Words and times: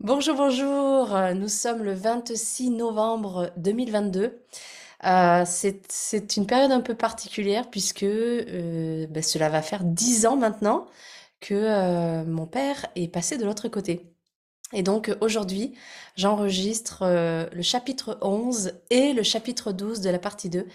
Bonjour, 0.00 0.36
bonjour. 0.36 1.18
Nous 1.34 1.48
sommes 1.48 1.82
le 1.82 1.94
26 1.94 2.70
novembre 2.70 3.50
2022. 3.56 4.38
Euh, 5.04 5.44
c'est, 5.46 6.36
une 6.36 6.46
période 6.46 6.70
un 6.70 6.82
peu 6.82 6.94
particulière 6.94 7.70
puisque 7.70 8.02
euh, 8.02 9.06
ben, 9.08 9.22
cela 9.22 9.48
va 9.48 9.62
faire 9.62 9.84
10 9.84 10.26
ans 10.26 10.36
maintenant 10.36 10.86
que 11.40 11.54
euh, 11.54 12.24
mon 12.26 12.46
père 12.46 12.86
est 12.94 13.08
passé 13.08 13.38
de 13.38 13.46
l'autre 13.46 13.68
côté. 13.68 14.12
Et 14.74 14.82
donc 14.82 15.10
aujourd'hui, 15.22 15.74
j'enregistre 16.14 17.04
le 17.52 17.62
chapitre 17.62 18.18
11 18.20 18.74
et 18.90 19.14
le 19.14 19.22
chapitre 19.22 19.72
12 19.72 20.00
de 20.02 20.10
la 20.10 20.18
partie 20.18 20.50
2. 20.50 20.66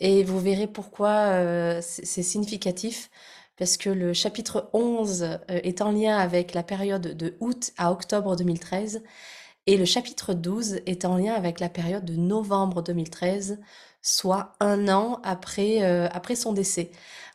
Et 0.00 0.24
vous 0.24 0.40
verrez 0.40 0.68
pourquoi 0.68 1.80
c'est 1.82 2.22
significatif. 2.22 3.10
Parce 3.56 3.76
que 3.76 3.90
le 3.90 4.12
chapitre 4.12 4.70
11 4.72 5.22
euh, 5.22 5.38
est 5.48 5.80
en 5.82 5.92
lien 5.92 6.16
avec 6.16 6.54
la 6.54 6.62
période 6.62 7.16
de 7.16 7.36
août 7.40 7.72
à 7.76 7.92
octobre 7.92 8.36
2013 8.36 9.02
et 9.66 9.76
le 9.78 9.84
chapitre 9.86 10.34
12 10.34 10.80
est 10.86 11.04
en 11.04 11.16
lien 11.16 11.32
avec 11.32 11.58
la 11.58 11.70
période 11.70 12.04
de 12.04 12.16
novembre 12.16 12.82
2013, 12.82 13.60
soit 14.02 14.54
un 14.60 14.88
an 14.88 15.20
après, 15.24 15.82
euh, 15.82 16.06
après 16.12 16.36
son 16.36 16.52
décès. 16.52 16.90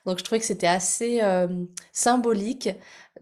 Donc 0.05 0.20
je 0.20 0.23
trouvais 0.23 0.40
que 0.40 0.45
c'était 0.45 0.68
assez 0.68 1.22
euh, 1.23 1.48
symbolique 1.92 2.70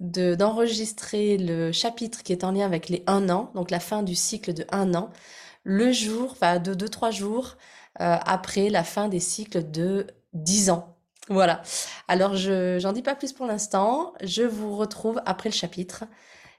de, 0.02 0.36
d'enregistrer 0.36 1.38
le 1.38 1.72
chapitre 1.72 2.22
qui 2.22 2.34
est 2.34 2.44
en 2.44 2.52
lien 2.52 2.66
avec 2.66 2.90
les 2.90 3.04
un 3.08 3.30
an, 3.30 3.52
donc 3.56 3.72
la 3.72 3.80
fin 3.80 4.04
du 4.04 4.14
cycle 4.14 4.54
de 4.54 4.66
un 4.72 4.94
an, 4.94 5.10
le 5.64 5.92
jour, 5.94 6.32
enfin 6.32 6.60
de 6.60 6.74
deux, 6.74 6.90
trois 6.90 7.12
jours 7.12 7.56
euh, 8.02 8.18
après 8.26 8.70
la 8.70 8.84
fin 8.84 9.08
des 9.08 9.22
cycles 9.22 9.72
de 9.72 10.08
10 10.34 10.70
ans. 10.72 10.97
Voilà. 11.30 11.62
Alors 12.08 12.36
je, 12.36 12.80
j'en 12.80 12.94
dis 12.94 13.02
pas 13.02 13.16
plus 13.16 13.34
pour 13.34 13.46
l'instant. 13.46 14.14
Je 14.24 14.44
vous 14.44 14.76
retrouve 14.76 15.22
après 15.26 15.50
le 15.50 15.56
chapitre. 15.56 16.06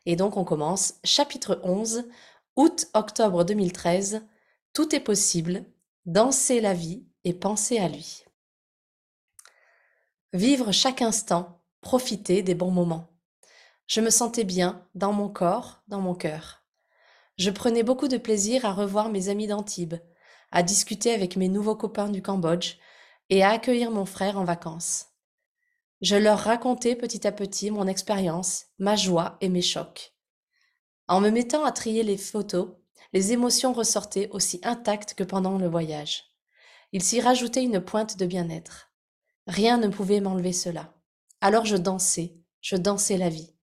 Et 0.06 0.16
donc 0.16 0.36
on 0.36 0.44
commence. 0.44 0.94
Chapitre 1.04 1.60
11, 1.62 2.04
août-octobre 2.56 3.44
2013. 3.44 4.22
Tout 4.72 4.94
est 4.94 5.00
possible. 5.00 5.64
Danser 6.06 6.60
la 6.60 6.74
vie 6.74 7.04
et 7.24 7.34
penser 7.34 7.78
à 7.78 7.88
lui. 7.88 8.24
Vivre 10.32 10.72
chaque 10.72 11.02
instant, 11.02 11.62
profiter 11.80 12.42
des 12.42 12.54
bons 12.54 12.70
moments. 12.70 13.08
Je 13.86 14.02
me 14.02 14.10
sentais 14.10 14.44
bien 14.44 14.86
dans 14.94 15.12
mon 15.12 15.30
corps, 15.30 15.82
dans 15.88 16.00
mon 16.00 16.14
cœur. 16.14 16.62
Je 17.38 17.50
prenais 17.50 17.82
beaucoup 17.82 18.08
de 18.08 18.18
plaisir 18.18 18.66
à 18.66 18.72
revoir 18.72 19.08
mes 19.08 19.30
amis 19.30 19.46
d'Antibes, 19.46 19.94
à 20.52 20.62
discuter 20.62 21.14
avec 21.14 21.36
mes 21.36 21.48
nouveaux 21.48 21.76
copains 21.76 22.08
du 22.08 22.20
Cambodge 22.20 22.76
et 23.30 23.42
à 23.42 23.50
accueillir 23.50 23.90
mon 23.90 24.04
frère 24.04 24.38
en 24.38 24.44
vacances. 24.44 25.06
Je 26.00 26.16
leur 26.16 26.38
racontais 26.38 26.94
petit 26.94 27.26
à 27.26 27.32
petit 27.32 27.70
mon 27.70 27.86
expérience, 27.86 28.66
ma 28.78 28.94
joie 28.94 29.36
et 29.40 29.48
mes 29.48 29.62
chocs. 29.62 30.14
En 31.08 31.20
me 31.20 31.30
mettant 31.30 31.64
à 31.64 31.72
trier 31.72 32.02
les 32.02 32.16
photos, 32.16 32.76
les 33.12 33.32
émotions 33.32 33.72
ressortaient 33.72 34.28
aussi 34.30 34.60
intactes 34.62 35.14
que 35.14 35.24
pendant 35.24 35.58
le 35.58 35.68
voyage. 35.68 36.24
Il 36.92 37.02
s'y 37.02 37.20
rajoutait 37.20 37.64
une 37.64 37.80
pointe 37.80 38.16
de 38.16 38.26
bien-être. 38.26 38.92
Rien 39.46 39.78
ne 39.78 39.88
pouvait 39.88 40.20
m'enlever 40.20 40.52
cela. 40.52 40.94
Alors 41.40 41.64
je 41.64 41.76
dansais, 41.76 42.36
je 42.60 42.76
dansais 42.76 43.16
la 43.16 43.28
vie. 43.28 43.54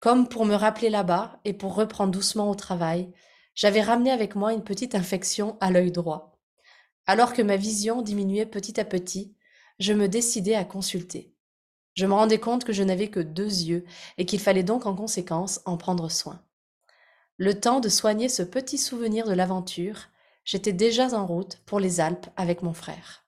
Comme 0.00 0.28
pour 0.28 0.44
me 0.44 0.54
rappeler 0.54 0.90
là-bas 0.90 1.40
et 1.44 1.54
pour 1.54 1.74
reprendre 1.74 2.12
doucement 2.12 2.50
au 2.50 2.54
travail, 2.54 3.12
j'avais 3.54 3.80
ramené 3.80 4.10
avec 4.10 4.36
moi 4.36 4.52
une 4.52 4.64
petite 4.64 4.94
infection 4.94 5.56
à 5.60 5.70
l'œil 5.70 5.90
droit. 5.90 6.35
Alors 7.06 7.32
que 7.32 7.42
ma 7.42 7.56
vision 7.56 8.02
diminuait 8.02 8.46
petit 8.46 8.80
à 8.80 8.84
petit, 8.84 9.34
je 9.78 9.92
me 9.92 10.08
décidai 10.08 10.54
à 10.54 10.64
consulter. 10.64 11.32
Je 11.94 12.04
me 12.04 12.12
rendais 12.12 12.40
compte 12.40 12.64
que 12.64 12.72
je 12.72 12.82
n'avais 12.82 13.08
que 13.08 13.20
deux 13.20 13.62
yeux 13.62 13.84
et 14.18 14.26
qu'il 14.26 14.40
fallait 14.40 14.62
donc 14.62 14.86
en 14.86 14.94
conséquence 14.94 15.60
en 15.64 15.76
prendre 15.76 16.10
soin. 16.10 16.42
Le 17.38 17.58
temps 17.58 17.80
de 17.80 17.88
soigner 17.88 18.28
ce 18.28 18.42
petit 18.42 18.76
souvenir 18.76 19.26
de 19.26 19.34
l'aventure, 19.34 20.08
j'étais 20.44 20.72
déjà 20.72 21.14
en 21.14 21.26
route 21.26 21.58
pour 21.64 21.80
les 21.80 22.00
Alpes 22.00 22.26
avec 22.36 22.62
mon 22.62 22.72
frère. 22.72 23.24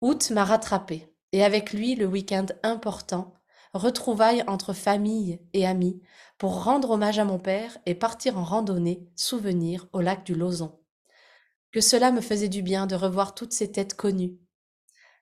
Août 0.00 0.30
m'a 0.30 0.44
rattrapé, 0.44 1.14
et 1.32 1.44
avec 1.44 1.72
lui 1.72 1.94
le 1.94 2.06
week-end 2.06 2.46
important, 2.62 3.34
retrouvailles 3.72 4.44
entre 4.46 4.72
famille 4.72 5.40
et 5.52 5.66
amis, 5.66 6.02
pour 6.38 6.64
rendre 6.64 6.90
hommage 6.90 7.18
à 7.18 7.24
mon 7.24 7.38
père 7.38 7.78
et 7.86 7.94
partir 7.94 8.36
en 8.36 8.44
randonnée, 8.44 9.08
souvenir 9.14 9.86
au 9.92 10.00
lac 10.00 10.24
du 10.24 10.34
Lozon. 10.34 10.79
Que 11.72 11.80
cela 11.80 12.10
me 12.10 12.20
faisait 12.20 12.48
du 12.48 12.62
bien 12.62 12.86
de 12.86 12.96
revoir 12.96 13.34
toutes 13.34 13.52
ces 13.52 13.70
têtes 13.70 13.94
connues. 13.94 14.38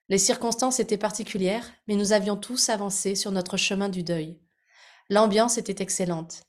Les 0.09 0.19
circonstances 0.19 0.81
étaient 0.81 0.97
particulières, 0.97 1.71
mais 1.87 1.95
nous 1.95 2.13
avions 2.13 2.37
tous 2.37 2.71
avancé 2.71 3.15
sur 3.15 3.31
notre 3.33 3.59
chemin 3.59 3.91
du 3.91 4.03
deuil. 4.03 4.41
L'ambiance 5.11 5.59
était 5.59 5.83
excellente. 5.83 6.45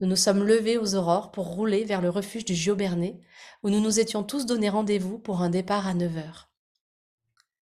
Nous 0.00 0.08
nous 0.08 0.16
sommes 0.16 0.42
levés 0.44 0.78
aux 0.78 0.94
aurores 0.94 1.30
pour 1.30 1.46
rouler 1.46 1.84
vers 1.84 2.00
le 2.00 2.08
refuge 2.08 2.46
du 2.46 2.54
Giobernay, 2.54 3.20
où 3.62 3.68
nous 3.68 3.80
nous 3.80 4.00
étions 4.00 4.22
tous 4.22 4.46
donné 4.46 4.70
rendez-vous 4.70 5.18
pour 5.18 5.42
un 5.42 5.50
départ 5.50 5.86
à 5.86 5.92
9 5.92 6.16
heures. 6.16 6.50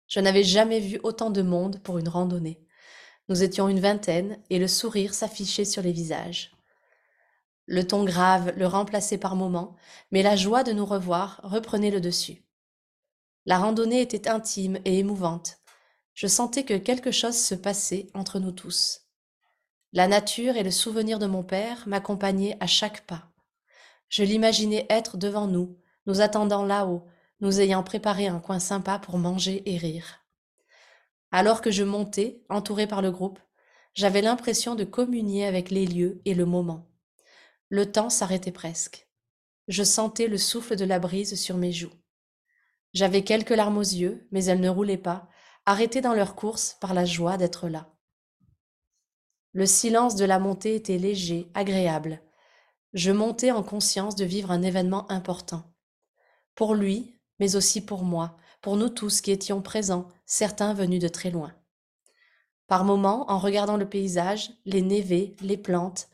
Je 0.07 0.19
n'avais 0.19 0.43
jamais 0.43 0.79
vu 0.79 0.99
autant 1.01 1.31
de 1.31 1.41
monde 1.41 1.81
pour 1.81 1.97
une 1.97 2.07
randonnée. 2.09 2.61
Nous 3.27 3.41
étions 3.41 3.67
une 3.67 3.79
vingtaine 3.79 4.37
et 4.51 4.59
le 4.59 4.67
sourire 4.67 5.15
s'affichait 5.15 5.65
sur 5.65 5.81
les 5.81 5.91
visages. 5.91 6.56
Le 7.67 7.85
ton 7.85 8.05
grave 8.05 8.53
le 8.55 8.65
remplaçait 8.65 9.17
par 9.17 9.35
moments, 9.35 9.75
mais 10.11 10.23
la 10.23 10.37
joie 10.37 10.63
de 10.63 10.71
nous 10.71 10.85
revoir 10.85 11.41
reprenait 11.43 11.91
le 11.91 11.99
dessus. 11.99 12.45
La 13.45 13.59
randonnée 13.59 14.01
était 14.01 14.29
intime 14.29 14.79
et 14.85 14.97
émouvante. 14.99 15.57
Je 16.13 16.27
sentais 16.27 16.63
que 16.63 16.77
quelque 16.77 17.11
chose 17.11 17.37
se 17.37 17.55
passait 17.55 18.07
entre 18.13 18.39
nous 18.39 18.53
tous. 18.53 19.01
La 19.91 20.07
nature 20.07 20.55
et 20.55 20.63
le 20.63 20.71
souvenir 20.71 21.19
de 21.19 21.27
mon 21.27 21.43
père 21.43 21.83
m'accompagnaient 21.87 22.57
à 22.61 22.67
chaque 22.67 23.05
pas. 23.05 23.29
Je 24.07 24.23
l'imaginais 24.23 24.85
être 24.89 25.17
devant 25.17 25.47
nous, 25.47 25.77
nous 26.05 26.21
attendant 26.21 26.63
là-haut, 26.63 27.05
nous 27.41 27.59
ayant 27.59 27.83
préparé 27.83 28.27
un 28.27 28.39
coin 28.39 28.59
sympa 28.59 28.97
pour 28.97 29.17
manger 29.17 29.61
et 29.65 29.77
rire. 29.77 30.25
Alors 31.31 31.61
que 31.61 31.71
je 31.71 31.83
montais, 31.83 32.41
entouré 32.47 32.87
par 32.87 33.01
le 33.01 33.11
groupe, 33.11 33.39
j'avais 33.93 34.21
l'impression 34.21 34.75
de 34.75 34.85
communier 34.85 35.45
avec 35.45 35.69
les 35.69 35.85
lieux 35.85 36.21
et 36.23 36.33
le 36.33 36.45
moment. 36.45 36.87
Le 37.69 37.91
temps 37.91 38.09
s'arrêtait 38.09 38.51
presque. 38.51 39.07
Je 39.67 39.83
sentais 39.83 40.27
le 40.27 40.37
souffle 40.37 40.75
de 40.75 40.85
la 40.85 40.99
brise 40.99 41.39
sur 41.39 41.57
mes 41.57 41.73
joues. 41.73 41.93
J'avais 42.93 43.23
quelques 43.23 43.49
larmes 43.49 43.77
aux 43.77 43.81
yeux, 43.81 44.27
mais 44.31 44.45
elles 44.45 44.61
ne 44.61 44.69
roulaient 44.69 44.97
pas, 44.97 45.27
arrêtées 45.65 46.01
dans 46.01 46.13
leur 46.13 46.35
course 46.35 46.77
par 46.79 46.93
la 46.93 47.03
joie 47.03 47.35
d'être 47.37 47.67
là. 47.67 47.93
Le 49.51 49.65
silence 49.65 50.15
de 50.15 50.23
la 50.23 50.39
montée 50.39 50.75
était 50.75 50.97
léger, 50.97 51.51
agréable. 51.53 52.21
Je 52.93 53.11
montais 53.11 53.51
en 53.51 53.63
conscience 53.63 54.15
de 54.15 54.23
vivre 54.23 54.51
un 54.51 54.61
événement 54.61 55.11
important. 55.11 55.63
Pour 56.55 56.73
lui, 56.73 57.19
mais 57.39 57.57
aussi 57.57 57.85
pour 57.85 58.03
moi, 58.03 58.37
pour 58.61 58.77
nous 58.77 58.89
tous 58.89 59.19
qui 59.19 59.31
étions 59.31 59.61
présents, 59.61 60.07
certains 60.25 60.73
venus 60.73 61.01
de 61.01 61.07
très 61.07 61.31
loin. 61.31 61.53
Par 62.67 62.85
moments, 62.85 63.29
en 63.29 63.37
regardant 63.37 63.77
le 63.77 63.87
paysage, 63.87 64.51
les 64.65 64.81
névés, 64.81 65.35
les 65.41 65.57
plantes, 65.57 66.07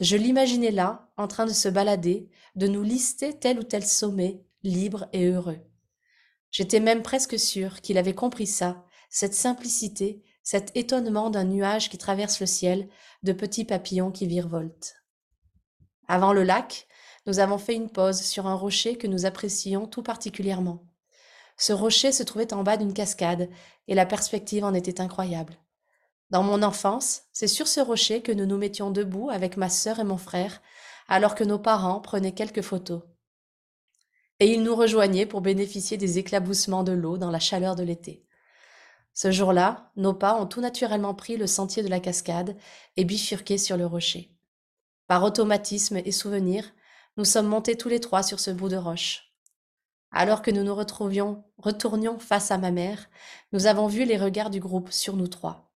je 0.00 0.16
l'imaginais 0.16 0.70
là, 0.70 1.10
en 1.16 1.26
train 1.26 1.46
de 1.46 1.52
se 1.52 1.68
balader, 1.68 2.30
de 2.54 2.66
nous 2.66 2.82
lister 2.82 3.38
tel 3.38 3.58
ou 3.58 3.62
tel 3.62 3.84
sommet, 3.84 4.44
libre 4.62 5.08
et 5.12 5.26
heureux. 5.26 5.58
J'étais 6.50 6.80
même 6.80 7.02
presque 7.02 7.38
sûre 7.38 7.80
qu'il 7.80 7.98
avait 7.98 8.14
compris 8.14 8.46
ça, 8.46 8.84
cette 9.10 9.34
simplicité, 9.34 10.22
cet 10.42 10.74
étonnement 10.76 11.30
d'un 11.30 11.44
nuage 11.44 11.90
qui 11.90 11.98
traverse 11.98 12.40
le 12.40 12.46
ciel, 12.46 12.88
de 13.22 13.32
petits 13.32 13.64
papillons 13.64 14.10
qui 14.10 14.26
virevoltent. 14.26 14.94
Avant 16.06 16.32
le 16.32 16.42
lac, 16.42 16.86
nous 17.26 17.40
avons 17.40 17.58
fait 17.58 17.74
une 17.74 17.90
pause 17.90 18.22
sur 18.22 18.46
un 18.46 18.54
rocher 18.54 18.96
que 18.96 19.06
nous 19.06 19.26
apprécions 19.26 19.86
tout 19.86 20.02
particulièrement. 20.02 20.86
Ce 21.58 21.72
rocher 21.72 22.12
se 22.12 22.22
trouvait 22.22 22.54
en 22.54 22.62
bas 22.62 22.76
d'une 22.76 22.94
cascade, 22.94 23.50
et 23.88 23.94
la 23.94 24.06
perspective 24.06 24.64
en 24.64 24.72
était 24.72 25.00
incroyable. 25.00 25.58
Dans 26.30 26.42
mon 26.42 26.62
enfance, 26.62 27.22
c'est 27.32 27.48
sur 27.48 27.66
ce 27.66 27.80
rocher 27.80 28.20
que 28.20 28.32
nous 28.32 28.44
nous 28.44 28.58
mettions 28.58 28.90
debout 28.90 29.30
avec 29.30 29.56
ma 29.56 29.70
sœur 29.70 29.98
et 29.98 30.04
mon 30.04 30.18
frère, 30.18 30.60
alors 31.08 31.34
que 31.34 31.44
nos 31.44 31.58
parents 31.58 32.00
prenaient 32.00 32.34
quelques 32.34 32.62
photos. 32.62 33.02
Et 34.40 34.52
ils 34.52 34.62
nous 34.62 34.76
rejoignaient 34.76 35.26
pour 35.26 35.40
bénéficier 35.40 35.96
des 35.96 36.18
éclaboussements 36.18 36.84
de 36.84 36.92
l'eau 36.92 37.16
dans 37.16 37.30
la 37.30 37.40
chaleur 37.40 37.76
de 37.76 37.82
l'été. 37.82 38.26
Ce 39.14 39.32
jour-là, 39.32 39.90
nos 39.96 40.14
pas 40.14 40.40
ont 40.40 40.46
tout 40.46 40.60
naturellement 40.60 41.14
pris 41.14 41.36
le 41.36 41.46
sentier 41.46 41.82
de 41.82 41.88
la 41.88 41.98
cascade 41.98 42.56
et 42.96 43.04
bifurqué 43.04 43.58
sur 43.58 43.76
le 43.76 43.86
rocher. 43.86 44.36
Par 45.08 45.24
automatisme 45.24 45.96
et 45.96 46.12
souvenir, 46.12 46.70
nous 47.16 47.24
sommes 47.24 47.48
montés 47.48 47.76
tous 47.76 47.88
les 47.88 48.00
trois 48.00 48.22
sur 48.22 48.38
ce 48.38 48.50
bout 48.50 48.68
de 48.68 48.76
roche. 48.76 49.32
Alors 50.12 50.42
que 50.42 50.50
nous 50.50 50.62
nous 50.62 50.74
retrouvions, 50.74 51.44
retournions 51.56 52.18
face 52.18 52.50
à 52.50 52.58
ma 52.58 52.70
mère, 52.70 53.08
nous 53.52 53.66
avons 53.66 53.88
vu 53.88 54.04
les 54.04 54.18
regards 54.18 54.50
du 54.50 54.60
groupe 54.60 54.92
sur 54.92 55.16
nous 55.16 55.26
trois. 55.26 55.67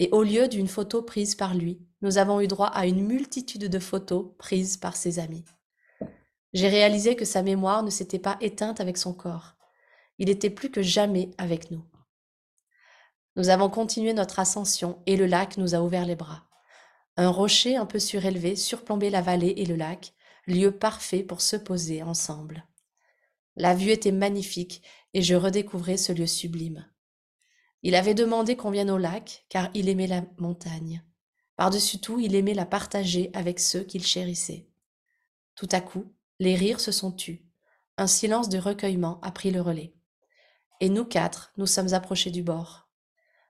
Et 0.00 0.08
au 0.12 0.22
lieu 0.22 0.48
d'une 0.48 0.66
photo 0.66 1.02
prise 1.02 1.34
par 1.34 1.54
lui, 1.54 1.86
nous 2.00 2.16
avons 2.16 2.40
eu 2.40 2.48
droit 2.48 2.68
à 2.68 2.86
une 2.86 3.06
multitude 3.06 3.68
de 3.68 3.78
photos 3.78 4.30
prises 4.38 4.78
par 4.78 4.96
ses 4.96 5.18
amis. 5.18 5.44
J'ai 6.54 6.68
réalisé 6.68 7.16
que 7.16 7.26
sa 7.26 7.42
mémoire 7.42 7.82
ne 7.82 7.90
s'était 7.90 8.18
pas 8.18 8.38
éteinte 8.40 8.80
avec 8.80 8.96
son 8.96 9.12
corps. 9.12 9.56
Il 10.18 10.30
était 10.30 10.48
plus 10.48 10.70
que 10.70 10.80
jamais 10.80 11.32
avec 11.36 11.70
nous. 11.70 11.84
Nous 13.36 13.50
avons 13.50 13.68
continué 13.68 14.14
notre 14.14 14.38
ascension 14.38 15.02
et 15.04 15.18
le 15.18 15.26
lac 15.26 15.58
nous 15.58 15.74
a 15.74 15.82
ouvert 15.82 16.06
les 16.06 16.16
bras. 16.16 16.44
Un 17.18 17.28
rocher 17.28 17.76
un 17.76 17.84
peu 17.84 17.98
surélevé 17.98 18.56
surplombait 18.56 19.10
la 19.10 19.20
vallée 19.20 19.52
et 19.58 19.66
le 19.66 19.76
lac, 19.76 20.14
lieu 20.46 20.72
parfait 20.72 21.22
pour 21.22 21.42
se 21.42 21.56
poser 21.56 22.02
ensemble. 22.02 22.66
La 23.54 23.74
vue 23.74 23.90
était 23.90 24.12
magnifique 24.12 24.82
et 25.12 25.20
je 25.20 25.34
redécouvrais 25.34 25.98
ce 25.98 26.14
lieu 26.14 26.26
sublime. 26.26 26.86
Il 27.82 27.94
avait 27.94 28.14
demandé 28.14 28.56
qu'on 28.56 28.70
vienne 28.70 28.90
au 28.90 28.98
lac 28.98 29.44
car 29.48 29.70
il 29.74 29.88
aimait 29.88 30.06
la 30.06 30.22
montagne. 30.38 31.02
Par-dessus 31.56 31.98
tout, 31.98 32.20
il 32.20 32.34
aimait 32.34 32.54
la 32.54 32.66
partager 32.66 33.30
avec 33.34 33.60
ceux 33.60 33.82
qu'il 33.82 34.04
chérissait. 34.04 34.68
Tout 35.54 35.68
à 35.72 35.80
coup, 35.80 36.12
les 36.38 36.54
rires 36.54 36.80
se 36.80 36.92
sont 36.92 37.12
tus. 37.12 37.44
Un 37.98 38.06
silence 38.06 38.48
de 38.48 38.58
recueillement 38.58 39.20
a 39.22 39.30
pris 39.30 39.50
le 39.50 39.60
relais. 39.60 39.94
Et 40.80 40.88
nous 40.88 41.04
quatre, 41.04 41.52
nous 41.58 41.66
sommes 41.66 41.92
approchés 41.92 42.30
du 42.30 42.42
bord. 42.42 42.88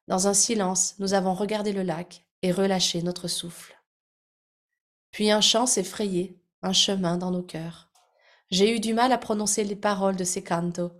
Dans 0.08 0.26
un 0.26 0.34
silence, 0.34 0.96
nous 0.98 1.14
avons 1.14 1.34
regardé 1.34 1.72
le 1.72 1.82
lac 1.82 2.26
et 2.42 2.50
relâché 2.50 3.02
notre 3.02 3.28
souffle. 3.28 3.80
Puis 5.12 5.30
un 5.30 5.40
chant 5.40 5.66
s'est 5.66 5.84
frayé, 5.84 6.40
un 6.62 6.72
chemin 6.72 7.16
dans 7.16 7.30
nos 7.30 7.42
cœurs. 7.42 7.90
J'ai 8.50 8.74
eu 8.74 8.80
du 8.80 8.94
mal 8.94 9.12
à 9.12 9.18
prononcer 9.18 9.62
les 9.62 9.76
paroles 9.76 10.16
de 10.16 10.24
ces 10.24 10.42
cantos. 10.42 10.92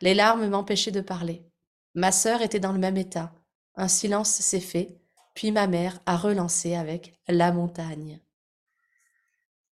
Les 0.00 0.14
larmes 0.14 0.48
m'empêchaient 0.48 0.90
de 0.90 1.00
parler. 1.00 1.48
Ma 1.96 2.12
sœur 2.12 2.42
était 2.42 2.60
dans 2.60 2.72
le 2.72 2.78
même 2.78 2.98
état. 2.98 3.32
Un 3.74 3.88
silence 3.88 4.28
s'est 4.28 4.60
fait, 4.60 5.00
puis 5.32 5.50
ma 5.50 5.66
mère 5.66 5.98
a 6.04 6.18
relancé 6.18 6.74
avec 6.74 7.18
La 7.26 7.52
montagne. 7.52 8.20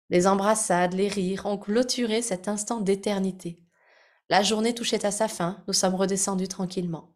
Les 0.09 0.25
embrassades, 0.25 0.93
les 0.93 1.09
rires 1.09 1.45
ont 1.45 1.59
clôturé 1.59 2.23
cet 2.23 2.47
instant 2.47 2.81
d'éternité. 2.81 3.59
La 4.29 4.41
journée 4.41 4.73
touchait 4.73 5.05
à 5.05 5.11
sa 5.11 5.27
fin, 5.27 5.63
nous 5.67 5.73
sommes 5.73 5.93
redescendus 5.93 6.47
tranquillement. 6.47 7.13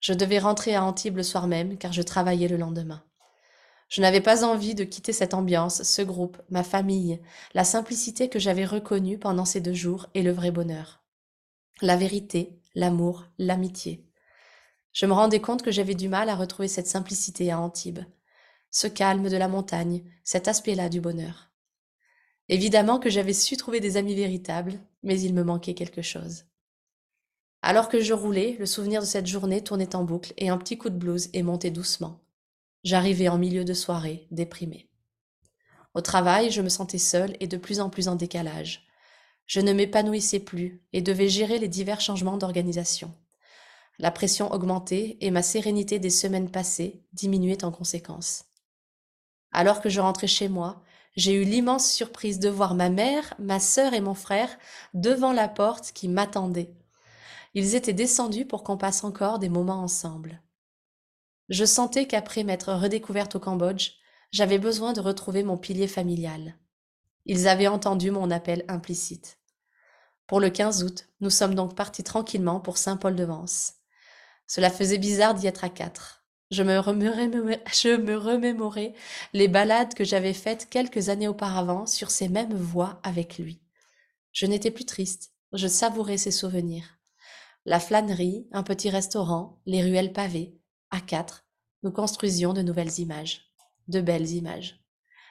Je 0.00 0.12
devais 0.12 0.38
rentrer 0.38 0.74
à 0.74 0.84
Antibes 0.84 1.16
le 1.16 1.22
soir 1.22 1.46
même, 1.46 1.78
car 1.78 1.94
je 1.94 2.02
travaillais 2.02 2.48
le 2.48 2.58
lendemain. 2.58 3.02
Je 3.88 4.02
n'avais 4.02 4.20
pas 4.20 4.44
envie 4.44 4.74
de 4.74 4.84
quitter 4.84 5.14
cette 5.14 5.32
ambiance, 5.32 5.84
ce 5.84 6.02
groupe, 6.02 6.36
ma 6.50 6.64
famille, 6.64 7.18
la 7.54 7.64
simplicité 7.64 8.28
que 8.28 8.38
j'avais 8.38 8.66
reconnue 8.66 9.18
pendant 9.18 9.46
ces 9.46 9.62
deux 9.62 9.72
jours 9.72 10.06
et 10.12 10.22
le 10.22 10.32
vrai 10.32 10.50
bonheur. 10.50 11.02
La 11.80 11.96
vérité, 11.96 12.60
l'amour, 12.74 13.24
l'amitié. 13.38 14.07
Je 14.92 15.06
me 15.06 15.12
rendais 15.12 15.40
compte 15.40 15.62
que 15.62 15.70
j'avais 15.70 15.94
du 15.94 16.08
mal 16.08 16.28
à 16.28 16.36
retrouver 16.36 16.68
cette 16.68 16.86
simplicité 16.86 17.50
à 17.50 17.60
Antibes, 17.60 18.04
ce 18.70 18.86
calme 18.86 19.28
de 19.28 19.36
la 19.36 19.48
montagne, 19.48 20.02
cet 20.24 20.48
aspect-là 20.48 20.88
du 20.88 21.00
bonheur. 21.00 21.50
Évidemment 22.48 22.98
que 22.98 23.10
j'avais 23.10 23.34
su 23.34 23.56
trouver 23.56 23.80
des 23.80 23.96
amis 23.96 24.14
véritables, 24.14 24.78
mais 25.02 25.20
il 25.20 25.34
me 25.34 25.44
manquait 25.44 25.74
quelque 25.74 26.02
chose. 26.02 26.44
Alors 27.60 27.88
que 27.88 28.00
je 28.00 28.14
roulais, 28.14 28.56
le 28.58 28.66
souvenir 28.66 29.00
de 29.00 29.06
cette 29.06 29.26
journée 29.26 29.62
tournait 29.62 29.96
en 29.96 30.04
boucle 30.04 30.32
et 30.36 30.48
un 30.48 30.56
petit 30.56 30.78
coup 30.78 30.90
de 30.90 30.96
blues 30.96 31.28
est 31.32 31.42
monté 31.42 31.70
doucement. 31.70 32.20
J'arrivais 32.84 33.28
en 33.28 33.36
milieu 33.36 33.64
de 33.64 33.74
soirée, 33.74 34.26
déprimée. 34.30 34.88
Au 35.94 36.00
travail, 36.00 36.50
je 36.50 36.62
me 36.62 36.68
sentais 36.68 36.98
seule 36.98 37.36
et 37.40 37.48
de 37.48 37.56
plus 37.56 37.80
en 37.80 37.90
plus 37.90 38.08
en 38.08 38.14
décalage. 38.14 38.86
Je 39.46 39.60
ne 39.60 39.72
m'épanouissais 39.72 40.40
plus 40.40 40.82
et 40.92 41.02
devais 41.02 41.28
gérer 41.28 41.58
les 41.58 41.68
divers 41.68 42.00
changements 42.00 42.36
d'organisation. 42.36 43.12
La 43.98 44.10
pression 44.10 44.52
augmentait 44.52 45.16
et 45.20 45.30
ma 45.30 45.42
sérénité 45.42 45.98
des 45.98 46.10
semaines 46.10 46.50
passées 46.50 47.02
diminuait 47.12 47.64
en 47.64 47.72
conséquence. 47.72 48.44
Alors 49.50 49.80
que 49.80 49.88
je 49.88 50.00
rentrais 50.00 50.28
chez 50.28 50.48
moi, 50.48 50.82
j'ai 51.16 51.32
eu 51.32 51.42
l'immense 51.42 51.90
surprise 51.90 52.38
de 52.38 52.48
voir 52.48 52.74
ma 52.74 52.90
mère, 52.90 53.34
ma 53.40 53.58
sœur 53.58 53.94
et 53.94 54.00
mon 54.00 54.14
frère 54.14 54.56
devant 54.94 55.32
la 55.32 55.48
porte 55.48 55.90
qui 55.92 56.06
m'attendaient. 56.06 56.72
Ils 57.54 57.74
étaient 57.74 57.92
descendus 57.92 58.44
pour 58.44 58.62
qu'on 58.62 58.76
passe 58.76 59.02
encore 59.02 59.40
des 59.40 59.48
moments 59.48 59.82
ensemble. 59.82 60.42
Je 61.48 61.64
sentais 61.64 62.06
qu'après 62.06 62.44
m'être 62.44 62.72
redécouverte 62.72 63.34
au 63.34 63.40
Cambodge, 63.40 63.94
j'avais 64.30 64.58
besoin 64.58 64.92
de 64.92 65.00
retrouver 65.00 65.42
mon 65.42 65.56
pilier 65.56 65.88
familial. 65.88 66.54
Ils 67.24 67.48
avaient 67.48 67.66
entendu 67.66 68.10
mon 68.12 68.30
appel 68.30 68.64
implicite. 68.68 69.38
Pour 70.28 70.40
le 70.40 70.50
15 70.50 70.84
août, 70.84 71.08
nous 71.20 71.30
sommes 71.30 71.54
donc 71.54 71.74
partis 71.74 72.04
tranquillement 72.04 72.60
pour 72.60 72.76
Saint-Paul-de-Vence. 72.76 73.77
Cela 74.48 74.70
faisait 74.70 74.98
bizarre 74.98 75.34
d'y 75.34 75.46
être 75.46 75.62
à 75.62 75.68
quatre. 75.68 76.24
Je 76.50 76.62
me, 76.62 76.78
remémorais, 78.16 78.94
les 79.34 79.48
balades 79.48 79.92
que 79.92 80.04
j'avais 80.04 80.32
faites 80.32 80.68
quelques 80.70 81.10
années 81.10 81.28
auparavant 81.28 81.84
sur 81.84 82.10
ces 82.10 82.28
mêmes 82.28 82.56
voies 82.56 82.98
avec 83.02 83.38
lui. 83.38 83.60
Je 84.32 84.46
n'étais 84.46 84.70
plus 84.70 84.86
triste, 84.86 85.32
je 85.52 85.68
savourais 85.68 86.16
ses 86.16 86.30
souvenirs. 86.30 86.98
La 87.66 87.80
flânerie, 87.80 88.48
un 88.52 88.62
petit 88.62 88.88
restaurant, 88.88 89.60
les 89.66 89.82
ruelles 89.82 90.14
pavées, 90.14 90.58
à 90.90 91.00
quatre, 91.02 91.44
nous 91.82 91.92
construisions 91.92 92.54
de 92.54 92.62
nouvelles 92.62 92.98
images, 92.98 93.52
de 93.88 94.00
belles 94.00 94.30
images, 94.30 94.82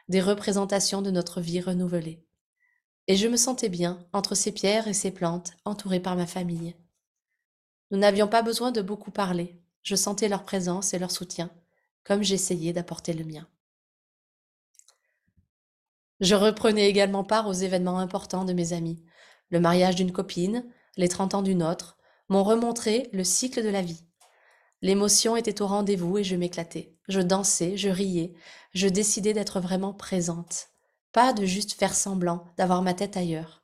des 0.08 0.22
représentations 0.22 1.02
de 1.02 1.10
notre 1.10 1.42
vie 1.42 1.62
renouvelée. 1.62 2.24
Et 3.08 3.16
je 3.16 3.28
me 3.28 3.38
sentais 3.38 3.70
bien 3.70 4.06
entre 4.14 4.36
ces 4.36 4.52
pierres 4.52 4.88
et 4.88 4.94
ces 4.94 5.12
plantes, 5.12 5.54
entourées 5.66 6.00
par 6.00 6.16
ma 6.16 6.28
famille. 6.28 6.76
Nous 7.92 7.98
n'avions 7.98 8.28
pas 8.28 8.42
besoin 8.42 8.72
de 8.72 8.82
beaucoup 8.82 9.12
parler, 9.12 9.62
je 9.82 9.96
sentais 9.96 10.28
leur 10.28 10.44
présence 10.44 10.94
et 10.94 11.00
leur 11.00 11.12
soutien, 11.12 11.50
comme 12.04 12.24
j'essayais 12.24 12.74
d'apporter 12.74 13.14
le 13.14 13.24
mien. 13.24 13.48
Je 16.20 16.36
reprenais 16.36 16.90
également 16.90 17.24
part 17.24 17.48
aux 17.48 17.54
événements 17.54 18.00
importants 18.00 18.44
de 18.44 18.54
mes 18.54 18.74
amis. 18.74 19.04
Le 19.50 19.60
mariage 19.60 19.96
d'une 19.96 20.12
copine, 20.12 20.66
les 20.98 21.08
trente 21.08 21.36
ans 21.36 21.42
d'une 21.42 21.64
autre, 21.64 21.98
m'ont 22.28 22.44
remontré 22.44 23.10
le 23.14 23.24
cycle 23.24 23.64
de 23.64 23.70
la 23.70 23.82
vie. 23.82 24.04
L'émotion 24.82 25.36
était 25.36 25.62
au 25.62 25.68
rendez-vous 25.68 26.18
et 26.18 26.24
je 26.24 26.36
m'éclatais. 26.36 26.96
Je 27.08 27.22
dansais, 27.22 27.78
je 27.78 27.90
riais, 27.90 28.34
je 28.74 28.88
décidais 28.88 29.34
d'être 29.34 29.60
vraiment 29.60 29.94
présente. 29.94 30.68
Pas 31.14 31.34
de 31.34 31.46
juste 31.46 31.74
faire 31.74 31.96
semblant, 31.96 32.46
d'avoir 32.58 32.82
ma 32.82 32.94
tête 32.94 33.16
ailleurs. 33.16 33.64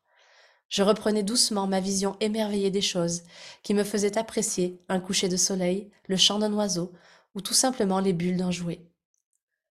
Je 0.74 0.82
reprenais 0.82 1.22
doucement 1.22 1.68
ma 1.68 1.80
vision 1.80 2.18
émerveillée 2.20 2.72
des 2.72 2.82
choses, 2.82 3.22
qui 3.62 3.76
me 3.76 3.84
faisait 3.84 4.18
apprécier 4.18 4.82
un 4.90 5.00
coucher 5.00 5.30
de 5.30 5.38
soleil, 5.38 5.92
le 6.08 6.18
chant 6.18 6.40
d'un 6.40 6.52
oiseau, 6.52 6.92
ou 7.36 7.42
tout 7.42 7.54
simplement 7.54 8.00
les 8.00 8.12
bulles 8.12 8.38
d'un 8.38 8.50
jouet. 8.50 8.84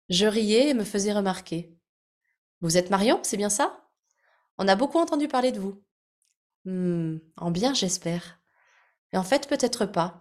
Je 0.10 0.26
riais 0.26 0.68
et 0.68 0.74
me 0.74 0.84
faisais 0.84 1.14
remarquer. 1.14 1.74
Vous 2.60 2.76
êtes 2.76 2.90
Marion, 2.90 3.18
c'est 3.24 3.38
bien 3.38 3.50
ça? 3.50 3.88
On 4.58 4.68
a 4.68 4.76
beaucoup 4.76 5.00
entendu 5.00 5.30
parler 5.30 5.54
de 5.54 5.62
vous. 5.62 5.82
Hmm, 6.66 7.20
en 7.38 7.50
bien, 7.50 7.74
j'espère. 7.74 8.42
Et 9.14 9.18
en 9.18 9.24
fait, 9.24 9.48
peut-être 9.48 9.86
pas. 9.86 10.20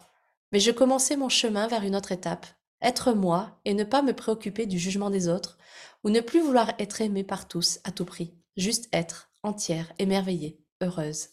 Mais 0.52 0.60
je 0.60 0.70
commençais 0.70 1.16
mon 1.16 1.28
chemin 1.28 1.66
vers 1.66 1.82
une 1.82 1.96
autre 1.96 2.12
étape. 2.12 2.46
Être 2.82 3.14
moi 3.14 3.60
et 3.64 3.74
ne 3.74 3.82
pas 3.82 4.02
me 4.02 4.12
préoccuper 4.12 4.66
du 4.66 4.78
jugement 4.78 5.10
des 5.10 5.26
autres, 5.26 5.58
ou 6.04 6.10
ne 6.10 6.20
plus 6.20 6.40
vouloir 6.40 6.70
être 6.78 7.00
aimé 7.00 7.24
par 7.24 7.48
tous 7.48 7.80
à 7.82 7.90
tout 7.90 8.04
prix. 8.04 8.32
Juste 8.56 8.88
être, 8.92 9.32
entière, 9.42 9.92
émerveillée 9.98 10.60
heureuse. 10.80 11.28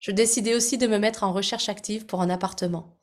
Je 0.00 0.10
décidai 0.10 0.54
aussi 0.54 0.78
de 0.78 0.86
me 0.86 0.98
mettre 0.98 1.24
en 1.24 1.32
recherche 1.32 1.68
active 1.68 2.06
pour 2.06 2.20
un 2.20 2.30
appartement. 2.30 2.98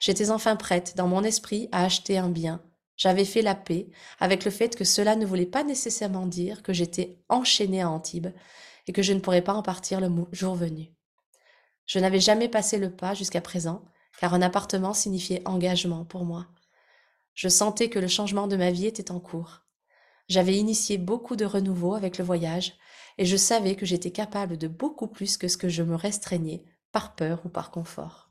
J'étais 0.00 0.30
enfin 0.30 0.56
prête, 0.56 0.96
dans 0.96 1.08
mon 1.08 1.22
esprit, 1.24 1.68
à 1.72 1.84
acheter 1.84 2.18
un 2.18 2.28
bien. 2.28 2.62
J'avais 2.96 3.24
fait 3.24 3.42
la 3.42 3.54
paix 3.54 3.90
avec 4.18 4.44
le 4.44 4.50
fait 4.50 4.74
que 4.74 4.84
cela 4.84 5.14
ne 5.14 5.26
voulait 5.26 5.46
pas 5.46 5.62
nécessairement 5.62 6.26
dire 6.26 6.62
que 6.62 6.72
j'étais 6.72 7.22
enchaînée 7.28 7.82
à 7.82 7.90
Antibes 7.90 8.32
et 8.86 8.92
que 8.92 9.02
je 9.02 9.12
ne 9.12 9.20
pourrais 9.20 9.42
pas 9.42 9.54
en 9.54 9.62
partir 9.62 10.00
le 10.00 10.10
jour 10.32 10.54
venu. 10.54 10.92
Je 11.86 11.98
n'avais 11.98 12.20
jamais 12.20 12.48
passé 12.48 12.78
le 12.78 12.90
pas 12.90 13.14
jusqu'à 13.14 13.40
présent, 13.40 13.84
car 14.18 14.34
un 14.34 14.42
appartement 14.42 14.94
signifiait 14.94 15.46
engagement 15.46 16.04
pour 16.04 16.24
moi. 16.24 16.48
Je 17.34 17.48
sentais 17.48 17.88
que 17.88 18.00
le 18.00 18.08
changement 18.08 18.48
de 18.48 18.56
ma 18.56 18.72
vie 18.72 18.86
était 18.86 19.12
en 19.12 19.20
cours. 19.20 19.62
J'avais 20.28 20.56
initié 20.56 20.98
beaucoup 20.98 21.36
de 21.36 21.44
renouveau 21.44 21.94
avec 21.94 22.18
le 22.18 22.24
voyage, 22.24 22.74
et 23.18 23.26
je 23.26 23.36
savais 23.36 23.74
que 23.74 23.84
j'étais 23.84 24.12
capable 24.12 24.56
de 24.56 24.68
beaucoup 24.68 25.08
plus 25.08 25.36
que 25.36 25.48
ce 25.48 25.56
que 25.56 25.68
je 25.68 25.82
me 25.82 25.96
restreignais, 25.96 26.64
par 26.92 27.14
peur 27.14 27.42
ou 27.44 27.48
par 27.48 27.70
confort. 27.70 28.30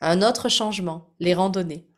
Un 0.00 0.22
autre 0.22 0.48
changement, 0.48 1.14
les 1.20 1.34
randonnées. 1.34 1.88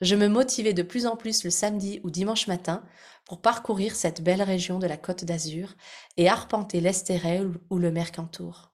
Je 0.00 0.14
me 0.14 0.28
motivais 0.28 0.72
de 0.72 0.82
plus 0.82 1.06
en 1.06 1.16
plus 1.16 1.44
le 1.44 1.50
samedi 1.50 2.00
ou 2.04 2.10
dimanche 2.10 2.46
matin 2.46 2.84
pour 3.24 3.40
parcourir 3.42 3.94
cette 3.94 4.22
belle 4.22 4.42
région 4.42 4.78
de 4.78 4.86
la 4.86 4.96
côte 4.96 5.24
d'Azur 5.24 5.74
et 6.16 6.28
arpenter 6.28 6.80
l'Estérel 6.80 7.52
ou 7.68 7.78
le 7.78 7.90
Mercantour. 7.90 8.72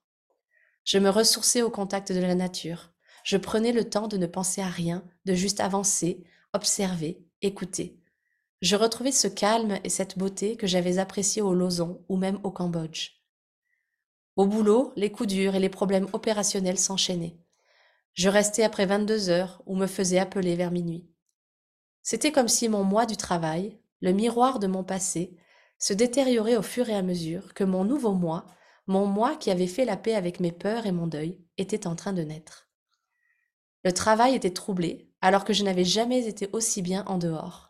Je 0.85 0.99
me 0.99 1.09
ressourçais 1.09 1.61
au 1.61 1.69
contact 1.69 2.11
de 2.11 2.19
la 2.19 2.33
nature. 2.33 2.93
Je 3.23 3.35
prenais 3.35 3.73
le 3.73 3.89
temps 3.89 4.07
de 4.07 4.17
ne 4.17 4.25
penser 4.25 4.61
à 4.61 4.67
rien, 4.67 5.03
de 5.25 5.33
juste 5.33 5.59
avancer, 5.59 6.23
observer, 6.53 7.25
écouter, 7.41 7.99
je 8.61 8.75
retrouvais 8.75 9.11
ce 9.11 9.27
calme 9.27 9.79
et 9.83 9.89
cette 9.89 10.17
beauté 10.17 10.55
que 10.55 10.67
j'avais 10.67 10.97
appréciés 10.97 11.41
au 11.41 11.53
Lozon 11.53 12.03
ou 12.09 12.17
même 12.17 12.39
au 12.43 12.51
Cambodge. 12.51 13.11
Au 14.35 14.45
boulot, 14.45 14.93
les 14.95 15.11
coups 15.11 15.29
durs 15.29 15.55
et 15.55 15.59
les 15.59 15.69
problèmes 15.69 16.07
opérationnels 16.13 16.79
s'enchaînaient. 16.79 17.37
Je 18.13 18.29
restais 18.29 18.63
après 18.63 18.85
22 18.85 19.29
heures 19.29 19.61
ou 19.65 19.75
me 19.75 19.87
faisais 19.87 20.19
appeler 20.19 20.55
vers 20.55 20.71
minuit. 20.71 21.07
C'était 22.01 22.31
comme 22.31 22.47
si 22.47 22.67
mon 22.69 22.83
moi 22.83 23.05
du 23.05 23.17
travail, 23.17 23.79
le 24.01 24.11
miroir 24.11 24.59
de 24.59 24.67
mon 24.67 24.83
passé, 24.83 25.37
se 25.77 25.93
détériorait 25.93 26.55
au 26.55 26.63
fur 26.63 26.89
et 26.89 26.95
à 26.95 27.03
mesure 27.03 27.53
que 27.53 27.63
mon 27.63 27.83
nouveau 27.83 28.13
moi, 28.13 28.45
mon 28.87 29.05
moi 29.05 29.35
qui 29.35 29.51
avait 29.51 29.67
fait 29.67 29.85
la 29.85 29.97
paix 29.97 30.15
avec 30.15 30.39
mes 30.39 30.51
peurs 30.51 30.85
et 30.87 30.91
mon 30.91 31.05
deuil, 31.05 31.39
était 31.57 31.85
en 31.85 31.95
train 31.95 32.13
de 32.13 32.23
naître. 32.23 32.67
Le 33.83 33.91
travail 33.91 34.33
était 34.33 34.53
troublé 34.53 35.11
alors 35.21 35.43
que 35.43 35.53
je 35.53 35.63
n'avais 35.63 35.83
jamais 35.83 36.27
été 36.27 36.49
aussi 36.53 36.81
bien 36.81 37.03
en 37.05 37.17
dehors. 37.17 37.66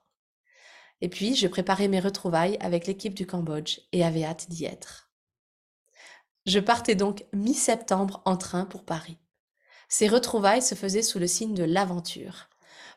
Et 1.02 1.10
puis, 1.10 1.36
je 1.36 1.48
préparais 1.48 1.88
mes 1.88 2.00
retrouvailles 2.00 2.58
avec 2.60 2.88
l'équipe 2.88 3.14
du 3.14 3.28
Cambodge 3.28 3.80
et 3.92 4.04
avais 4.04 4.24
hâte 4.24 4.50
d'y 4.50 4.66
être. 4.66 5.12
Je 6.46 6.60
partais 6.60 6.96
donc 6.96 7.26
mi-septembre 7.34 8.22
en 8.26 8.38
train 8.38 8.66
pour 8.66 8.86
Paris. 8.86 9.18
Ces 9.90 10.08
retrouvailles 10.08 10.62
se 10.62 10.76
faisaient 10.76 11.02
sous 11.02 11.20
le 11.20 11.28
signe 11.28 11.54
de 11.54 11.64
l'aventure. 11.64 12.50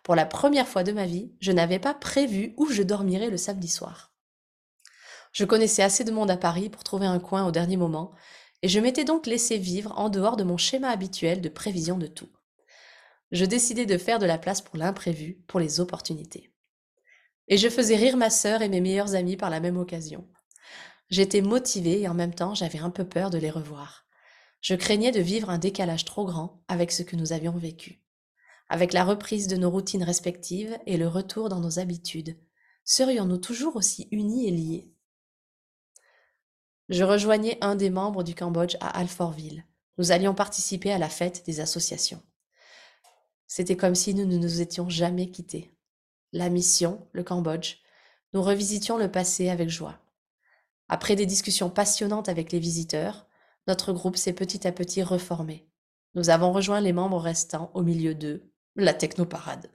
Pour 0.02 0.14
la 0.14 0.24
première 0.24 0.68
fois 0.68 0.82
de 0.82 0.92
ma 0.92 1.04
vie, 1.04 1.32
je 1.40 1.52
n'avais 1.52 1.78
pas 1.78 1.94
prévu 1.94 2.54
où 2.56 2.66
je 2.66 2.82
dormirais 2.82 3.30
le 3.30 3.36
samedi 3.36 3.68
soir. 3.68 4.12
Je 5.32 5.44
connaissais 5.44 5.82
assez 5.82 6.04
de 6.04 6.10
monde 6.10 6.30
à 6.30 6.36
Paris 6.36 6.70
pour 6.70 6.84
trouver 6.84 7.06
un 7.06 7.20
coin 7.20 7.46
au 7.46 7.50
dernier 7.50 7.76
moment, 7.76 8.12
et 8.62 8.68
je 8.68 8.80
m'étais 8.80 9.04
donc 9.04 9.26
laissé 9.26 9.58
vivre 9.58 9.92
en 9.96 10.08
dehors 10.08 10.36
de 10.36 10.44
mon 10.44 10.56
schéma 10.56 10.88
habituel 10.88 11.40
de 11.40 11.48
prévision 11.48 11.98
de 11.98 12.06
tout. 12.06 12.28
Je 13.30 13.44
décidai 13.44 13.86
de 13.86 13.96
faire 13.96 14.18
de 14.18 14.26
la 14.26 14.38
place 14.38 14.60
pour 14.60 14.76
l'imprévu, 14.76 15.42
pour 15.46 15.60
les 15.60 15.80
opportunités. 15.80 16.49
Et 17.50 17.58
je 17.58 17.68
faisais 17.68 17.96
rire 17.96 18.16
ma 18.16 18.30
sœur 18.30 18.62
et 18.62 18.68
mes 18.68 18.80
meilleurs 18.80 19.16
amis 19.16 19.36
par 19.36 19.50
la 19.50 19.60
même 19.60 19.76
occasion. 19.76 20.26
J'étais 21.10 21.42
motivée 21.42 22.00
et 22.00 22.08
en 22.08 22.14
même 22.14 22.34
temps 22.34 22.54
j'avais 22.54 22.78
un 22.78 22.90
peu 22.90 23.04
peur 23.04 23.28
de 23.28 23.38
les 23.38 23.50
revoir. 23.50 24.06
Je 24.60 24.76
craignais 24.76 25.10
de 25.10 25.20
vivre 25.20 25.50
un 25.50 25.58
décalage 25.58 26.04
trop 26.04 26.24
grand 26.24 26.62
avec 26.68 26.92
ce 26.92 27.02
que 27.02 27.16
nous 27.16 27.32
avions 27.32 27.56
vécu. 27.56 28.02
Avec 28.68 28.92
la 28.92 29.04
reprise 29.04 29.48
de 29.48 29.56
nos 29.56 29.68
routines 29.68 30.04
respectives 30.04 30.78
et 30.86 30.96
le 30.96 31.08
retour 31.08 31.48
dans 31.48 31.58
nos 31.58 31.80
habitudes, 31.80 32.38
serions-nous 32.84 33.38
toujours 33.38 33.74
aussi 33.74 34.06
unis 34.12 34.46
et 34.46 34.52
liés? 34.52 34.92
Je 36.88 37.02
rejoignais 37.02 37.58
un 37.60 37.74
des 37.74 37.90
membres 37.90 38.22
du 38.22 38.36
Cambodge 38.36 38.76
à 38.80 38.96
Alfortville. 38.96 39.64
Nous 39.98 40.12
allions 40.12 40.34
participer 40.34 40.92
à 40.92 40.98
la 40.98 41.08
fête 41.08 41.44
des 41.46 41.58
associations. 41.58 42.22
C'était 43.48 43.76
comme 43.76 43.96
si 43.96 44.14
nous 44.14 44.24
ne 44.24 44.38
nous 44.38 44.60
étions 44.60 44.88
jamais 44.88 45.32
quittés. 45.32 45.74
La 46.32 46.48
mission, 46.48 47.08
le 47.12 47.24
Cambodge, 47.24 47.78
nous 48.34 48.42
revisitions 48.42 48.96
le 48.96 49.10
passé 49.10 49.48
avec 49.48 49.68
joie. 49.68 49.98
Après 50.88 51.16
des 51.16 51.26
discussions 51.26 51.70
passionnantes 51.70 52.28
avec 52.28 52.52
les 52.52 52.60
visiteurs, 52.60 53.26
notre 53.66 53.92
groupe 53.92 54.16
s'est 54.16 54.32
petit 54.32 54.64
à 54.66 54.70
petit 54.70 55.02
reformé. 55.02 55.66
Nous 56.14 56.30
avons 56.30 56.52
rejoint 56.52 56.80
les 56.80 56.92
membres 56.92 57.18
restants 57.18 57.72
au 57.74 57.82
milieu 57.82 58.14
d'eux, 58.14 58.48
la 58.76 58.94
technoparade. 58.94 59.70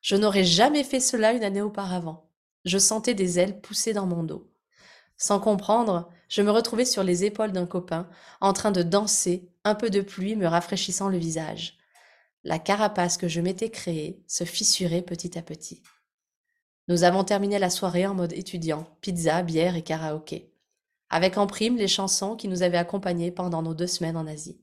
Je 0.00 0.16
n'aurais 0.16 0.44
jamais 0.44 0.84
fait 0.84 1.00
cela 1.00 1.32
une 1.32 1.44
année 1.44 1.62
auparavant. 1.62 2.30
Je 2.64 2.78
sentais 2.78 3.14
des 3.14 3.38
ailes 3.38 3.60
pousser 3.60 3.92
dans 3.92 4.06
mon 4.06 4.22
dos. 4.22 4.50
Sans 5.18 5.38
comprendre, 5.38 6.08
je 6.30 6.40
me 6.40 6.50
retrouvais 6.50 6.86
sur 6.86 7.04
les 7.04 7.24
épaules 7.24 7.52
d'un 7.52 7.66
copain, 7.66 8.08
en 8.40 8.54
train 8.54 8.72
de 8.72 8.82
danser, 8.82 9.50
un 9.64 9.74
peu 9.74 9.90
de 9.90 10.00
pluie 10.00 10.34
me 10.34 10.46
rafraîchissant 10.46 11.08
le 11.08 11.18
visage. 11.18 11.78
La 12.44 12.58
carapace 12.58 13.16
que 13.16 13.28
je 13.28 13.40
m'étais 13.40 13.70
créée 13.70 14.22
se 14.28 14.44
fissurait 14.44 15.02
petit 15.02 15.38
à 15.38 15.42
petit. 15.42 15.82
Nous 16.88 17.04
avons 17.04 17.24
terminé 17.24 17.58
la 17.58 17.70
soirée 17.70 18.06
en 18.06 18.14
mode 18.14 18.34
étudiant, 18.34 18.86
pizza, 19.00 19.42
bière 19.42 19.76
et 19.76 19.82
karaoké 19.82 20.54
avec 21.14 21.38
en 21.38 21.46
prime 21.46 21.76
les 21.76 21.86
chansons 21.86 22.34
qui 22.34 22.48
nous 22.48 22.64
avaient 22.64 22.76
accompagnés 22.76 23.30
pendant 23.30 23.62
nos 23.62 23.72
deux 23.72 23.86
semaines 23.86 24.16
en 24.16 24.26
Asie. 24.26 24.60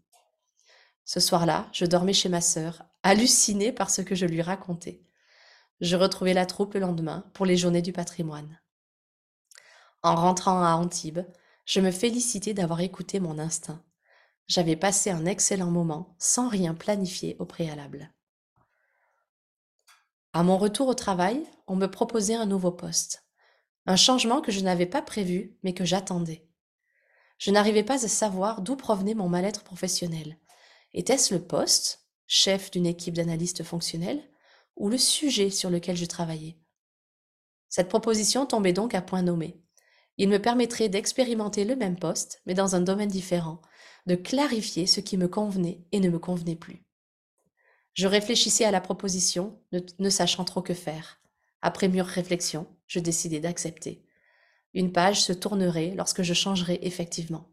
Ce 1.05 1.21
soir-là, 1.21 1.69
je 1.71 1.85
dormais 1.85 2.11
chez 2.11 2.27
ma 2.27 2.41
sœur, 2.41 2.83
hallucinée 3.03 3.71
par 3.71 3.89
ce 3.89 4.01
que 4.01 4.15
je 4.15 4.25
lui 4.25 4.41
racontais. 4.41 5.01
Je 5.79 5.95
retrouvais 5.95 6.33
la 6.33 6.45
troupe 6.45 6.73
le 6.73 6.81
lendemain 6.81 7.23
pour 7.33 7.45
les 7.45 7.55
journées 7.55 7.81
du 7.81 7.93
patrimoine. 7.93 8.59
En 10.03 10.15
rentrant 10.15 10.61
à 10.61 10.73
Antibes, 10.73 11.25
je 11.65 11.79
me 11.79 11.91
félicitais 11.91 12.53
d'avoir 12.53 12.81
écouté 12.81 13.21
mon 13.21 13.39
instinct. 13.39 13.81
J'avais 14.51 14.75
passé 14.75 15.09
un 15.09 15.25
excellent 15.25 15.71
moment 15.71 16.13
sans 16.19 16.49
rien 16.49 16.73
planifier 16.73 17.37
au 17.39 17.45
préalable. 17.45 18.11
À 20.33 20.43
mon 20.43 20.57
retour 20.57 20.89
au 20.89 20.93
travail, 20.93 21.41
on 21.67 21.77
me 21.77 21.87
proposait 21.87 22.35
un 22.35 22.47
nouveau 22.47 22.73
poste. 22.73 23.23
Un 23.85 23.95
changement 23.95 24.41
que 24.41 24.51
je 24.51 24.59
n'avais 24.59 24.87
pas 24.87 25.01
prévu, 25.01 25.57
mais 25.63 25.73
que 25.73 25.85
j'attendais. 25.85 26.49
Je 27.37 27.49
n'arrivais 27.49 27.85
pas 27.85 28.03
à 28.03 28.09
savoir 28.09 28.61
d'où 28.61 28.75
provenait 28.75 29.13
mon 29.13 29.29
mal-être 29.29 29.63
professionnel. 29.63 30.37
Était-ce 30.93 31.33
le 31.33 31.41
poste, 31.41 32.05
chef 32.27 32.71
d'une 32.71 32.87
équipe 32.87 33.13
d'analystes 33.13 33.63
fonctionnels, 33.63 34.21
ou 34.75 34.89
le 34.89 34.97
sujet 34.97 35.49
sur 35.49 35.69
lequel 35.69 35.95
je 35.95 36.03
travaillais? 36.03 36.59
Cette 37.69 37.87
proposition 37.87 38.45
tombait 38.45 38.73
donc 38.73 38.95
à 38.95 39.01
point 39.01 39.21
nommé. 39.21 39.63
Il 40.17 40.27
me 40.27 40.41
permettrait 40.41 40.89
d'expérimenter 40.89 41.63
le 41.63 41.77
même 41.77 41.97
poste, 41.97 42.41
mais 42.45 42.53
dans 42.53 42.75
un 42.75 42.81
domaine 42.81 43.07
différent, 43.07 43.61
de 44.05 44.15
clarifier 44.15 44.87
ce 44.87 44.99
qui 44.99 45.17
me 45.17 45.27
convenait 45.27 45.83
et 45.91 45.99
ne 45.99 46.09
me 46.09 46.19
convenait 46.19 46.55
plus. 46.55 46.83
Je 47.93 48.07
réfléchissais 48.07 48.65
à 48.65 48.71
la 48.71 48.81
proposition, 48.81 49.59
ne, 49.99 50.09
sachant 50.09 50.45
trop 50.45 50.61
que 50.61 50.73
faire. 50.73 51.19
Après 51.61 51.87
mûre 51.87 52.05
réflexion, 52.05 52.67
je 52.87 52.99
décidai 52.99 53.39
d'accepter. 53.39 54.05
Une 54.73 54.93
page 54.93 55.21
se 55.21 55.33
tournerait 55.33 55.93
lorsque 55.95 56.21
je 56.23 56.33
changerais 56.33 56.79
effectivement. 56.81 57.49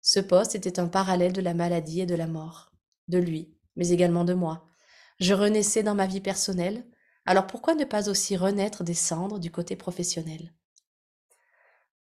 Ce 0.00 0.20
poste 0.20 0.54
était 0.54 0.78
un 0.78 0.86
parallèle 0.86 1.32
de 1.32 1.40
la 1.40 1.54
maladie 1.54 2.00
et 2.00 2.06
de 2.06 2.14
la 2.14 2.28
mort, 2.28 2.70
de 3.08 3.18
lui, 3.18 3.56
mais 3.74 3.88
également 3.88 4.24
de 4.24 4.34
moi. 4.34 4.66
Je 5.18 5.34
renaissais 5.34 5.82
dans 5.82 5.96
ma 5.96 6.06
vie 6.06 6.20
personnelle, 6.20 6.86
alors 7.24 7.48
pourquoi 7.48 7.74
ne 7.74 7.84
pas 7.84 8.08
aussi 8.08 8.36
renaître 8.36 8.84
des 8.84 8.94
cendres 8.94 9.40
du 9.40 9.50
côté 9.50 9.74
professionnel? 9.74 10.54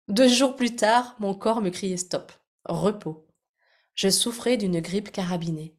Deux 0.08 0.28
jours 0.28 0.56
plus 0.56 0.74
tard, 0.74 1.16
mon 1.20 1.34
corps 1.34 1.60
me 1.60 1.70
criait 1.70 1.98
stop, 1.98 2.32
repos. 2.64 3.26
Je 3.94 4.08
souffrais 4.08 4.56
d'une 4.56 4.80
grippe 4.80 5.12
carabinée, 5.12 5.76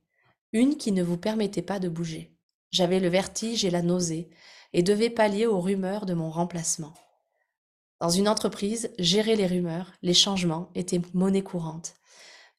une 0.52 0.78
qui 0.78 0.92
ne 0.92 1.04
vous 1.04 1.18
permettait 1.18 1.62
pas 1.62 1.80
de 1.80 1.90
bouger. 1.90 2.38
J'avais 2.72 3.00
le 3.00 3.08
vertige 3.08 3.66
et 3.66 3.72
la 3.72 3.82
nausée, 3.82 4.30
et 4.74 4.84
devait 4.84 5.10
pallier 5.10 5.46
aux 5.46 5.60
rumeurs 5.60 6.06
de 6.06 6.14
mon 6.14 6.30
remplacement. 6.30 6.94
Dans 8.00 8.10
une 8.10 8.28
entreprise, 8.28 8.92
gérer 9.00 9.36
les 9.36 9.48
rumeurs, 9.48 9.92
les 10.02 10.14
changements 10.14 10.70
étaient 10.76 11.02
monnaie 11.14 11.44
courante, 11.44 11.96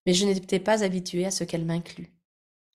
mais 0.06 0.14
je 0.14 0.24
n'étais 0.24 0.60
pas 0.60 0.84
habituée 0.84 1.26
à 1.26 1.30
ce 1.30 1.44
qu'elle 1.44 1.64
m'inclut. 1.64 2.12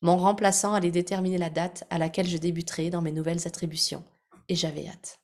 Mon 0.02 0.18
remplaçant 0.18 0.74
allait 0.74 0.92
déterminer 0.92 1.38
la 1.38 1.50
date 1.50 1.86
à 1.90 1.98
laquelle 1.98 2.28
je 2.28 2.38
débuterais 2.38 2.90
dans 2.90 3.02
mes 3.02 3.12
nouvelles 3.12 3.48
attributions, 3.48 4.04
et 4.48 4.56
j'avais 4.56 4.88
hâte. 4.88 5.20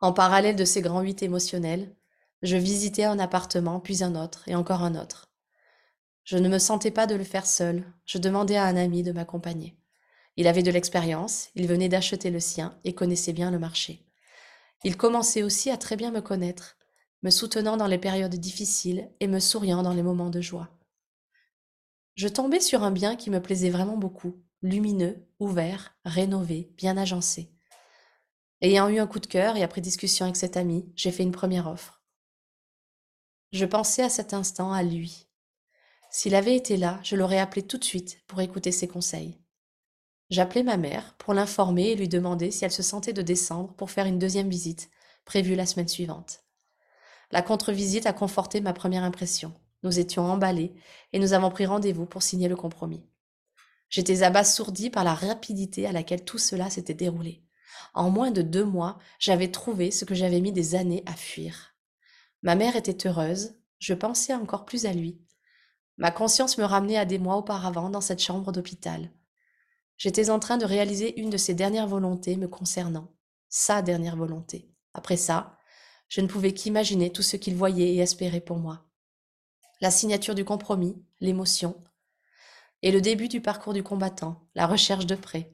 En 0.00 0.12
parallèle 0.12 0.56
de 0.56 0.64
ces 0.64 0.82
grands 0.82 1.00
huit 1.00 1.22
émotionnels, 1.22 1.94
je 2.44 2.58
visitais 2.58 3.04
un 3.04 3.18
appartement, 3.18 3.80
puis 3.80 4.04
un 4.04 4.14
autre, 4.14 4.44
et 4.46 4.54
encore 4.54 4.82
un 4.82 4.94
autre. 4.94 5.32
Je 6.24 6.36
ne 6.36 6.50
me 6.50 6.58
sentais 6.58 6.90
pas 6.90 7.06
de 7.06 7.14
le 7.14 7.24
faire 7.24 7.46
seul, 7.46 7.84
je 8.04 8.18
demandais 8.18 8.56
à 8.56 8.64
un 8.64 8.76
ami 8.76 9.02
de 9.02 9.12
m'accompagner. 9.12 9.78
Il 10.36 10.46
avait 10.46 10.62
de 10.62 10.70
l'expérience, 10.70 11.48
il 11.54 11.66
venait 11.66 11.88
d'acheter 11.88 12.30
le 12.30 12.40
sien 12.40 12.78
et 12.84 12.94
connaissait 12.94 13.32
bien 13.32 13.50
le 13.50 13.58
marché. 13.58 14.04
Il 14.84 14.98
commençait 14.98 15.42
aussi 15.42 15.70
à 15.70 15.78
très 15.78 15.96
bien 15.96 16.10
me 16.10 16.20
connaître, 16.20 16.76
me 17.22 17.30
soutenant 17.30 17.78
dans 17.78 17.86
les 17.86 17.96
périodes 17.96 18.34
difficiles 18.34 19.08
et 19.20 19.26
me 19.26 19.40
souriant 19.40 19.82
dans 19.82 19.94
les 19.94 20.02
moments 20.02 20.30
de 20.30 20.42
joie. 20.42 20.68
Je 22.14 22.28
tombais 22.28 22.60
sur 22.60 22.82
un 22.82 22.90
bien 22.90 23.16
qui 23.16 23.30
me 23.30 23.40
plaisait 23.40 23.70
vraiment 23.70 23.96
beaucoup, 23.96 24.36
lumineux, 24.60 25.26
ouvert, 25.40 25.96
rénové, 26.04 26.74
bien 26.76 26.98
agencé. 26.98 27.50
Ayant 28.60 28.90
eu 28.90 28.98
un 28.98 29.06
coup 29.06 29.20
de 29.20 29.26
cœur 29.26 29.56
et 29.56 29.62
après 29.62 29.80
discussion 29.80 30.26
avec 30.26 30.36
cet 30.36 30.58
ami, 30.58 30.92
j'ai 30.94 31.10
fait 31.10 31.22
une 31.22 31.32
première 31.32 31.68
offre. 31.68 32.03
Je 33.54 33.66
pensais 33.66 34.02
à 34.02 34.08
cet 34.08 34.34
instant 34.34 34.72
à 34.72 34.82
lui. 34.82 35.28
S'il 36.10 36.34
avait 36.34 36.56
été 36.56 36.76
là, 36.76 36.98
je 37.04 37.14
l'aurais 37.14 37.38
appelé 37.38 37.62
tout 37.62 37.78
de 37.78 37.84
suite 37.84 38.18
pour 38.26 38.40
écouter 38.40 38.72
ses 38.72 38.88
conseils. 38.88 39.38
J'appelai 40.28 40.64
ma 40.64 40.76
mère 40.76 41.14
pour 41.18 41.34
l'informer 41.34 41.90
et 41.90 41.94
lui 41.94 42.08
demander 42.08 42.50
si 42.50 42.64
elle 42.64 42.72
se 42.72 42.82
sentait 42.82 43.12
de 43.12 43.22
descendre 43.22 43.72
pour 43.74 43.92
faire 43.92 44.06
une 44.06 44.18
deuxième 44.18 44.48
visite, 44.48 44.90
prévue 45.24 45.54
la 45.54 45.66
semaine 45.66 45.86
suivante. 45.86 46.42
La 47.30 47.42
contre-visite 47.42 48.06
a 48.06 48.12
conforté 48.12 48.60
ma 48.60 48.72
première 48.72 49.04
impression. 49.04 49.54
Nous 49.84 50.00
étions 50.00 50.24
emballés 50.24 50.74
et 51.12 51.20
nous 51.20 51.32
avons 51.32 51.50
pris 51.50 51.66
rendez-vous 51.66 52.06
pour 52.06 52.24
signer 52.24 52.48
le 52.48 52.56
compromis. 52.56 53.06
J'étais 53.88 54.24
abasourdie 54.24 54.90
par 54.90 55.04
la 55.04 55.14
rapidité 55.14 55.86
à 55.86 55.92
laquelle 55.92 56.24
tout 56.24 56.38
cela 56.38 56.70
s'était 56.70 56.92
déroulé. 56.92 57.44
En 57.94 58.10
moins 58.10 58.32
de 58.32 58.42
deux 58.42 58.64
mois, 58.64 58.98
j'avais 59.20 59.52
trouvé 59.52 59.92
ce 59.92 60.04
que 60.04 60.16
j'avais 60.16 60.40
mis 60.40 60.50
des 60.50 60.74
années 60.74 61.04
à 61.06 61.12
fuir. 61.12 61.73
Ma 62.44 62.56
mère 62.56 62.76
était 62.76 63.08
heureuse, 63.08 63.54
je 63.78 63.94
pensais 63.94 64.34
encore 64.34 64.66
plus 64.66 64.84
à 64.84 64.92
lui. 64.92 65.18
Ma 65.96 66.10
conscience 66.10 66.58
me 66.58 66.64
ramenait 66.64 66.98
à 66.98 67.06
des 67.06 67.18
mois 67.18 67.36
auparavant 67.36 67.88
dans 67.88 68.02
cette 68.02 68.20
chambre 68.20 68.52
d'hôpital. 68.52 69.10
J'étais 69.96 70.28
en 70.28 70.38
train 70.38 70.58
de 70.58 70.66
réaliser 70.66 71.18
une 71.18 71.30
de 71.30 71.38
ses 71.38 71.54
dernières 71.54 71.86
volontés 71.86 72.36
me 72.36 72.46
concernant, 72.46 73.10
sa 73.48 73.80
dernière 73.80 74.16
volonté. 74.16 74.68
Après 74.92 75.16
ça, 75.16 75.56
je 76.10 76.20
ne 76.20 76.26
pouvais 76.26 76.52
qu'imaginer 76.52 77.10
tout 77.10 77.22
ce 77.22 77.38
qu'il 77.38 77.56
voyait 77.56 77.94
et 77.94 78.00
espérait 78.00 78.42
pour 78.42 78.58
moi. 78.58 78.84
La 79.80 79.90
signature 79.90 80.34
du 80.34 80.44
compromis, 80.44 81.02
l'émotion, 81.20 81.82
et 82.82 82.92
le 82.92 83.00
début 83.00 83.28
du 83.28 83.40
parcours 83.40 83.72
du 83.72 83.82
combattant, 83.82 84.46
la 84.54 84.66
recherche 84.66 85.06
de 85.06 85.14
prêt. 85.14 85.50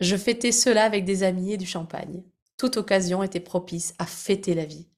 Je 0.00 0.16
fêtais 0.16 0.52
cela 0.52 0.84
avec 0.84 1.04
des 1.04 1.24
amis 1.24 1.52
et 1.52 1.58
du 1.58 1.66
champagne. 1.66 2.24
Toute 2.56 2.78
occasion 2.78 3.22
était 3.22 3.38
propice 3.38 3.94
à 3.98 4.06
fêter 4.06 4.54
la 4.54 4.64
vie. 4.64 4.88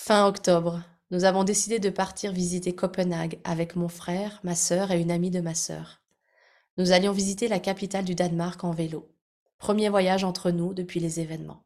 Fin 0.00 0.26
octobre, 0.26 0.84
nous 1.10 1.24
avons 1.24 1.42
décidé 1.42 1.80
de 1.80 1.90
partir 1.90 2.32
visiter 2.32 2.72
Copenhague 2.72 3.40
avec 3.42 3.74
mon 3.74 3.88
frère, 3.88 4.40
ma 4.44 4.54
sœur 4.54 4.92
et 4.92 5.00
une 5.00 5.10
amie 5.10 5.32
de 5.32 5.40
ma 5.40 5.54
sœur. 5.54 6.00
Nous 6.78 6.92
allions 6.92 7.10
visiter 7.10 7.48
la 7.48 7.58
capitale 7.58 8.04
du 8.04 8.14
Danemark 8.14 8.62
en 8.62 8.70
vélo. 8.70 9.10
Premier 9.58 9.88
voyage 9.88 10.22
entre 10.22 10.52
nous 10.52 10.72
depuis 10.72 11.00
les 11.00 11.18
événements. 11.18 11.64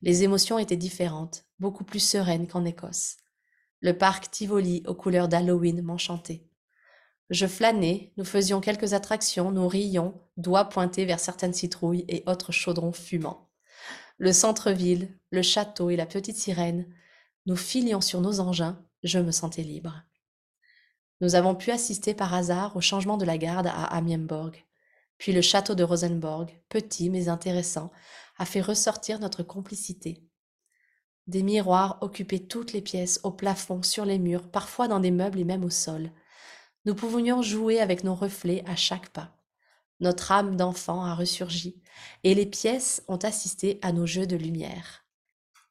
Les 0.00 0.22
émotions 0.22 0.60
étaient 0.60 0.76
différentes, 0.76 1.44
beaucoup 1.58 1.82
plus 1.82 1.98
sereines 1.98 2.46
qu'en 2.46 2.64
Écosse. 2.64 3.16
Le 3.80 3.98
parc 3.98 4.30
Tivoli 4.30 4.84
aux 4.86 4.94
couleurs 4.94 5.28
d'Halloween 5.28 5.82
m'enchantait. 5.82 6.46
Je 7.30 7.48
flânais, 7.48 8.12
nous 8.16 8.24
faisions 8.24 8.60
quelques 8.60 8.94
attractions, 8.94 9.50
nous 9.50 9.66
rions, 9.66 10.14
doigts 10.36 10.68
pointés 10.68 11.04
vers 11.04 11.20
certaines 11.20 11.52
citrouilles 11.52 12.04
et 12.08 12.22
autres 12.26 12.52
chaudrons 12.52 12.92
fumants. 12.92 13.50
Le 14.18 14.32
centre-ville, 14.32 15.08
le 15.32 15.42
château 15.42 15.90
et 15.90 15.96
la 15.96 16.06
petite 16.06 16.36
sirène, 16.36 16.86
nous 17.46 17.56
filions 17.56 18.00
sur 18.00 18.20
nos 18.20 18.40
engins, 18.40 18.82
je 19.02 19.18
me 19.18 19.32
sentais 19.32 19.62
libre. 19.62 20.02
Nous 21.20 21.34
avons 21.34 21.54
pu 21.54 21.70
assister 21.70 22.14
par 22.14 22.34
hasard 22.34 22.76
au 22.76 22.80
changement 22.80 23.16
de 23.16 23.24
la 23.24 23.38
garde 23.38 23.66
à 23.66 23.84
Amienborg. 23.84 24.64
Puis 25.18 25.32
le 25.32 25.42
château 25.42 25.74
de 25.74 25.84
Rosenborg, 25.84 26.50
petit 26.68 27.10
mais 27.10 27.28
intéressant, 27.28 27.90
a 28.38 28.46
fait 28.46 28.62
ressortir 28.62 29.20
notre 29.20 29.42
complicité. 29.42 30.22
Des 31.26 31.42
miroirs 31.42 31.98
occupaient 32.00 32.38
toutes 32.38 32.72
les 32.72 32.80
pièces, 32.80 33.20
au 33.22 33.30
plafond, 33.30 33.82
sur 33.82 34.04
les 34.04 34.18
murs, 34.18 34.50
parfois 34.50 34.88
dans 34.88 35.00
des 35.00 35.10
meubles 35.10 35.38
et 35.38 35.44
même 35.44 35.64
au 35.64 35.70
sol. 35.70 36.10
Nous 36.86 36.94
pouvions 36.94 37.42
jouer 37.42 37.80
avec 37.80 38.02
nos 38.02 38.14
reflets 38.14 38.64
à 38.66 38.74
chaque 38.76 39.10
pas. 39.10 39.36
Notre 40.00 40.32
âme 40.32 40.56
d'enfant 40.56 41.04
a 41.04 41.14
ressurgi, 41.14 41.82
et 42.24 42.34
les 42.34 42.46
pièces 42.46 43.04
ont 43.06 43.18
assisté 43.18 43.78
à 43.82 43.92
nos 43.92 44.06
jeux 44.06 44.26
de 44.26 44.36
lumière. 44.36 45.04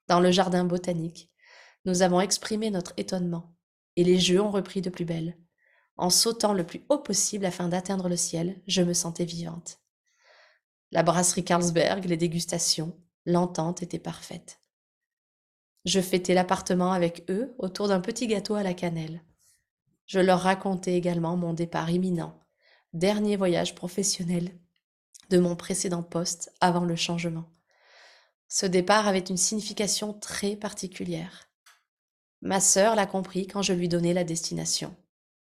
Dans 0.07 0.19
le 0.19 0.29
jardin 0.29 0.63
botanique, 0.63 1.31
nous 1.85 2.01
avons 2.01 2.21
exprimé 2.21 2.71
notre 2.71 2.93
étonnement, 2.97 3.55
et 3.95 4.03
les 4.03 4.19
jeux 4.19 4.41
ont 4.41 4.51
repris 4.51 4.81
de 4.81 4.89
plus 4.89 5.05
belle. 5.05 5.37
En 5.97 6.09
sautant 6.09 6.53
le 6.53 6.65
plus 6.65 6.85
haut 6.89 6.99
possible 6.99 7.45
afin 7.45 7.67
d'atteindre 7.67 8.07
le 8.07 8.15
ciel, 8.15 8.61
je 8.67 8.81
me 8.81 8.93
sentais 8.93 9.25
vivante. 9.25 9.79
La 10.91 11.03
brasserie 11.03 11.43
Carlsberg, 11.43 12.05
les 12.05 12.17
dégustations, 12.17 12.97
l'entente 13.25 13.83
était 13.83 13.99
parfaite. 13.99 14.61
Je 15.85 16.01
fêtais 16.01 16.33
l'appartement 16.33 16.91
avec 16.91 17.23
eux 17.29 17.53
autour 17.57 17.87
d'un 17.87 17.99
petit 17.99 18.27
gâteau 18.27 18.55
à 18.55 18.63
la 18.63 18.73
cannelle. 18.73 19.23
Je 20.05 20.19
leur 20.19 20.41
racontais 20.41 20.95
également 20.95 21.37
mon 21.37 21.53
départ 21.53 21.89
imminent, 21.89 22.39
dernier 22.93 23.35
voyage 23.35 23.75
professionnel 23.75 24.57
de 25.29 25.37
mon 25.37 25.55
précédent 25.55 26.03
poste 26.03 26.51
avant 26.59 26.85
le 26.85 26.95
changement. 26.95 27.45
Ce 28.47 28.65
départ 28.65 29.07
avait 29.07 29.19
une 29.19 29.37
signification 29.37 30.13
très 30.13 30.55
particulière. 30.55 31.48
Ma 32.41 32.59
sœur 32.61 32.95
l'a 32.95 33.05
compris 33.05 33.47
quand 33.47 33.61
je 33.61 33.73
lui 33.73 33.89
donnai 33.89 34.13
la 34.13 34.23
destination. 34.23 34.95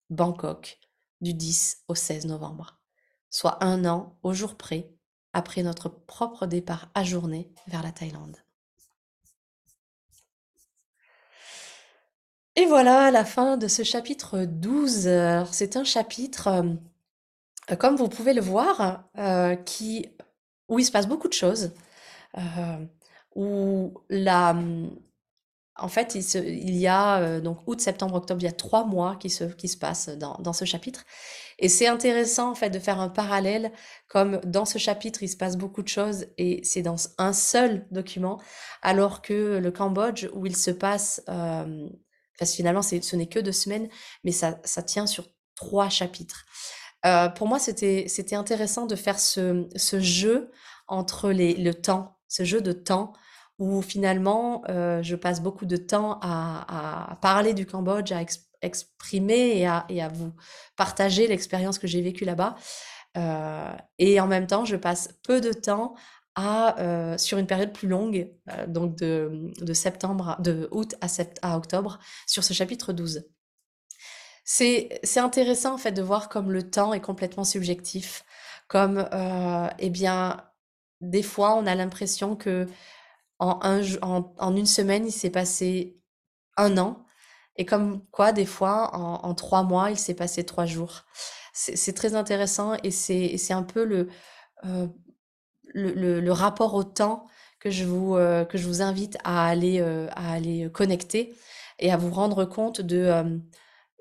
Bangkok, 0.09 0.79
du 1.21 1.33
10 1.33 1.83
au 1.87 1.95
16 1.95 2.25
novembre, 2.25 2.79
soit 3.29 3.63
un 3.63 3.85
an 3.85 4.17
au 4.23 4.33
jour 4.33 4.55
près 4.55 4.89
après 5.33 5.61
notre 5.61 5.89
propre 5.89 6.47
départ 6.47 6.89
ajourné 6.95 7.51
vers 7.67 7.83
la 7.83 7.91
Thaïlande. 7.91 8.37
Et 12.55 12.65
voilà 12.65 13.11
la 13.11 13.23
fin 13.23 13.55
de 13.55 13.67
ce 13.67 13.83
chapitre 13.83 14.45
12. 14.45 15.07
C'est 15.51 15.77
un 15.77 15.83
chapitre, 15.83 16.47
euh, 17.69 17.75
comme 17.75 17.95
vous 17.95 18.09
pouvez 18.09 18.33
le 18.33 18.41
voir, 18.41 19.07
euh, 19.19 19.55
qui, 19.55 20.07
où 20.67 20.79
il 20.79 20.85
se 20.85 20.91
passe 20.91 21.07
beaucoup 21.07 21.27
de 21.27 21.33
choses, 21.33 21.73
euh, 22.35 22.85
où 23.35 23.93
la, 24.09 24.55
en 25.79 25.88
fait, 25.88 26.15
il, 26.15 26.75
y 26.75 26.88
a 26.88 27.19
euh, 27.19 27.41
donc 27.41 27.60
août, 27.67 27.79
septembre, 27.79 28.15
octobre, 28.15 28.41
il 28.41 28.46
y 28.46 28.50
a 28.50 28.53
trois 28.53 28.86
mois 28.86 29.15
qui 29.15 29.29
se, 29.29 29.43
qui 29.43 29.67
se 29.67 29.77
passent 29.77 30.10
dans, 30.10 30.53
ce 30.53 30.65
chapitre. 30.65 31.05
Et 31.60 31.69
c'est 31.69 31.88
intéressant 31.88 32.51
en 32.51 32.55
fait 32.55 32.69
de 32.69 32.79
faire 32.79 33.00
un 33.00 33.10
parallèle, 33.10 33.72
comme 34.07 34.39
dans 34.46 34.65
ce 34.65 34.77
chapitre 34.77 35.24
il 35.24 35.29
se 35.29 35.38
passe 35.38 35.57
beaucoup 35.57 35.81
de 35.81 35.88
choses 35.88 36.27
et 36.38 36.62
c'est 36.63 36.81
dans 36.81 36.96
un 37.17 37.34
seul 37.34 37.86
document, 37.91 38.39
alors 38.81 39.22
que 39.22 39.57
le 39.57 39.72
Cambodge 39.72 40.27
où 40.34 40.46
il 40.46 40.55
se 40.55 40.72
passe, 40.72 41.21
euh, 41.30 41.88
finalement 42.43 42.82
ce 42.82 43.15
n'est 43.15 43.28
que 43.28 43.39
deux 43.39 43.51
semaines, 43.51 43.89
mais 44.23 44.32
ça, 44.32 44.60
ça 44.63 44.84
tient 44.84 45.08
sur 45.08 45.25
trois 45.56 45.89
chapitres. 45.89 46.45
Euh, 47.06 47.30
pour 47.30 47.47
moi, 47.47 47.60
c'était 47.60 48.06
c'était 48.08 48.36
intéressant 48.36 48.86
de 48.86 48.95
faire 48.95 49.19
ce, 49.19 49.67
ce 49.75 49.99
jeu 49.99 50.51
entre 50.88 51.32
les, 51.32 51.54
le 51.54 51.73
temps, 51.73 52.17
ce 52.28 52.43
jeu 52.43 52.62
de 52.62 52.71
temps 52.71 53.13
où 53.60 53.82
finalement, 53.82 54.63
euh, 54.70 55.02
je 55.02 55.15
passe 55.15 55.41
beaucoup 55.41 55.65
de 55.65 55.78
temps 55.78 56.20
à, 56.22 57.17
parler 57.22 57.54
du 57.54 57.65
Cambodge, 57.65 58.12
à 58.12 58.22
exprimer 58.62 59.58
et 59.89 60.02
à, 60.02 60.08
vous 60.10 60.32
partager 60.76 61.28
l'expérience 61.28 61.80
que 61.80 61.88
j'ai 61.88 62.02
vécue 62.02 62.26
là-bas. 62.26 62.56
Euh, 63.17 63.72
et 63.98 64.20
en 64.20 64.28
même 64.28 64.46
temps, 64.46 64.65
je 64.65 64.76
passe 64.76 65.10
peu 65.24 65.41
de 65.41 65.52
temps 65.54 65.96
à, 66.36 66.80
euh, 66.80 67.17
sur 67.17 67.39
une 67.39 67.48
période 67.48 67.74
plus 67.74 67.88
longue, 67.88 68.32
donc 68.67 68.96
de, 68.96 69.52
septembre, 69.74 70.38
de 70.39 70.67
août 70.72 70.93
à, 71.02 71.08
à 71.41 71.58
octobre, 71.58 72.00
sur 72.28 72.43
ce 72.43 72.54
chapitre 72.54 72.93
12. 72.93 73.26
C'est 74.46 75.02
intéressant 75.17 75.74
en 75.74 75.78
fait 75.78 75.91
de 75.91 76.02
voir 76.02 76.30
comme 76.30 76.52
le 76.52 76.70
temps 76.70 76.93
est 76.93 77.02
complètement 77.02 77.43
subjectif, 77.43 78.24
comme 78.67 79.10
eh 79.80 79.89
bien 79.89 80.41
des 81.02 81.24
fois 81.24 81.56
on 81.56 81.65
a 81.65 81.76
l'impression 81.76 82.36
que 82.36 82.67
en, 83.39 83.60
un, 83.62 83.82
en, 84.02 84.34
en 84.38 84.56
une 84.56 84.65
semaine, 84.65 85.06
il 85.06 85.12
s'est 85.12 85.30
passé 85.30 85.97
un 86.58 86.78
an. 86.78 87.06
Et 87.58 87.65
comme 87.65 88.06
quoi, 88.12 88.32
des 88.34 88.45
fois, 88.45 88.95
en, 88.95 89.34
trois 89.34 89.63
mois, 89.63 89.89
il 89.89 89.97
s'est 89.97 90.13
passé 90.13 90.45
trois 90.45 90.65
jours. 90.65 91.06
C'est 91.54 91.93
très 91.93 92.13
intéressant 92.13 92.76
et 92.84 92.91
c'est 92.91 93.54
un 93.54 93.63
peu 93.63 93.84
le, 93.84 94.10
euh, 94.65 94.88
le, 95.73 96.30
rapport 96.32 96.76
au 96.76 96.84
temps 96.84 97.26
que 97.60 97.71
je 97.71 97.84
vous, 97.84 98.15
euh, 98.15 98.45
invite 98.80 99.17
à 99.23 99.47
aller, 99.47 99.80
euh, 99.80 100.08
à 100.12 100.34
aller 100.34 100.69
connecter 100.71 101.36
et 101.80 101.91
à 101.91 101.97
vous 101.97 102.12
rendre 102.12 102.45
compte 102.45 102.82
de, 102.82 103.41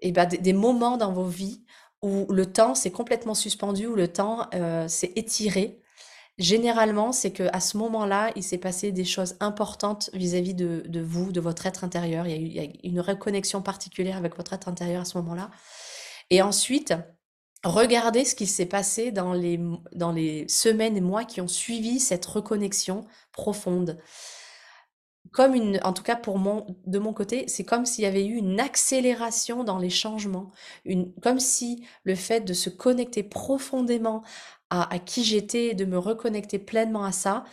et 0.02 0.12
ben, 0.12 0.26
des, 0.26 0.36
des, 0.36 0.52
moments 0.52 0.98
dans 0.98 1.12
vos 1.12 1.24
vies 1.24 1.64
où 2.02 2.30
le 2.30 2.44
temps 2.44 2.74
s'est 2.74 2.92
complètement 2.92 3.34
suspendu, 3.34 3.86
où 3.86 3.94
le 3.94 4.08
temps 4.08 4.50
s'est 4.86 5.12
étiré 5.16 5.80
Généralement, 6.38 7.12
c'est 7.12 7.32
que 7.32 7.44
à 7.54 7.60
ce 7.60 7.78
moment-là, 7.78 8.30
il 8.36 8.42
s'est 8.42 8.58
passé 8.58 8.92
des 8.92 9.06
choses 9.06 9.36
importantes 9.40 10.10
vis-à-vis 10.12 10.52
de, 10.52 11.00
vous, 11.00 11.32
de 11.32 11.40
votre 11.40 11.66
être 11.66 11.82
intérieur. 11.82 12.26
Il 12.26 12.52
y, 12.52 12.60
a 12.60 12.64
eu, 12.64 12.72
une 12.84 13.00
reconnexion 13.00 13.62
particulière 13.62 14.18
avec 14.18 14.36
votre 14.36 14.52
être 14.52 14.68
intérieur 14.68 15.02
à 15.02 15.04
ce 15.06 15.16
moment-là. 15.16 15.50
Et 16.28 16.42
ensuite, 16.42 16.92
regardez 17.64 18.26
ce 18.26 18.34
qui 18.34 18.46
s'est 18.46 18.66
passé 18.66 19.12
dans 19.12 19.32
les, 19.32 20.46
semaines 20.48 20.96
et 20.98 21.00
mois 21.00 21.24
qui 21.24 21.40
ont 21.40 21.48
suivi 21.48 22.00
cette 22.00 22.26
reconnexion 22.26 23.06
profonde. 23.32 23.98
Comme 25.32 25.54
une, 25.54 25.80
en 25.82 25.92
tout 25.92 26.04
cas 26.04 26.16
pour 26.16 26.38
mon, 26.38 26.66
de 26.86 26.98
mon 26.98 27.12
côté, 27.12 27.48
c'est 27.48 27.64
comme 27.64 27.84
s'il 27.86 28.04
y 28.04 28.06
avait 28.06 28.24
eu 28.24 28.36
une 28.36 28.60
accélération 28.60 29.64
dans 29.64 29.78
les 29.78 29.90
changements, 29.90 30.52
comme 31.22 31.40
si 31.40 31.84
le 32.04 32.14
fait 32.14 32.42
de 32.42 32.52
se 32.52 32.70
connecter 32.70 33.22
profondément 33.22 34.22
à, 34.70 34.98
qui 34.98 35.24
j'étais, 35.24 35.74
de 35.74 35.84
me 35.84 35.98
reconnecter 35.98 36.58
pleinement 36.58 37.04
à 37.04 37.12
ça, 37.12 37.44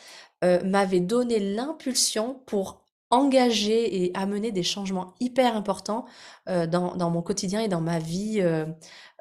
euh, 0.44 0.64
m'avait 0.64 1.00
donné 1.00 1.40
l'impulsion 1.40 2.42
pour 2.46 2.82
engager 3.12 4.04
et 4.04 4.12
amener 4.18 4.52
des 4.52 4.64
changements 4.64 5.14
hyper 5.20 5.56
importants 5.56 6.06
euh, 6.50 6.66
dans, 6.66 6.96
dans, 6.96 7.12
mon 7.12 7.22
quotidien 7.22 7.62
et 7.62 7.68
dans 7.68 7.82
ma 7.82 8.00
vie 8.00 8.40
euh, 8.42 8.66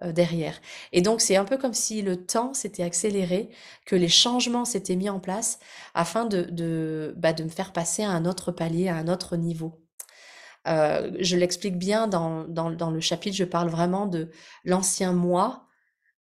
derrière. 0.02 0.58
Et 0.92 1.02
donc 1.02 1.20
c'est 1.20 1.36
un 1.36 1.44
peu 1.44 1.58
comme 1.58 1.74
si 1.74 2.00
le 2.00 2.24
temps 2.24 2.54
s'était 2.54 2.82
accéléré, 2.82 3.50
que 3.84 3.94
les 3.94 4.08
changements 4.08 4.64
s'étaient 4.64 4.96
mis 4.96 5.10
en 5.10 5.20
place 5.20 5.58
afin 5.94 6.24
de, 6.24 6.42
de, 6.44 7.14
bah, 7.18 7.34
de 7.34 7.44
me 7.44 7.50
faire 7.50 7.72
passer 7.72 8.02
à 8.02 8.10
un 8.10 8.24
autre 8.24 8.50
palier, 8.50 8.88
à 8.88 8.96
un 8.96 9.08
autre 9.08 9.36
niveau. 9.36 9.82
je 10.66 11.36
l'explique 11.36 11.78
bien 11.78 12.08
dans, 12.08 12.44
dans, 12.44 12.70
dans, 12.70 12.90
le 12.90 13.00
chapitre, 13.00 13.36
je 13.36 13.44
parle 13.44 13.68
vraiment 13.68 14.06
de 14.06 14.30
l'ancien 14.64 15.12
moi 15.12 15.68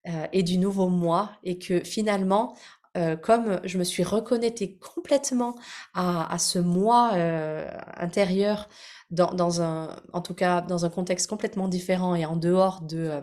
euh, 0.08 0.26
et 0.32 0.42
du 0.42 0.58
nouveau 0.58 0.88
moi 0.88 1.32
et 1.42 1.58
que 1.58 1.80
finalement, 1.80 2.56
euh, 2.96 3.16
comme 3.16 3.60
je 3.64 3.76
me 3.78 3.84
suis 3.84 4.04
reconnectée 4.04 4.78
complètement 4.78 5.54
à, 5.92 6.38
ce 6.38 6.58
moi 6.58 7.10
euh, 7.14 7.70
intérieur 7.96 8.68
dans, 9.10 9.60
un, 9.60 9.96
en 10.12 10.22
tout 10.22 10.34
cas 10.34 10.62
dans 10.62 10.84
un 10.84 10.90
contexte 10.90 11.28
complètement 11.28 11.68
différent 11.68 12.14
et 12.14 12.24
en 12.24 12.36
dehors 12.36 12.80
de, 12.82 13.22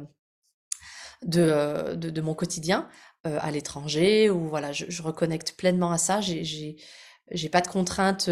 de, 1.23 1.95
de, 1.95 2.21
mon 2.21 2.33
quotidien, 2.35 2.87
à 3.23 3.49
l'étranger, 3.49 4.29
où 4.29 4.47
voilà, 4.47 4.71
je, 4.71 4.85
je, 4.87 5.01
reconnecte 5.01 5.55
pleinement 5.57 5.91
à 5.91 5.97
ça, 5.97 6.21
j'ai 6.21 7.49
pas 7.51 7.61
de 7.61 7.67
contraintes 7.67 8.29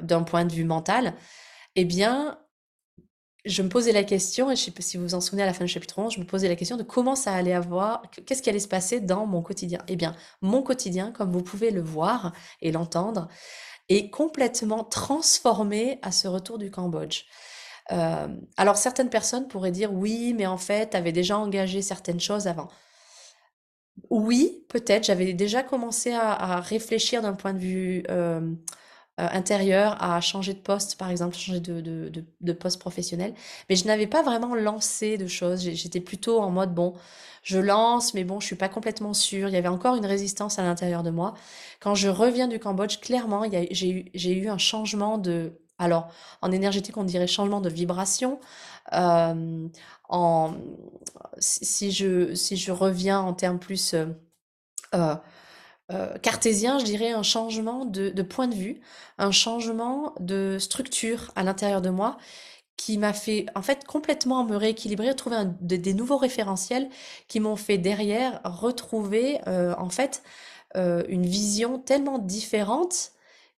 d'un 0.00 0.22
point 0.22 0.46
de 0.46 0.52
vue 0.52 0.64
mental, 0.64 1.14
eh 1.74 1.84
bien, 1.84 2.38
je 3.46 3.62
me 3.62 3.68
posais 3.68 3.92
la 3.92 4.04
question, 4.04 4.50
et 4.50 4.56
je 4.56 4.62
sais 4.62 4.70
pas 4.70 4.82
si 4.82 4.96
vous 4.96 5.04
vous 5.04 5.14
en 5.14 5.20
souvenez 5.20 5.42
à 5.42 5.46
la 5.46 5.52
fin 5.52 5.64
du 5.64 5.70
chapitre 5.70 5.98
11, 5.98 6.14
je 6.14 6.20
me 6.20 6.26
posais 6.26 6.48
la 6.48 6.56
question 6.56 6.76
de 6.76 6.82
comment 6.82 7.14
ça 7.14 7.32
allait 7.32 7.52
avoir, 7.52 8.02
qu'est-ce 8.26 8.42
qui 8.42 8.50
allait 8.50 8.58
se 8.58 8.68
passer 8.68 9.00
dans 9.00 9.26
mon 9.26 9.42
quotidien? 9.42 9.78
Eh 9.88 9.96
bien, 9.96 10.14
mon 10.42 10.62
quotidien, 10.62 11.12
comme 11.12 11.32
vous 11.32 11.42
pouvez 11.42 11.70
le 11.70 11.80
voir 11.80 12.32
et 12.60 12.72
l'entendre, 12.72 13.28
est 13.88 14.10
complètement 14.10 14.84
transformé 14.84 15.98
à 16.02 16.10
ce 16.10 16.28
retour 16.28 16.58
du 16.58 16.70
Cambodge. 16.70 17.24
Euh, 17.92 18.28
alors 18.56 18.76
certaines 18.76 19.10
personnes 19.10 19.46
pourraient 19.46 19.70
dire 19.70 19.92
oui, 19.92 20.34
mais 20.34 20.46
en 20.46 20.58
fait, 20.58 20.90
tu 20.90 20.96
avais 20.96 21.12
déjà 21.12 21.38
engagé 21.38 21.82
certaines 21.82 22.20
choses 22.20 22.48
avant. 22.48 22.68
Oui, 24.10 24.64
peut-être, 24.68 25.04
j'avais 25.04 25.32
déjà 25.32 25.62
commencé 25.62 26.12
à, 26.12 26.32
à 26.32 26.60
réfléchir 26.60 27.22
d'un 27.22 27.32
point 27.34 27.54
de 27.54 27.58
vue 27.58 28.04
euh, 28.10 28.40
euh, 29.18 29.26
intérieur, 29.32 29.96
à 30.02 30.20
changer 30.20 30.52
de 30.52 30.58
poste, 30.58 30.96
par 30.96 31.10
exemple, 31.10 31.34
changer 31.34 31.60
de, 31.60 31.80
de, 31.80 32.24
de, 32.40 32.52
poste 32.52 32.78
professionnel, 32.78 33.32
mais 33.70 33.76
je 33.76 33.86
n'avais 33.86 34.06
pas 34.06 34.22
vraiment 34.22 34.54
lancé 34.54 35.16
de 35.16 35.26
choses. 35.26 35.60
J'étais 35.62 36.00
plutôt 36.00 36.40
en 36.40 36.50
mode, 36.50 36.74
bon, 36.74 36.94
je 37.42 37.58
lance, 37.58 38.12
mais 38.12 38.24
bon, 38.24 38.40
je 38.40 38.46
suis 38.46 38.56
pas 38.56 38.68
complètement 38.68 39.14
sûre. 39.14 39.48
Il 39.48 39.54
y 39.54 39.56
avait 39.56 39.68
encore 39.68 39.96
une 39.96 40.04
résistance 40.04 40.58
à 40.58 40.64
l'intérieur 40.64 41.02
de 41.02 41.10
moi. 41.10 41.32
Quand 41.80 41.94
je 41.94 42.08
reviens 42.08 42.46
du 42.46 42.58
Cambodge, 42.58 42.98
clairement, 43.00 43.44
j'ai 43.70 43.90
eu, 43.90 44.42
eu 44.42 44.48
un 44.48 44.58
changement 44.58 45.16
de... 45.16 45.52
Alors, 45.78 46.08
en 46.42 46.52
énergétique, 46.52 46.96
on 46.96 47.04
dirait 47.04 47.26
changement 47.26 47.60
de 47.60 47.70
vibration. 47.70 48.38
Euh, 48.92 49.68
en, 50.08 50.54
si 51.38 51.64
si 51.64 51.92
je, 51.92 52.34
si 52.34 52.56
je 52.56 52.72
reviens 52.72 53.20
en 53.20 53.32
termes 53.32 53.58
plus 53.58 53.94
euh, 54.94 55.16
euh, 55.92 56.16
cartésien, 56.18 56.78
je 56.78 56.84
dirais 56.84 57.10
un 57.12 57.22
changement 57.22 57.84
de, 57.84 58.10
de 58.10 58.22
point 58.22 58.48
de 58.48 58.54
vue, 58.54 58.80
un 59.18 59.30
changement 59.30 60.14
de 60.20 60.58
structure 60.58 61.30
à 61.36 61.42
l'intérieur 61.44 61.80
de 61.82 61.90
moi 61.90 62.16
qui 62.76 62.98
m'a 62.98 63.12
fait 63.14 63.46
en 63.54 63.62
fait 63.62 63.84
complètement 63.86 64.44
me 64.44 64.56
rééquilibrer, 64.56 65.14
trouver 65.16 65.36
un- 65.36 65.56
des 65.60 65.78
des 65.78 65.94
nouveaux 65.94 66.18
référentiels 66.18 66.88
qui 67.28 67.40
m'ont 67.40 67.56
fait 67.56 67.78
derrière 67.78 68.40
retrouver 68.44 69.40
euh, 69.48 69.74
en 69.78 69.90
fait 69.90 70.22
euh, 70.76 71.04
une 71.08 71.26
vision 71.26 71.78
tellement 71.78 72.18
différente 72.18 73.12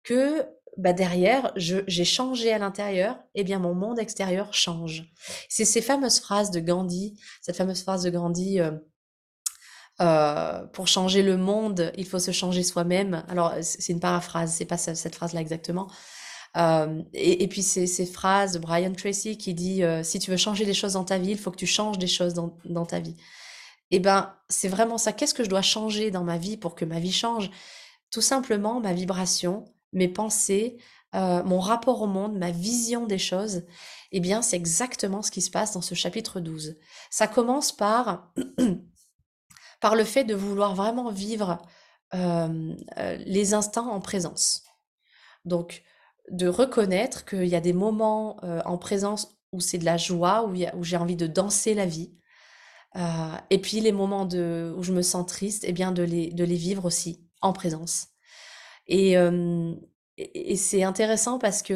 que 0.03 0.45
bah, 0.77 0.93
derrière, 0.93 1.51
j'ai 1.55 2.05
changé 2.05 2.53
à 2.53 2.59
l'intérieur, 2.59 3.17
et 3.33 3.43
bien 3.43 3.57
mon 3.59 3.73
monde 3.73 3.97
extérieur 3.99 4.53
change. 4.53 5.11
C'est 5.49 5.65
ces 5.65 5.81
fameuses 5.81 6.19
phrases 6.19 6.51
de 6.51 6.59
Gandhi, 6.59 7.19
cette 7.41 7.55
fameuse 7.57 7.81
phrase 7.81 8.03
de 8.03 8.11
Gandhi, 8.11 8.59
euh, 8.59 8.71
euh, 10.01 10.65
pour 10.67 10.87
changer 10.87 11.23
le 11.23 11.37
monde, 11.37 11.91
il 11.97 12.05
faut 12.05 12.19
se 12.19 12.31
changer 12.31 12.63
soi-même. 12.63 13.23
Alors, 13.29 13.53
c'est 13.61 13.91
une 13.93 13.99
paraphrase, 13.99 14.53
c'est 14.53 14.65
pas 14.65 14.77
ce- 14.77 14.93
cette 14.95 15.15
phrase-là 15.15 15.41
exactement. 15.41 15.87
Euh, 16.57 17.01
et, 17.13 17.47
puis, 17.47 17.63
c'est 17.63 17.87
ces 17.87 18.05
phrases 18.05 18.53
de 18.53 18.59
Brian 18.59 18.93
Tracy 18.93 19.37
qui 19.37 19.53
dit, 19.53 19.83
euh, 19.83 20.03
si 20.03 20.19
tu 20.19 20.31
veux 20.31 20.37
changer 20.37 20.65
les 20.65 20.73
choses 20.73 20.93
dans 20.93 21.03
ta 21.05 21.17
vie, 21.19 21.31
il 21.31 21.37
faut 21.37 21.51
que 21.51 21.57
tu 21.57 21.67
changes 21.67 21.97
des 21.99 22.07
choses 22.07 22.33
dans, 22.33 22.57
dans 22.65 22.85
ta 22.85 22.99
vie. 22.99 23.15
Et 23.91 23.99
ben, 23.99 24.33
c'est 24.49 24.67
vraiment 24.67 24.97
ça. 24.97 25.13
Qu'est-ce 25.13 25.33
que 25.33 25.43
je 25.43 25.49
dois 25.49 25.61
changer 25.61 26.11
dans 26.11 26.23
ma 26.23 26.37
vie 26.37 26.57
pour 26.57 26.75
que 26.75 26.85
ma 26.85 26.99
vie 26.99 27.11
change? 27.11 27.49
Tout 28.11 28.21
simplement 28.21 28.79
ma 28.81 28.93
vibration, 28.93 29.65
mes 29.93 30.07
pensées, 30.07 30.77
euh, 31.15 31.43
mon 31.43 31.59
rapport 31.59 32.01
au 32.01 32.07
monde, 32.07 32.37
ma 32.37 32.51
vision 32.51 33.05
des 33.05 33.17
choses. 33.17 33.63
Eh 34.11 34.19
bien, 34.19 34.41
c'est 34.41 34.57
exactement 34.57 35.21
ce 35.21 35.31
qui 35.31 35.41
se 35.41 35.51
passe 35.51 35.73
dans 35.73 35.81
ce 35.81 35.95
chapitre 35.95 36.39
12. 36.39 36.77
Ça 37.09 37.27
commence 37.27 37.71
par 37.75 38.33
par 39.79 39.95
le 39.95 40.03
fait 40.03 40.23
de 40.23 40.35
vouloir 40.35 40.75
vraiment 40.75 41.11
vivre 41.11 41.59
euh, 42.13 42.73
les 43.25 43.53
instants 43.53 43.91
en 43.91 43.99
présence. 43.99 44.63
Donc, 45.43 45.83
de 46.31 46.47
reconnaître 46.47 47.25
qu'il 47.25 47.47
y 47.47 47.55
a 47.55 47.61
des 47.61 47.73
moments 47.73 48.37
euh, 48.43 48.61
en 48.65 48.77
présence 48.77 49.37
où 49.51 49.59
c'est 49.59 49.77
de 49.77 49.85
la 49.85 49.97
joie, 49.97 50.45
où, 50.45 50.83
j'ai 50.83 50.97
envie 50.97 51.15
de 51.15 51.27
danser 51.27 51.73
la 51.73 51.85
vie. 51.85 52.13
Euh, 52.95 53.35
et 53.49 53.59
puis 53.59 53.81
les 53.81 53.91
moments 53.91 54.25
de, 54.25 54.73
où 54.77 54.83
je 54.83 54.93
me 54.93 55.01
sens 55.01 55.25
triste, 55.25 55.63
eh 55.67 55.73
bien 55.73 55.91
de 55.91 56.03
les, 56.03 56.31
de 56.31 56.43
les 56.43 56.55
vivre 56.55 56.85
aussi 56.85 57.27
en 57.41 57.53
présence. 57.53 58.07
Et, 58.87 59.13
et, 59.13 60.51
et 60.51 60.55
c'est 60.55 60.83
intéressant 60.83 61.39
parce 61.39 61.61
que 61.61 61.73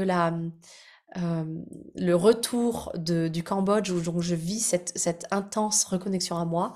le 1.15 2.13
retour 2.15 2.93
du 2.95 3.43
Cambodge, 3.43 3.91
où 3.91 4.21
je 4.21 4.35
vis 4.35 4.61
cette, 4.61 4.97
cette 4.97 5.27
intense 5.31 5.83
reconnexion 5.83 6.37
à 6.37 6.45
moi, 6.45 6.73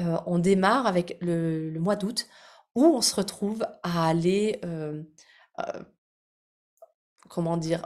euh, 0.00 0.18
on 0.26 0.38
démarre 0.38 0.86
avec 0.86 1.18
le, 1.20 1.78
mois 1.78 1.96
d'août 1.96 2.28
où 2.74 2.84
on 2.84 3.02
se 3.02 3.14
retrouve 3.14 3.66
à 3.82 4.08
aller, 4.08 4.60
euh, 4.64 5.02
euh, 5.60 5.82
comment 7.28 7.56
dire, 7.56 7.82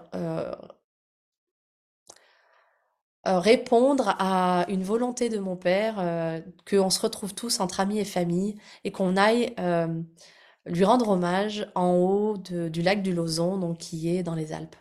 répondre 3.25 4.15
à 4.19 4.67
une 4.69 4.83
volonté 4.83 5.29
de 5.31 5.39
mon 5.39 5.57
père, 5.57 5.97
qu'on 6.69 6.91
se 6.91 7.01
retrouve 7.01 7.35
tous 7.35 7.61
entre 7.61 7.81
amis 7.81 7.99
et 7.99 8.05
famille 8.05 8.57
et 8.85 8.93
qu'on 8.93 9.17
aille 9.17 9.55
lui 10.67 10.85
rendre 10.85 11.09
hommage 11.11 11.71
en 11.75 11.93
haut 11.95 12.37
du 12.37 12.83
lac 12.83 13.03
du 13.03 13.15
Lozon, 13.15 13.59
donc 13.59 13.79
qui 13.79 14.15
est 14.15 14.23
dans 14.23 14.35
les 14.35 14.53
Alpes. 14.53 14.77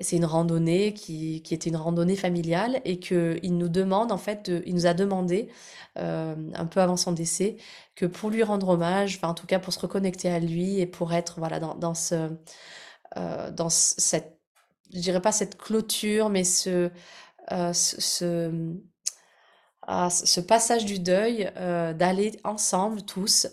C'est 0.00 0.16
une 0.16 0.24
randonnée 0.24 0.92
qui, 0.92 1.42
qui 1.42 1.54
était 1.54 1.70
une 1.70 1.76
randonnée 1.76 2.16
familiale 2.16 2.80
et 2.84 2.98
que 2.98 3.38
il 3.44 3.56
nous 3.58 3.68
demande 3.68 4.10
en 4.12 4.18
fait, 4.18 4.50
il 4.66 4.74
nous 4.74 4.86
a 4.86 4.94
demandé 4.94 5.48
euh, 5.98 6.34
un 6.54 6.66
peu 6.66 6.80
avant 6.80 6.96
son 6.96 7.12
décès 7.12 7.56
que 7.94 8.06
pour 8.06 8.30
lui 8.30 8.42
rendre 8.42 8.68
hommage, 8.70 9.16
enfin 9.16 9.28
en 9.28 9.34
tout 9.34 9.46
cas 9.46 9.60
pour 9.60 9.72
se 9.72 9.78
reconnecter 9.78 10.28
à 10.30 10.40
lui 10.40 10.80
et 10.80 10.86
pour 10.86 11.12
être 11.14 11.36
voilà 11.38 11.60
dans, 11.60 11.76
dans 11.76 11.94
ce 11.94 12.30
euh, 13.16 13.50
dans 13.50 13.70
ce- 13.70 13.94
cette 13.98 14.38
je 14.94 15.00
dirais 15.00 15.20
pas 15.22 15.32
cette 15.32 15.58
clôture 15.58 16.30
mais 16.30 16.44
ce 16.44 16.90
euh, 17.52 17.72
ce, 17.74 18.50
ah, 19.86 20.08
ce 20.10 20.40
passage 20.40 20.84
du 20.84 20.98
deuil 20.98 21.50
d'aller 21.56 22.38
ensemble 22.44 23.02
tous 23.02 23.46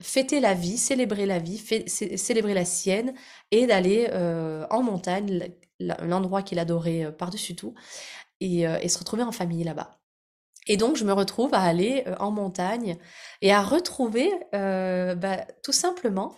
fêter 0.00 0.40
la 0.40 0.54
vie, 0.54 0.78
célébrer 0.78 1.26
la 1.26 1.38
vie, 1.38 1.58
célébrer 1.86 2.54
la 2.54 2.64
sienne 2.64 3.14
et 3.50 3.66
d'aller 3.66 4.08
euh, 4.10 4.66
en 4.70 4.82
montagne, 4.82 5.52
l'endroit 5.78 6.42
qu'il 6.42 6.58
adorait 6.58 7.04
euh, 7.04 7.12
par-dessus 7.12 7.54
tout, 7.54 7.74
et, 8.40 8.66
euh, 8.66 8.78
et 8.80 8.88
se 8.88 8.98
retrouver 8.98 9.22
en 9.22 9.32
famille 9.32 9.64
là-bas. 9.64 9.98
Et 10.66 10.76
donc, 10.76 10.96
je 10.96 11.04
me 11.04 11.12
retrouve 11.12 11.54
à 11.54 11.62
aller 11.62 12.04
en 12.20 12.30
montagne 12.30 12.98
et 13.40 13.50
à 13.50 13.62
retrouver 13.62 14.30
bah, 14.52 15.46
tout 15.64 15.72
simplement 15.72 16.36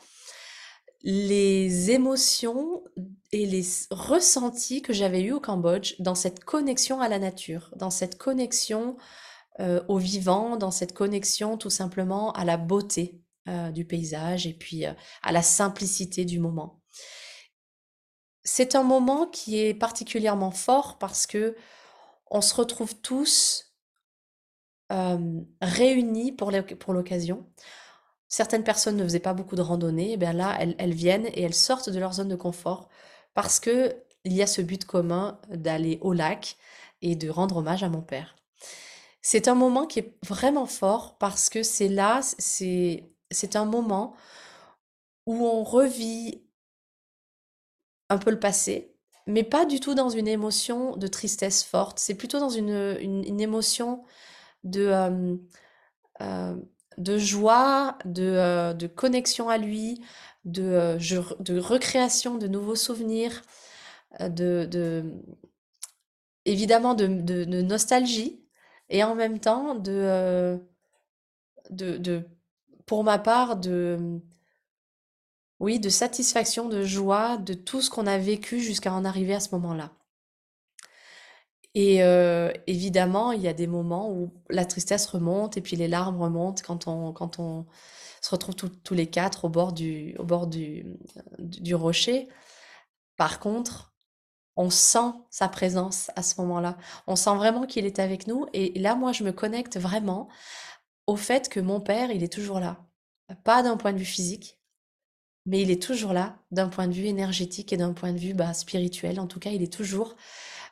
les 1.03 1.91
émotions 1.91 2.85
et 3.33 3.45
les 3.45 3.65
ressentis 3.91 4.81
que 4.81 4.93
j'avais 4.93 5.23
eus 5.23 5.33
au 5.33 5.41
Cambodge 5.41 5.97
dans 5.99 6.15
cette 6.15 6.45
connexion 6.45 7.01
à 7.01 7.09
la 7.09 7.19
nature, 7.19 7.75
dans 7.77 7.91
cette 7.91 8.17
connexion 8.17 8.97
au 9.59 9.99
vivant, 9.99 10.57
dans 10.57 10.71
cette 10.71 10.95
connexion 10.95 11.59
tout 11.59 11.69
simplement 11.69 12.33
à 12.33 12.45
la 12.45 12.57
beauté 12.57 13.22
euh, 13.49 13.71
du 13.71 13.85
paysage 13.85 14.47
et 14.47 14.55
puis 14.55 14.87
euh, 14.87 14.93
à 15.23 15.33
la 15.33 15.43
simplicité 15.43 16.25
du 16.25 16.39
moment. 16.39 16.81
C'est 18.45 18.75
un 18.77 18.83
moment 18.85 19.27
qui 19.27 19.59
est 19.61 19.75
particulièrement 19.75 20.51
fort 20.53 20.99
parce 20.99 21.27
que 21.27 21.57
on 22.31 22.41
se 22.41 22.55
retrouve 22.55 22.95
tous 23.01 23.75
réunis 25.61 26.33
pour 26.33 26.51
l'oc- 26.51 26.75
pour 26.75 26.93
l'occasion. 26.93 27.47
Certaines 28.29 28.65
personnes 28.65 28.97
ne 28.97 29.05
faisaient 29.05 29.21
pas 29.21 29.35
beaucoup 29.35 29.57
de 29.57 29.63
randonnées, 29.63 30.13
et 30.13 30.17
bien 30.17 30.33
là, 30.33 30.57
elles, 30.61 30.75
elles 30.79 30.95
viennent 30.95 31.27
et 31.27 31.43
elles 31.43 31.55
sortent 31.55 31.91
de 31.91 31.99
leur 31.99 32.15
zone 32.15 32.29
de 32.29 32.37
confort 32.37 32.89
parce 33.35 33.61
que 33.61 33.95
il 34.25 34.33
y 34.35 34.43
a 34.43 34.47
ce 34.47 34.63
but 34.63 34.85
commun 34.85 35.41
d'aller 35.51 35.99
au 36.03 36.13
lac 36.13 36.57
et 37.03 37.17
de 37.17 37.29
rendre 37.29 37.59
hommage 37.59 37.83
à 37.83 37.89
mon 37.89 38.03
père. 38.03 38.37
C'est 39.23 39.49
un 39.49 39.55
moment 39.57 39.87
qui 39.87 40.01
est 40.01 40.15
vraiment 40.27 40.67
fort 40.67 41.19
parce 41.19 41.51
que 41.51 41.63
c'est 41.63 41.89
là, 41.89 42.21
c'est 42.39 43.12
c'est 43.33 43.57
un 43.57 43.65
moment 43.65 44.15
où 45.27 45.47
on 45.47 45.65
revit 45.65 46.43
un 48.09 48.19
peu 48.19 48.31
le 48.31 48.41
passé, 48.41 48.95
mais 49.27 49.45
pas 49.45 49.65
du 49.65 49.81
tout 49.81 49.95
dans 49.95 50.09
une 50.11 50.29
émotion 50.29 50.97
de 50.97 51.07
tristesse 51.07 51.65
forte. 51.65 51.99
C'est 51.99 52.15
plutôt 52.15 52.39
dans 52.41 52.51
une, 52.51 52.71
émotion 53.41 54.05
de, 54.65 55.39
joie, 57.19 57.99
de, 58.05 58.87
connexion 58.87 59.49
à 59.49 59.59
lui, 59.59 60.03
de, 60.45 61.59
recréation 61.59 62.37
de 62.37 62.49
nouveaux 62.49 62.77
souvenirs, 62.77 63.43
de, 64.21 64.67
de, 64.71 65.05
évidemment 66.45 66.95
de, 66.95 67.07
nostalgie, 67.63 68.43
et 68.89 69.03
en 69.05 69.15
même 69.15 69.41
temps 69.41 69.75
de, 69.75 70.61
pour 72.87 73.05
ma 73.05 73.19
part, 73.19 73.57
de, 73.57 74.21
oui, 75.61 75.79
de 75.79 75.89
satisfaction, 75.89 76.69
de 76.69 76.83
joie, 76.83 77.37
de 77.37 77.55
tout 77.55 77.81
ce 77.81 77.91
qu'on 77.91 78.07
a 78.07 78.19
vécu 78.19 78.61
jusqu'à 78.61 78.93
en 78.93 79.05
arriver 79.05 79.35
à 79.35 79.41
ce 79.41 79.55
moment-là. 79.55 79.93
Et 81.75 82.03
euh, 82.03 82.53
évidemment, 82.67 83.33
il 83.33 83.41
y 83.41 83.49
a 83.49 83.55
des 83.55 83.67
moments 83.67 84.11
où 84.11 84.31
la 84.51 84.67
tristesse 84.67 85.07
remonte 85.07 85.57
et 85.57 85.63
puis 85.63 85.77
les 85.77 85.89
larmes 85.89 86.21
remontent 86.21 86.63
quand 86.65 86.87
on, 86.87 87.13
quand 87.13 87.39
on 87.39 87.67
se 88.21 88.31
retrouve 88.31 88.71
tous 88.85 88.95
les 88.95 89.07
quatre 89.09 89.47
au 89.47 89.49
bord 89.49 89.73
du, 89.73 90.15
au 90.19 90.25
bord 90.25 90.47
du, 90.47 90.85
du 91.39 91.75
rocher. 91.75 92.29
Par 93.17 93.41
contre, 93.41 93.95
on 94.57 94.69
sent 94.69 95.13
sa 95.31 95.49
présence 95.49 96.11
à 96.15 96.23
ce 96.23 96.41
moment-là. 96.43 96.77
On 97.07 97.17
sent 97.17 97.35
vraiment 97.37 97.67
qu'il 97.67 97.87
est 97.87 97.99
avec 97.99 98.27
nous. 98.27 98.47
Et 98.53 98.79
là, 98.79 98.95
moi, 98.95 99.13
je 99.13 99.25
me 99.25 99.33
connecte 99.33 99.79
vraiment 99.79 100.29
au 101.07 101.17
fait 101.17 101.49
que 101.49 101.61
mon 101.61 101.81
père, 101.81 102.11
il 102.11 102.23
est 102.23 102.33
toujours 102.33 102.61
là. 102.61 102.85
Pas 103.45 103.63
d'un 103.63 103.77
point 103.77 103.93
de 103.93 103.99
vue 103.99 104.05
physique, 104.05 104.61
mais 105.47 105.63
il 105.63 105.71
est 105.71 105.83
toujours 105.83 106.13
là 106.13 106.39
d'un 106.51 106.69
point 106.69 106.87
de 106.87 106.93
vue 106.93 107.07
énergétique 107.07 107.73
et 107.73 107.77
d'un 107.77 107.93
point 107.93 108.13
de 108.13 108.19
vue 108.19 108.35
bah, 108.35 108.55
spirituel. 108.55 109.21
En 109.21 109.27
tout 109.27 109.41
cas, 109.41 109.51
il 109.51 109.63
est 109.63 109.73
toujours 109.73 110.17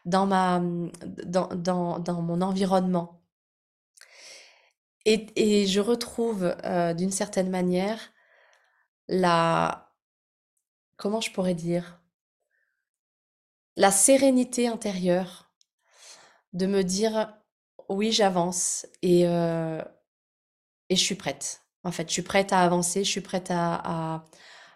dans 0.05 0.27
mon 0.27 2.43
environnement. 2.43 3.23
Et, 5.07 5.27
et 5.37 5.67
je 5.67 5.81
retrouve 5.81 6.55
euh, 6.65 6.95
d'une 6.95 7.11
certaine 7.11 7.51
manière 7.51 8.13
la, 9.09 9.95
comment 10.97 11.21
je 11.21 11.33
pourrais 11.33 11.55
dire, 11.55 12.01
la 13.77 13.91
sérénité 13.91 14.69
intérieure 14.69 15.51
de 16.53 16.67
me 16.67 16.83
dire 16.83 17.35
oui, 17.89 18.13
j'avance 18.13 18.87
et, 19.03 19.27
euh, 19.27 19.83
et 20.91 20.97
je 20.97 21.03
suis 21.03 21.15
prête. 21.15 21.63
En 21.85 21.93
fait, 21.93 22.09
je 22.09 22.13
suis 22.13 22.23
prête 22.23 22.53
à 22.53 22.61
avancer, 22.61 23.05
je 23.05 23.11
suis 23.11 23.21
prête 23.23 23.51
à, 23.51 24.25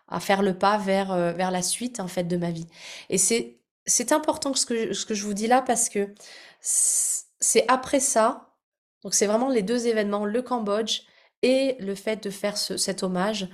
à, 0.09 0.21
faire 0.21 0.41
le 0.41 0.57
pas 0.57 0.79
vers, 0.79 1.13
euh, 1.13 1.33
vers 1.33 1.51
la 1.51 1.61
suite 1.61 2.01
en 2.01 2.09
fait 2.09 2.25
de 2.25 2.37
ma 2.37 2.51
vie. 2.51 2.67
Et 3.11 3.19
c'est 3.19 4.13
important 4.13 4.55
ce 4.55 4.65
que, 4.65 4.95
ce 4.95 5.05
que 5.05 5.15
je 5.15 5.25
vous 5.25 5.35
dis 5.35 5.49
là 5.49 5.61
parce 5.61 5.89
que 5.91 6.15
c'est 6.61 7.69
après 7.69 8.01
ça, 8.01 8.55
donc 9.03 9.13
c'est 9.13 9.27
vraiment 9.27 9.51
les 9.51 9.63
deux 9.63 9.87
événements, 9.87 10.25
le 10.25 10.41
Cambodge 10.41 11.03
et 11.43 11.77
le 11.81 11.95
fait 11.95 12.23
de 12.23 12.31
faire 12.31 12.57
ce, 12.57 12.79
cet 12.79 13.03
hommage, 13.03 13.49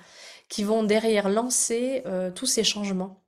qui 0.48 0.62
vont 0.62 0.84
derrière 0.84 1.28
lancer 1.28 2.02
euh, 2.06 2.30
tous 2.30 2.46
ces 2.46 2.62
changements. 2.62 3.24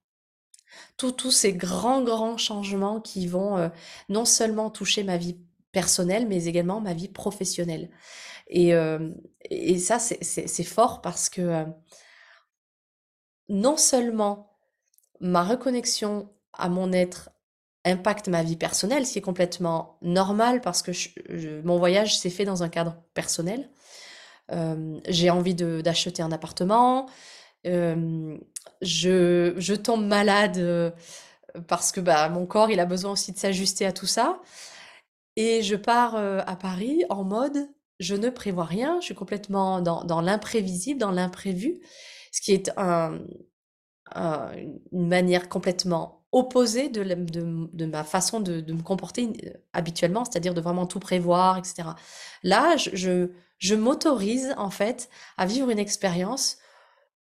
Tous 0.97 1.31
ces 1.33 1.53
grands, 1.53 2.03
grands 2.03 2.37
changements 2.37 3.01
qui 3.01 3.27
vont 3.27 3.57
euh, 3.57 3.69
non 4.09 4.25
seulement 4.25 4.71
toucher 4.71 5.03
ma 5.03 5.17
vie 5.17 5.37
personnelle, 5.73 6.29
mais 6.29 6.45
également 6.45 6.81
ma 6.81 6.95
vie 6.95 7.09
professionnelle. 7.09 7.91
Et, 8.49 8.75
euh, 8.75 9.11
et 9.51 9.79
ça, 9.79 9.99
c'est 9.99 10.65
fort 10.65 11.01
parce 11.01 11.29
que 11.29 11.65
non 13.49 13.77
seulement 13.77 14.59
ma 15.21 15.43
reconnexion 15.43 16.31
à 16.53 16.69
mon 16.69 16.93
être 16.93 17.31
impacte 17.85 18.29
ma 18.29 18.43
vie 18.43 18.57
personnelle, 18.57 19.07
ce 19.07 19.13
qui 19.13 19.19
est 19.19 19.23
complètement 19.23 19.99
normal 20.03 20.61
parce 20.61 20.83
que 20.83 20.93
mon 21.63 21.79
voyage 21.79 22.19
s'est 22.19 22.31
fait 22.31 22.45
dans 22.45 22.63
un 22.63 22.69
cadre 22.69 22.97
personnel. 23.15 23.71
Euh, 24.51 25.01
j'ai 25.09 25.31
envie 25.31 25.55
d'acheter 25.55 26.23
un 26.23 26.33
appartement. 26.33 27.09
Euh, 27.67 28.37
je, 28.81 29.55
je, 29.57 29.75
tombe 29.75 30.05
malade 30.05 30.59
euh, 30.59 30.91
parce 31.69 31.93
que 31.93 32.01
bah, 32.01 32.29
mon 32.29 32.47
corps, 32.47 32.71
il 32.71 32.81
a 32.81 32.87
besoin 32.87 33.13
aussi 33.13 33.33
de 33.33 33.39
s'ajuster 33.39 33.87
à 33.87 33.93
tout 33.93 34.07
ça. 34.07 34.41
Et 35.37 35.63
je 35.63 35.77
pars 35.77 36.15
à 36.17 36.57
Paris 36.57 37.05
en 37.09 37.25
mode, 37.25 37.57
je 38.01 38.15
ne 38.15 38.31
prévois 38.31 38.65
rien, 38.65 39.01
je 39.01 39.07
suis 39.07 39.15
complètement 39.15 39.81
dans, 39.81 40.21
l'imprévisible, 40.21 41.01
dans 41.01 41.11
l'imprévu, 41.11 41.81
ce 42.33 42.41
qui 42.41 42.53
est 42.53 42.71
un, 42.77 43.21
une 44.15 45.09
manière 45.09 45.49
complètement 45.49 46.23
opposée 46.33 46.89
de, 46.89 47.85
ma 47.87 48.05
façon 48.05 48.41
de, 48.41 48.73
me 48.73 48.83
comporter 48.83 49.29
euh, 49.45 49.51
habituellement, 49.75 50.25
c'est-à-dire 50.25 50.55
de 50.55 50.61
vraiment 50.61 50.87
tout 50.87 50.99
prévoir, 50.99 51.59
etc. 51.59 51.91
Là, 52.43 52.77
je, 52.77 53.29
je 53.59 53.75
m'autorise 53.75 54.55
en 54.57 54.71
fait 54.71 55.11
à 55.37 55.47
vivre 55.47 55.71
une 55.71 55.79
expérience 55.79 56.57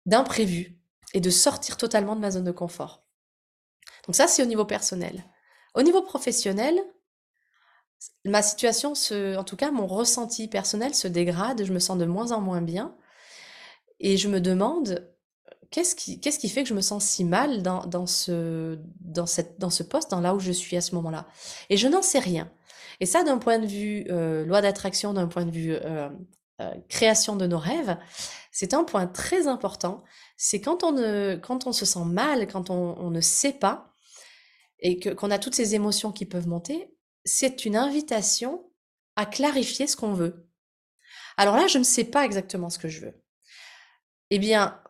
d'imprévu 0.06 0.80
et 1.14 1.22
de 1.22 1.30
sortir 1.30 1.78
totalement 1.78 2.16
de 2.16 2.22
ma 2.22 2.32
zone 2.32 2.44
de 2.44 2.52
confort. 2.52 3.04
Donc 4.06 4.16
ça, 4.16 4.28
c'est 4.28 4.44
au 4.44 4.48
niveau 4.48 4.66
personnel. 4.66 5.24
Au 5.76 5.82
niveau 5.82 6.02
professionnel, 6.02 6.80
ma 8.26 8.42
situation, 8.42 8.94
en 9.12 9.44
tout 9.44 9.56
cas 9.56 9.72
mon 9.72 9.88
ressenti 9.88 10.48
personnel 10.48 10.94
se 10.96 11.08
dégrade, 11.08 11.64
je 11.64 11.74
me 11.74 11.80
sens 11.80 11.98
de 11.98 12.06
moins 12.06 12.32
en 12.32 12.42
moins 12.42 12.62
bien 12.62 12.96
et 14.00 14.18
je 14.18 14.28
me 14.28 14.42
demande 14.42 15.14
qu'est-ce 15.74 15.96
qui, 15.96 16.50
fait 16.50 16.64
que 16.64 16.70
je 16.70 16.74
me 16.74 16.82
sens 16.82 17.04
si 17.04 17.24
mal 17.24 17.64
dans, 17.64 18.06
ce, 18.06 18.78
poste, 19.84 20.12
dans 20.12 20.22
là 20.22 20.36
où 20.36 20.40
je 20.40 20.52
suis 20.52 20.78
à 20.78 20.82
ce 20.82 20.94
moment-là? 20.96 21.28
Et 21.70 21.78
je 21.78 21.88
n'en 21.88 22.02
sais 22.04 22.20
rien. 22.20 22.52
Et 23.00 23.06
ça, 23.08 23.24
d'un 23.24 23.40
point 23.40 23.58
de 23.58 23.66
vue 23.66 24.06
euh, 24.10 24.46
loi 24.46 24.62
d'attraction, 24.62 25.14
d'un 25.14 25.28
point 25.28 25.46
de 25.46 25.52
vue 25.52 25.74
euh, 25.74 26.10
euh, 26.62 26.72
création 26.90 27.36
de 27.36 27.48
nos 27.48 27.58
rêves, 27.58 27.98
c'est 28.52 28.76
un 28.76 28.84
point 28.84 29.08
très 29.08 29.48
important. 29.48 30.04
C'est 30.38 30.62
quand 30.62 30.84
on, 30.84 30.92
ne, 30.92 31.40
quand 31.42 31.66
on 31.66 31.72
se 31.72 31.86
sent 31.86 32.06
mal, 32.06 32.48
quand 32.48 32.70
on, 32.70 32.96
on 33.00 33.10
ne 33.10 33.22
sait 33.22 33.54
pas, 33.54 33.90
et 34.80 35.00
que, 35.00 35.10
qu'on 35.10 35.32
a 35.32 35.40
toutes 35.40 35.56
ces 35.56 35.74
émotions 35.74 36.12
qui 36.12 36.26
peuvent 36.26 36.48
monter, 36.48 36.94
c'est 37.26 37.66
une 37.66 37.76
invitation 37.76 38.70
à 39.16 39.26
clarifier 39.26 39.88
ce 39.88 39.96
qu'on 39.96 40.14
veut. 40.14 40.48
Alors 41.38 41.56
là, 41.56 41.68
je 41.68 41.78
ne 41.78 41.84
sais 41.84 42.04
pas 42.04 42.26
exactement 42.26 42.70
ce 42.70 42.80
que 42.80 42.90
je 42.90 43.02
veux. 43.06 43.24
Eh 44.30 44.40
bien, 44.40 44.82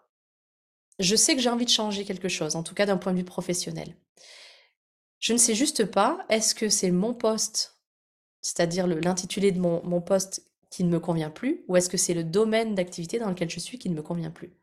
je 0.99 1.15
sais 1.15 1.35
que 1.35 1.41
j'ai 1.41 1.49
envie 1.49 1.65
de 1.65 1.69
changer 1.69 2.05
quelque 2.05 2.29
chose, 2.29 2.55
en 2.55 2.63
tout 2.63 2.75
cas 2.75 2.85
d'un 2.85 2.97
point 2.97 3.13
de 3.13 3.17
vue 3.17 3.23
professionnel. 3.23 3.95
Je 5.19 5.33
ne 5.33 5.37
sais 5.37 5.55
juste 5.55 5.85
pas, 5.85 6.25
est-ce 6.29 6.53
que 6.53 6.69
c'est 6.69 6.91
mon 6.91 7.13
poste, 7.13 7.79
c'est-à-dire 8.41 8.87
l'intitulé 8.87 9.51
de 9.51 9.59
mon, 9.59 9.83
mon 9.85 10.01
poste 10.01 10.49
qui 10.69 10.83
ne 10.83 10.89
me 10.89 10.99
convient 10.99 11.29
plus, 11.29 11.63
ou 11.67 11.77
est-ce 11.77 11.89
que 11.89 11.97
c'est 11.97 12.13
le 12.13 12.23
domaine 12.23 12.75
d'activité 12.75 13.19
dans 13.19 13.29
lequel 13.29 13.49
je 13.49 13.59
suis 13.59 13.79
qui 13.79 13.89
ne 13.89 13.95
me 13.95 14.01
convient 14.01 14.31
plus? 14.31 14.53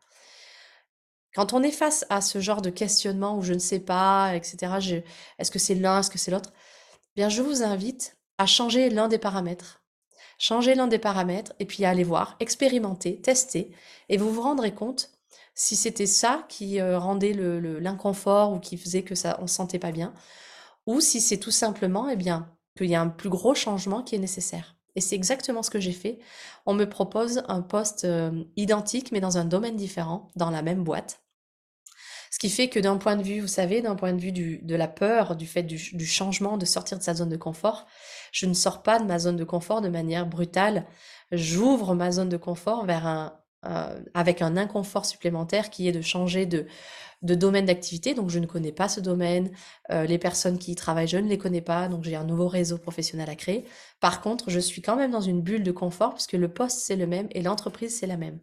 Quand 1.34 1.52
on 1.52 1.62
est 1.62 1.70
face 1.70 2.04
à 2.10 2.20
ce 2.20 2.40
genre 2.40 2.60
de 2.60 2.70
questionnement 2.70 3.38
où 3.38 3.42
je 3.42 3.52
ne 3.52 3.58
sais 3.58 3.78
pas, 3.78 4.34
etc., 4.34 5.04
est-ce 5.38 5.50
que 5.50 5.60
c'est 5.60 5.76
l'un, 5.76 6.00
est-ce 6.00 6.10
que 6.10 6.18
c'est 6.18 6.32
l'autre 6.32 6.52
Je 7.16 7.42
vous 7.42 7.62
invite 7.62 8.16
à 8.38 8.46
changer 8.46 8.88
l'un 8.88 9.08
des 9.08 9.18
paramètres. 9.18 9.82
Changer 10.38 10.74
l'un 10.74 10.86
des 10.86 10.98
paramètres 10.98 11.52
et 11.58 11.66
puis 11.66 11.84
aller 11.84 12.04
voir, 12.04 12.36
expérimenter, 12.40 13.20
tester, 13.20 13.72
et 14.08 14.16
vous 14.16 14.32
vous 14.32 14.40
rendrez 14.40 14.72
compte 14.72 15.10
si 15.54 15.76
c'était 15.76 16.06
ça 16.06 16.46
qui 16.48 16.80
euh, 16.80 16.98
rendait 16.98 17.34
l'inconfort 17.34 18.52
ou 18.52 18.58
qui 18.58 18.78
faisait 18.78 19.02
que 19.02 19.14
ça 19.14 19.38
on 19.42 19.46
se 19.46 19.54
sentait 19.54 19.78
pas 19.78 19.92
bien, 19.92 20.14
ou 20.86 21.00
si 21.00 21.20
c'est 21.20 21.36
tout 21.36 21.50
simplement 21.50 22.08
eh 22.08 22.16
bien 22.16 22.50
qu'il 22.78 22.88
y 22.88 22.94
a 22.94 23.02
un 23.02 23.08
plus 23.08 23.28
gros 23.28 23.54
changement 23.54 24.02
qui 24.02 24.14
est 24.14 24.18
nécessaire. 24.18 24.76
Et 24.96 25.02
c'est 25.02 25.16
exactement 25.16 25.62
ce 25.62 25.70
que 25.70 25.80
j'ai 25.80 25.92
fait. 25.92 26.18
On 26.64 26.72
me 26.72 26.88
propose 26.88 27.42
un 27.48 27.60
poste 27.60 28.04
euh, 28.04 28.44
identique 28.56 29.12
mais 29.12 29.20
dans 29.20 29.36
un 29.36 29.44
domaine 29.44 29.76
différent, 29.76 30.28
dans 30.36 30.50
la 30.50 30.62
même 30.62 30.84
boîte. 30.84 31.20
Ce 32.30 32.38
qui 32.38 32.48
fait 32.48 32.68
que 32.68 32.78
d'un 32.78 32.96
point 32.96 33.16
de 33.16 33.22
vue, 33.22 33.40
vous 33.40 33.48
savez, 33.48 33.82
d'un 33.82 33.96
point 33.96 34.12
de 34.12 34.20
vue 34.20 34.32
de 34.32 34.74
la 34.76 34.88
peur, 34.88 35.34
du 35.34 35.46
fait 35.46 35.64
du, 35.64 36.06
changement, 36.06 36.56
de 36.58 36.64
sortir 36.64 36.96
de 36.96 37.02
sa 37.02 37.14
zone 37.14 37.28
de 37.28 37.36
confort, 37.36 37.86
je 38.32 38.46
ne 38.46 38.54
sors 38.54 38.82
pas 38.82 39.00
de 39.00 39.04
ma 39.04 39.18
zone 39.18 39.36
de 39.36 39.44
confort 39.44 39.80
de 39.80 39.88
manière 39.88 40.26
brutale. 40.26 40.86
J'ouvre 41.32 41.94
ma 41.94 42.12
zone 42.12 42.28
de 42.28 42.36
confort 42.36 42.86
vers 42.86 43.06
un, 43.06 43.40
avec 44.14 44.42
un 44.42 44.56
inconfort 44.56 45.04
supplémentaire 45.06 45.70
qui 45.70 45.88
est 45.88 45.92
de 45.92 46.00
changer 46.00 46.46
de, 46.46 46.66
de 47.22 47.34
domaine 47.34 47.66
d'activité. 47.66 48.14
Donc, 48.14 48.30
je 48.30 48.38
ne 48.38 48.46
connais 48.46 48.72
pas 48.72 48.88
ce 48.88 49.00
domaine. 49.00 49.50
Euh, 49.90 50.04
les 50.04 50.18
personnes 50.18 50.58
qui 50.58 50.72
y 50.72 50.74
travaillent, 50.74 51.08
je 51.08 51.18
ne 51.18 51.28
les 51.28 51.38
connais 51.38 51.60
pas. 51.60 51.88
Donc, 51.88 52.04
j'ai 52.04 52.16
un 52.16 52.24
nouveau 52.24 52.48
réseau 52.48 52.78
professionnel 52.78 53.28
à 53.28 53.34
créer. 53.34 53.66
Par 54.00 54.20
contre, 54.20 54.50
je 54.50 54.58
suis 54.58 54.82
quand 54.82 54.96
même 54.96 55.10
dans 55.10 55.20
une 55.20 55.42
bulle 55.42 55.62
de 55.62 55.72
confort 55.72 56.14
puisque 56.14 56.32
le 56.32 56.48
poste, 56.48 56.78
c'est 56.80 56.96
le 56.96 57.06
même 57.06 57.28
et 57.32 57.42
l'entreprise, 57.42 57.98
c'est 57.98 58.06
la 58.06 58.16
même. 58.16 58.38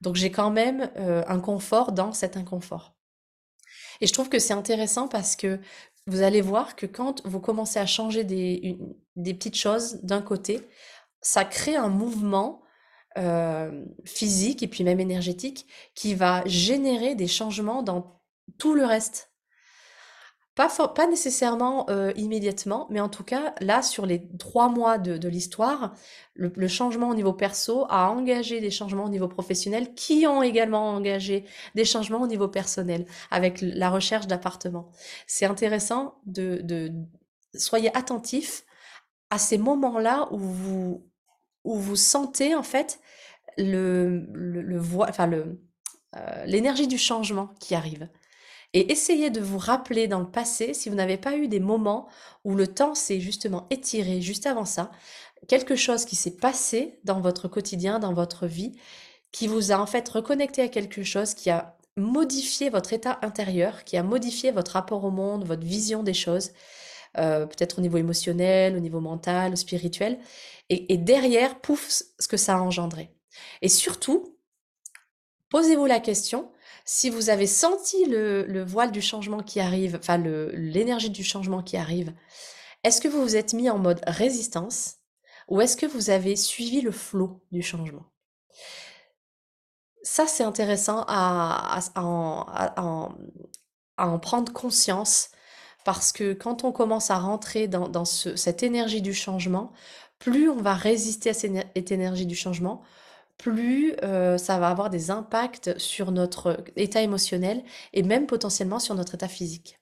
Donc, 0.00 0.16
j'ai 0.16 0.30
quand 0.30 0.50
même 0.50 0.90
euh, 0.96 1.22
un 1.28 1.40
confort 1.40 1.92
dans 1.92 2.12
cet 2.12 2.36
inconfort. 2.36 2.94
Et 4.02 4.06
je 4.08 4.12
trouve 4.12 4.28
que 4.28 4.40
c'est 4.40 4.52
intéressant 4.52 5.06
parce 5.06 5.36
que 5.36 5.60
vous 6.08 6.22
allez 6.22 6.40
voir 6.40 6.74
que 6.74 6.86
quand 6.86 7.24
vous 7.24 7.38
commencez 7.38 7.78
à 7.78 7.86
changer 7.86 8.24
des, 8.24 8.76
petites 9.16 9.56
choses 9.56 10.00
d'un 10.02 10.20
côté, 10.20 10.60
ça 11.20 11.44
crée 11.44 11.76
un 11.76 11.88
mouvement 11.88 12.62
euh, 13.16 13.84
physique 14.04 14.64
et 14.64 14.66
puis 14.66 14.82
même 14.82 14.98
énergétique 14.98 15.68
qui 15.94 16.16
va 16.16 16.42
générer 16.46 17.14
des 17.14 17.28
changements 17.28 17.84
dans 17.84 18.20
tout 18.58 18.74
le 18.74 18.84
reste. 18.84 19.31
Pas, 20.54 20.68
nécessairement 21.08 21.86
euh, 21.88 22.12
immédiatement, 22.14 22.86
mais 22.90 23.00
en 23.00 23.08
tout 23.08 23.24
cas, 23.24 23.54
là, 23.62 23.80
sur 23.80 24.04
les 24.04 24.28
trois 24.38 24.68
mois 24.68 24.98
de, 24.98 25.26
l'histoire, 25.26 25.94
le, 26.34 26.68
changement 26.68 27.08
au 27.08 27.14
niveau 27.14 27.32
perso 27.32 27.86
a 27.88 28.10
engagé 28.10 28.60
des 28.60 28.70
changements 28.70 29.04
au 29.04 29.08
niveau 29.08 29.28
professionnel 29.28 29.94
qui 29.94 30.26
ont 30.26 30.42
également 30.42 30.90
engagé 30.90 31.46
des 31.74 31.86
changements 31.86 32.20
au 32.20 32.26
niveau 32.26 32.48
personnel 32.48 33.06
avec 33.30 33.62
la 33.62 33.88
recherche 33.88 34.26
d'appartements. 34.26 34.90
C'est 35.26 35.46
intéressant 35.46 36.16
de, 36.26 36.92
soyez 37.54 37.94
attentifs 37.96 38.66
à 39.30 39.38
ces 39.38 39.56
moments-là 39.56 40.28
où 40.32 40.38
vous, 40.38 41.06
où 41.64 41.76
vous 41.76 41.96
sentez 41.96 42.54
en 42.54 42.62
fait 42.62 43.00
le, 43.56 44.26
le, 44.34 44.60
le 44.60 44.80
enfin 45.00 45.26
le, 45.26 45.62
euh, 46.16 46.44
l'énergie 46.44 46.86
du 46.86 46.98
changement 46.98 47.54
qui 47.58 47.74
arrive. 47.74 48.06
Et 48.74 48.90
essayez 48.90 49.30
de 49.30 49.40
vous 49.40 49.58
rappeler 49.58 50.08
dans 50.08 50.20
le 50.20 50.30
passé, 50.30 50.72
si 50.72 50.88
vous 50.88 50.94
n'avez 50.94 51.18
pas 51.18 51.36
eu 51.36 51.48
des 51.48 51.60
moments 51.60 52.08
où 52.44 52.54
le 52.54 52.66
temps 52.66 52.94
s'est 52.94 53.20
justement 53.20 53.66
étiré 53.70 54.22
juste 54.22 54.46
avant 54.46 54.64
ça, 54.64 54.90
quelque 55.48 55.76
chose 55.76 56.04
qui 56.04 56.16
s'est 56.16 56.36
passé 56.36 56.98
dans 57.04 57.20
votre 57.20 57.48
quotidien, 57.48 57.98
dans 57.98 58.14
votre 58.14 58.46
vie, 58.46 58.72
qui 59.30 59.46
vous 59.46 59.72
a 59.72 59.78
en 59.78 59.86
fait 59.86 60.08
reconnecté 60.08 60.62
à 60.62 60.68
quelque 60.68 61.02
chose 61.02 61.34
qui 61.34 61.50
a 61.50 61.76
modifié 61.96 62.70
votre 62.70 62.92
état 62.92 63.18
intérieur, 63.22 63.84
qui 63.84 63.96
a 63.96 64.02
modifié 64.02 64.50
votre 64.50 64.72
rapport 64.72 65.04
au 65.04 65.10
monde, 65.10 65.44
votre 65.44 65.64
vision 65.64 66.02
des 66.02 66.14
choses, 66.14 66.52
euh, 67.18 67.46
peut-être 67.46 67.78
au 67.78 67.82
niveau 67.82 67.98
émotionnel, 67.98 68.76
au 68.76 68.80
niveau 68.80 69.00
mental, 69.00 69.52
au 69.52 69.56
spirituel, 69.56 70.18
et, 70.70 70.94
et 70.94 70.96
derrière, 70.96 71.60
pouf, 71.60 71.90
ce 72.18 72.28
que 72.28 72.38
ça 72.38 72.56
a 72.56 72.60
engendré. 72.60 73.10
Et 73.60 73.68
surtout, 73.68 74.38
posez-vous 75.50 75.86
la 75.86 76.00
question, 76.00 76.50
si 76.84 77.10
vous 77.10 77.30
avez 77.30 77.46
senti 77.46 78.04
le, 78.06 78.44
le, 78.44 78.64
voile 78.64 78.92
du 78.92 79.02
changement 79.02 79.42
qui 79.42 79.60
arrive, 79.60 79.96
enfin 80.00 80.18
l'énergie 80.18 81.10
du 81.10 81.24
changement 81.24 81.62
qui 81.62 81.76
arrive, 81.76 82.12
est-ce 82.84 83.00
que 83.00 83.08
vous 83.08 83.22
vous 83.22 83.36
êtes 83.36 83.52
mis 83.54 83.70
en 83.70 83.78
mode 83.78 84.00
résistance 84.06 84.96
Ou 85.48 85.60
est-ce 85.60 85.76
que 85.76 85.86
vous 85.86 86.10
avez 86.10 86.36
suivi 86.36 86.80
le 86.80 86.92
flot 86.92 87.42
du 87.52 87.62
changement? 87.62 88.06
Ça, 90.02 90.26
c'est 90.26 90.42
intéressant 90.44 91.04
à, 91.06 91.78
en, 91.96 93.14
prendre 94.18 94.52
conscience 94.52 95.30
parce 95.84 96.12
que 96.12 96.32
quand 96.32 96.64
on 96.64 96.72
commence 96.72 97.10
à 97.10 97.18
rentrer 97.18 97.68
dans, 97.68 97.88
dans 97.88 98.04
ce- 98.04 98.36
cette 98.36 98.62
énergie 98.62 99.02
du 99.02 99.14
changement, 99.14 99.72
plus 100.18 100.48
on 100.48 100.60
va 100.60 100.74
résister 100.74 101.30
à 101.30 101.34
cette 101.34 101.90
énergie 101.92 102.26
du 102.26 102.36
changement, 102.36 102.82
plus 103.42 103.96
euh, 104.04 104.38
ça 104.38 104.60
va 104.60 104.68
avoir 104.68 104.88
des 104.88 105.10
impacts 105.10 105.76
sur 105.76 106.12
notre 106.12 106.64
état 106.76 107.02
émotionnel 107.02 107.64
et 107.92 108.04
même 108.04 108.26
potentiellement 108.26 108.78
sur 108.78 108.94
notre 108.94 109.16
état 109.16 109.26
physique. 109.26 109.80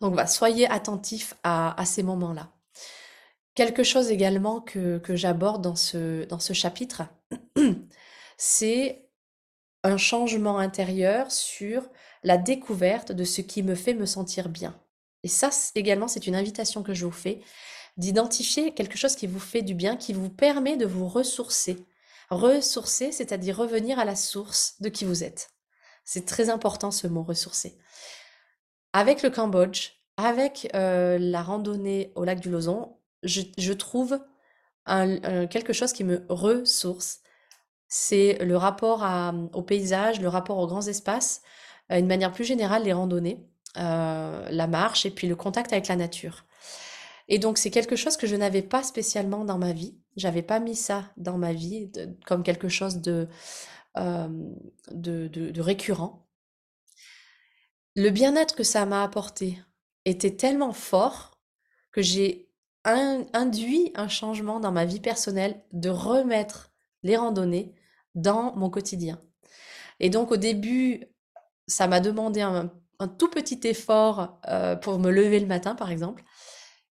Donc, 0.00 0.12
voilà, 0.12 0.26
soyez 0.26 0.68
attentifs 0.68 1.34
à, 1.44 1.80
ces 1.86 2.02
moments-là. 2.02 2.50
Quelque 3.54 3.84
chose 3.84 4.10
également 4.10 4.60
que, 4.60 5.00
j'aborde 5.10 5.62
dans 5.62 5.76
ce 5.76 6.52
chapitre, 6.52 7.04
c'est 8.36 9.08
un 9.84 9.96
changement 9.96 10.58
intérieur 10.58 11.30
sur 11.30 11.88
la 12.24 12.38
découverte 12.38 13.12
de 13.12 13.22
ce 13.22 13.40
qui 13.40 13.62
me 13.62 13.76
fait 13.76 13.94
me 13.94 14.04
sentir 14.04 14.48
bien. 14.48 14.76
Et 15.22 15.28
ça 15.28 15.50
également, 15.76 16.08
c'est 16.08 16.26
une 16.26 16.34
invitation 16.34 16.82
que 16.82 16.92
je 16.92 17.06
vous 17.06 17.12
fais, 17.12 17.40
d'identifier 17.96 18.74
quelque 18.74 18.98
chose 18.98 19.14
qui 19.14 19.28
vous 19.28 19.38
fait 19.38 19.62
du 19.62 19.74
bien, 19.74 19.96
qui 19.96 20.12
vous 20.12 20.28
permet 20.28 20.76
de 20.76 20.86
vous 20.86 21.06
ressourcer. 21.06 21.86
Ressourcer, 22.30 23.12
c'est-à-dire 23.12 23.56
revenir 23.56 23.98
à 23.98 24.04
la 24.04 24.16
source 24.16 24.80
de 24.80 24.88
qui 24.88 25.04
vous 25.04 25.24
êtes. 25.24 25.50
C'est 26.04 26.26
très 26.26 26.50
important 26.50 26.90
ce 26.90 27.06
mot 27.06 27.22
ressourcer. 27.22 27.78
Avec 28.92 29.22
le 29.22 29.30
Cambodge, 29.30 29.90
avec 30.16 30.68
euh, 30.74 31.18
la 31.18 31.42
randonnée 31.42 32.12
au 32.14 32.24
lac 32.24 32.40
du 32.40 32.50
Lozon, 32.50 32.96
je, 33.22 33.72
trouve 33.72 34.18
quelque 34.86 35.72
chose 35.72 35.92
qui 35.92 36.04
me 36.04 36.24
ressource. 36.28 37.20
C'est 37.88 38.38
le 38.40 38.56
rapport 38.56 39.04
au 39.52 39.62
paysage, 39.62 40.20
le 40.20 40.28
rapport 40.28 40.58
aux 40.58 40.66
grands 40.66 40.86
espaces, 40.86 41.42
euh, 41.92 41.98
une 41.98 42.06
manière 42.06 42.32
plus 42.32 42.44
générale, 42.44 42.84
les 42.84 42.92
randonnées, 42.92 43.46
euh, 43.76 44.48
la 44.50 44.66
marche 44.66 45.06
et 45.06 45.10
puis 45.10 45.28
le 45.28 45.36
contact 45.36 45.72
avec 45.72 45.88
la 45.88 45.96
nature. 45.96 46.44
Et 47.28 47.38
donc, 47.38 47.58
c'est 47.58 47.70
quelque 47.70 47.96
chose 47.96 48.16
que 48.16 48.26
je 48.26 48.36
n'avais 48.36 48.62
pas 48.62 48.82
spécialement 48.82 49.44
dans 49.44 49.58
ma 49.58 49.72
vie. 49.72 49.98
J'avais 50.16 50.42
pas 50.42 50.60
mis 50.60 50.74
ça 50.76 51.04
dans 51.16 51.38
ma 51.38 51.52
vie 51.52 51.90
comme 52.26 52.42
quelque 52.42 52.68
chose 52.68 52.96
de, 53.00 53.28
de, 53.96 55.60
récurrent. 55.60 56.26
Le 57.94 58.10
bien-être 58.10 58.54
que 58.54 58.62
ça 58.62 58.86
m'a 58.86 59.02
apporté 59.02 59.58
était 60.04 60.36
tellement 60.36 60.72
fort 60.72 61.38
que 61.92 62.02
j'ai 62.02 62.48
in- 62.84 63.26
induit 63.32 63.92
un 63.94 64.08
changement 64.08 64.60
dans 64.60 64.72
ma 64.72 64.84
vie 64.84 65.00
personnelle 65.00 65.62
de 65.72 65.88
remettre 65.88 66.72
les 67.02 67.16
randonnées 67.16 67.74
dans 68.14 68.54
mon 68.56 68.70
quotidien. 68.70 69.20
Et 70.00 70.10
donc, 70.10 70.30
au 70.32 70.36
début, 70.36 71.04
ça 71.66 71.86
m'a 71.86 72.00
demandé 72.00 72.40
un, 72.42 72.70
tout 73.18 73.28
petit 73.28 73.60
effort 73.64 74.40
pour 74.82 74.98
me 74.98 75.10
lever 75.10 75.40
le 75.40 75.46
matin, 75.46 75.74
par 75.74 75.90
exemple. 75.90 76.24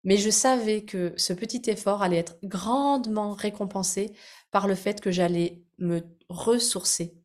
Mais 0.07 0.17
je 0.17 0.31
savais 0.31 0.85
que 0.85 1.13
ce 1.17 1.33
petit 1.33 1.61
effort 1.69 2.01
allait 2.01 2.17
être 2.17 2.37
grandement 2.43 3.33
récompensé 3.33 4.13
par 4.51 4.67
le 4.67 4.73
fait 4.75 5.01
que 5.01 5.11
j'allais 5.11 5.61
me 5.77 6.01
ressourcer. 6.29 7.15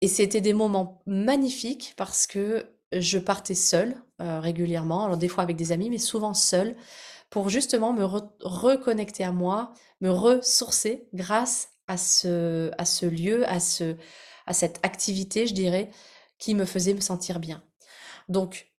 Et 0.00 0.08
c'était 0.08 0.40
des 0.40 0.52
moments 0.52 1.02
magnifiques 1.06 1.94
parce 1.96 2.26
que 2.26 2.66
je 2.92 3.18
partais 3.18 3.54
seule 3.54 3.96
euh, 4.20 4.40
régulièrement, 4.40 5.04
alors 5.04 5.16
des 5.16 5.28
fois 5.28 5.42
avec 5.44 5.56
des 5.56 5.72
amis, 5.72 5.90
mais 5.90 5.98
souvent 5.98 6.34
seule, 6.34 6.76
pour 7.30 7.48
justement 7.50 7.92
me 7.92 8.04
re- 8.04 8.30
reconnecter 8.42 9.24
à 9.24 9.32
moi, 9.32 9.74
me 10.00 10.10
ressourcer 10.10 11.08
grâce 11.14 11.70
à 11.88 11.96
ce, 11.96 12.70
à 12.78 12.84
ce 12.84 13.06
lieu, 13.06 13.48
à 13.48 13.60
ce, 13.60 13.96
à 14.46 14.54
cette 14.54 14.80
activité, 14.84 15.46
je 15.46 15.54
dirais, 15.54 15.90
qui 16.38 16.54
me 16.54 16.66
faisait 16.66 16.94
me 16.94 17.00
sentir 17.00 17.40
bien. 17.40 17.62
Donc, 18.28 18.70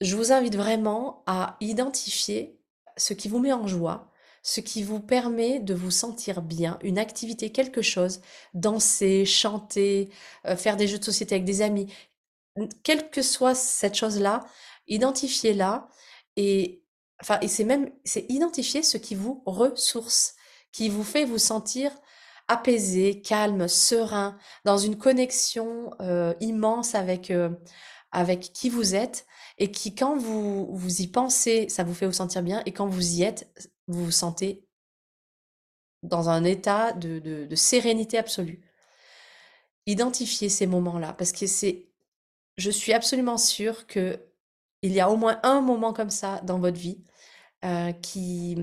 je 0.00 0.16
vous 0.16 0.32
invite 0.32 0.56
vraiment 0.56 1.22
à 1.26 1.56
identifier 1.60 2.58
ce 2.96 3.14
qui 3.14 3.28
vous 3.28 3.38
met 3.38 3.52
en 3.52 3.66
joie, 3.66 4.10
ce 4.42 4.60
qui 4.60 4.82
vous 4.82 5.00
permet 5.00 5.58
de 5.60 5.74
vous 5.74 5.90
sentir 5.90 6.42
bien, 6.42 6.78
une 6.82 6.98
activité, 6.98 7.50
quelque 7.50 7.82
chose, 7.82 8.20
danser, 8.52 9.24
chanter, 9.24 10.10
euh, 10.46 10.56
faire 10.56 10.76
des 10.76 10.86
jeux 10.86 10.98
de 10.98 11.04
société 11.04 11.34
avec 11.34 11.44
des 11.44 11.62
amis, 11.62 11.92
quelle 12.82 13.10
que 13.10 13.22
soit 13.22 13.54
cette 13.54 13.94
chose-là, 13.94 14.40
identifiez-la 14.86 15.88
et 16.36 16.82
enfin 17.20 17.38
et 17.40 17.48
c'est 17.48 17.64
même 17.64 17.90
c'est 18.04 18.26
identifier 18.28 18.82
ce 18.82 18.98
qui 18.98 19.14
vous 19.14 19.42
ressource, 19.46 20.34
qui 20.72 20.88
vous 20.88 21.04
fait 21.04 21.24
vous 21.24 21.38
sentir 21.38 21.90
apaisé, 22.48 23.22
calme, 23.22 23.68
serein, 23.68 24.36
dans 24.64 24.76
une 24.76 24.98
connexion 24.98 25.90
euh, 26.00 26.34
immense 26.40 26.94
avec 26.94 27.30
euh, 27.30 27.48
avec 28.14 28.52
qui 28.52 28.70
vous 28.70 28.94
êtes 28.94 29.26
et 29.58 29.70
qui, 29.70 29.94
quand 29.94 30.16
vous, 30.16 30.74
vous 30.74 31.02
y 31.02 31.06
pensez, 31.06 31.68
ça 31.68 31.84
vous 31.84 31.94
fait 31.94 32.06
vous 32.06 32.12
sentir 32.12 32.42
bien 32.42 32.62
et 32.66 32.72
quand 32.72 32.86
vous 32.86 33.16
y 33.16 33.22
êtes, 33.22 33.70
vous 33.86 34.06
vous 34.06 34.10
sentez 34.10 34.64
dans 36.02 36.28
un 36.28 36.44
état 36.44 36.92
de, 36.92 37.18
de, 37.18 37.54
sérénité 37.54 38.18
absolue. 38.18 38.60
Identifiez 39.86 40.48
ces 40.48 40.66
moments-là 40.66 41.12
parce 41.14 41.32
que 41.32 41.46
c'est, 41.46 41.88
je 42.56 42.70
suis 42.70 42.92
absolument 42.92 43.38
sûre 43.38 43.86
que 43.86 44.20
il 44.82 44.92
y 44.92 45.00
a 45.00 45.10
au 45.10 45.16
moins 45.16 45.40
un 45.42 45.60
moment 45.60 45.94
comme 45.94 46.10
ça 46.10 46.40
dans 46.44 46.58
votre 46.58 46.78
vie 46.78 47.02
euh, 47.64 47.92
qui, 47.92 48.56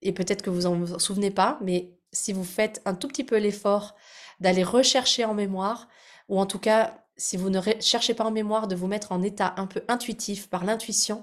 et 0.00 0.12
peut-être 0.12 0.42
que 0.42 0.48
vous 0.48 0.64
en 0.64 0.76
vous 0.76 0.98
souvenez 0.98 1.30
pas, 1.30 1.58
mais 1.60 1.92
si 2.12 2.32
vous 2.32 2.44
faites 2.44 2.80
un 2.86 2.94
tout 2.94 3.06
petit 3.06 3.24
peu 3.24 3.36
l'effort 3.36 3.94
d'aller 4.40 4.64
rechercher 4.64 5.26
en 5.26 5.34
mémoire, 5.34 5.88
ou 6.28 6.40
en 6.40 6.46
tout 6.46 6.58
cas, 6.58 7.04
si 7.16 7.36
vous 7.36 7.50
ne 7.50 7.60
cherchez 7.80 8.14
pas 8.14 8.24
en 8.24 8.30
mémoire, 8.30 8.68
de 8.68 8.76
vous 8.76 8.86
mettre 8.86 9.12
en 9.12 9.22
état 9.22 9.54
un 9.56 9.66
peu 9.66 9.82
intuitif 9.88 10.48
par 10.48 10.64
l'intuition, 10.64 11.22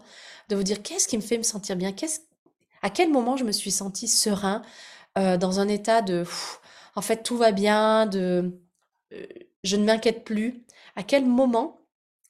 de 0.49 0.55
vous 0.55 0.63
dire 0.63 0.81
qu'est-ce 0.81 1.07
qui 1.07 1.17
me 1.17 1.21
fait 1.21 1.37
me 1.37 1.43
sentir 1.43 1.75
bien, 1.75 1.91
qu'est-ce, 1.91 2.21
à 2.81 2.89
quel 2.89 3.11
moment 3.11 3.37
je 3.37 3.43
me 3.43 3.51
suis 3.51 3.71
senti 3.71 4.07
serein, 4.07 4.61
euh, 5.17 5.37
dans 5.37 5.59
un 5.59 5.67
état 5.67 6.01
de, 6.01 6.23
en 6.95 7.01
fait, 7.01 7.23
tout 7.23 7.37
va 7.37 7.51
bien, 7.51 8.05
de, 8.05 8.59
euh, 9.13 9.25
je 9.63 9.75
ne 9.75 9.85
m'inquiète 9.85 10.23
plus. 10.23 10.65
À 10.95 11.03
quel 11.03 11.25
moment 11.25 11.81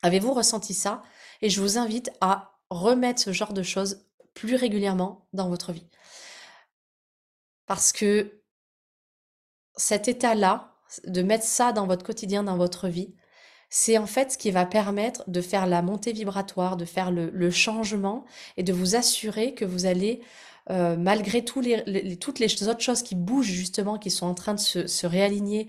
avez-vous 0.02 0.34
ressenti 0.34 0.74
ça? 0.74 1.04
Et 1.42 1.50
je 1.50 1.62
vous 1.62 1.78
invite 1.78 2.12
à 2.22 2.60
remettre 2.70 3.22
ce 3.22 3.32
genre 3.32 3.54
de 3.54 3.64
choses 3.64 4.06
plus 4.34 4.56
régulièrement 4.56 5.28
dans 5.34 5.50
votre 5.50 5.72
vie. 5.72 5.88
Parce 7.66 7.92
que 7.92 8.42
cet 9.76 10.08
état-là, 10.08 10.76
de 11.06 11.22
mettre 11.22 11.44
ça 11.44 11.74
dans 11.74 11.86
votre 11.86 12.06
quotidien, 12.06 12.44
dans 12.44 12.58
votre 12.58 12.88
vie, 12.88 13.14
c'est 13.70 13.98
en 13.98 14.08
fait 14.08 14.32
ce 14.34 14.38
qui 14.38 14.52
va 14.52 14.66
permettre 14.66 15.24
de 15.30 15.42
faire 15.42 15.68
la 15.68 15.82
montée 15.82 16.14
vibratoire, 16.14 16.78
de 16.78 16.86
faire 16.86 17.12
le, 17.12 17.52
changement 17.52 18.26
et 18.56 18.64
de 18.64 18.74
vous 18.74 18.96
assurer 18.96 19.54
que 19.54 19.66
vous 19.66 19.86
allez, 19.86 20.22
euh, 20.70 20.96
malgré 20.98 21.44
toutes 21.44 21.66
les 21.66 22.68
autres 22.68 22.82
choses 22.82 23.04
qui 23.04 23.16
bougent 23.16 23.46
justement, 23.48 23.98
qui 23.98 24.10
sont 24.12 24.26
en 24.26 24.34
train 24.34 24.54
de 24.54 24.60
se, 24.60 25.06
réaligner, 25.06 25.68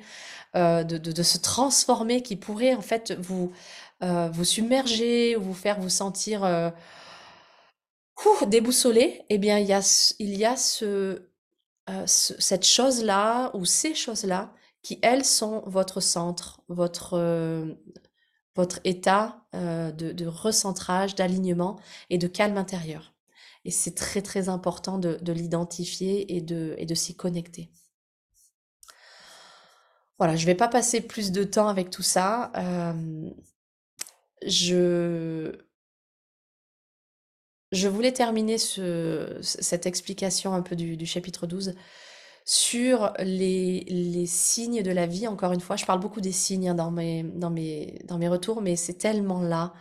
euh, 0.56 0.84
de, 0.84 1.22
se 1.22 1.38
transformer, 1.38 2.22
qui 2.22 2.36
pourraient 2.36 2.74
en 2.74 2.82
fait 2.82 3.12
vous, 3.18 3.52
euh, 4.02 4.28
vous 4.32 4.44
submerger 4.44 5.36
ou 5.36 5.42
vous 5.42 5.54
faire 5.54 5.80
vous 5.80 5.88
sentir 5.90 6.72
déboussolé, 8.46 9.22
eh 9.28 9.38
bien 9.38 9.58
il 9.58 9.66
y 9.66 9.72
a, 9.72 10.14
il 10.18 10.36
y 10.36 10.44
a 10.44 10.56
ce, 10.56 11.22
ce- 12.06 12.40
cette 12.40 12.64
chose-là 12.66 13.50
ou 13.54 13.64
ces 13.64 13.94
choses-là 13.94 14.52
qui, 14.82 14.98
elles, 15.02 15.24
sont 15.24 15.62
votre 15.66 16.00
centre, 16.00 16.62
votre, 16.68 17.14
euh, 17.14 17.74
votre 18.56 18.80
état 18.84 19.44
euh, 19.54 19.92
de, 19.92 20.12
de 20.12 20.26
recentrage, 20.26 21.14
d'alignement 21.14 21.78
et 22.10 22.18
de 22.18 22.26
calme 22.26 22.56
intérieur. 22.56 23.14
Et 23.64 23.70
c'est 23.70 23.94
très 23.94 24.22
très 24.22 24.48
important 24.48 24.98
de, 24.98 25.18
de 25.20 25.32
l'identifier 25.32 26.36
et 26.36 26.40
de, 26.40 26.74
et 26.78 26.86
de 26.86 26.94
s'y 26.94 27.16
connecter. 27.16 27.70
Voilà, 30.18 30.36
je 30.36 30.46
vais 30.46 30.54
pas 30.54 30.68
passer 30.68 31.00
plus 31.00 31.30
de 31.30 31.44
temps 31.44 31.68
avec 31.68 31.90
tout 31.90 32.02
ça. 32.02 32.50
Euh, 32.56 33.30
je, 34.46 35.52
je 37.72 37.88
voulais 37.88 38.12
terminer 38.12 38.58
ce, 38.58 39.38
cette 39.42 39.86
explication 39.86 40.54
un 40.54 40.62
peu 40.62 40.74
du, 40.74 40.96
du 40.96 41.06
chapitre 41.06 41.46
12 41.46 41.74
sur 42.50 43.12
les, 43.18 43.84
les 43.88 44.24
signes 44.24 44.82
de 44.82 44.90
la 44.90 45.06
vie. 45.06 45.28
Encore 45.28 45.52
une 45.52 45.60
fois, 45.60 45.76
je 45.76 45.84
parle 45.84 46.00
beaucoup 46.00 46.22
des 46.22 46.32
signes 46.32 46.70
hein, 46.70 46.74
dans 46.74 46.90
mes, 46.90 47.22
dans 47.22 47.50
mes, 47.50 47.98
dans 48.06 48.16
mes 48.16 48.26
retours, 48.28 48.62
mais 48.62 48.74
c'est 48.74 48.94
tellement 48.94 49.42
là, 49.42 49.74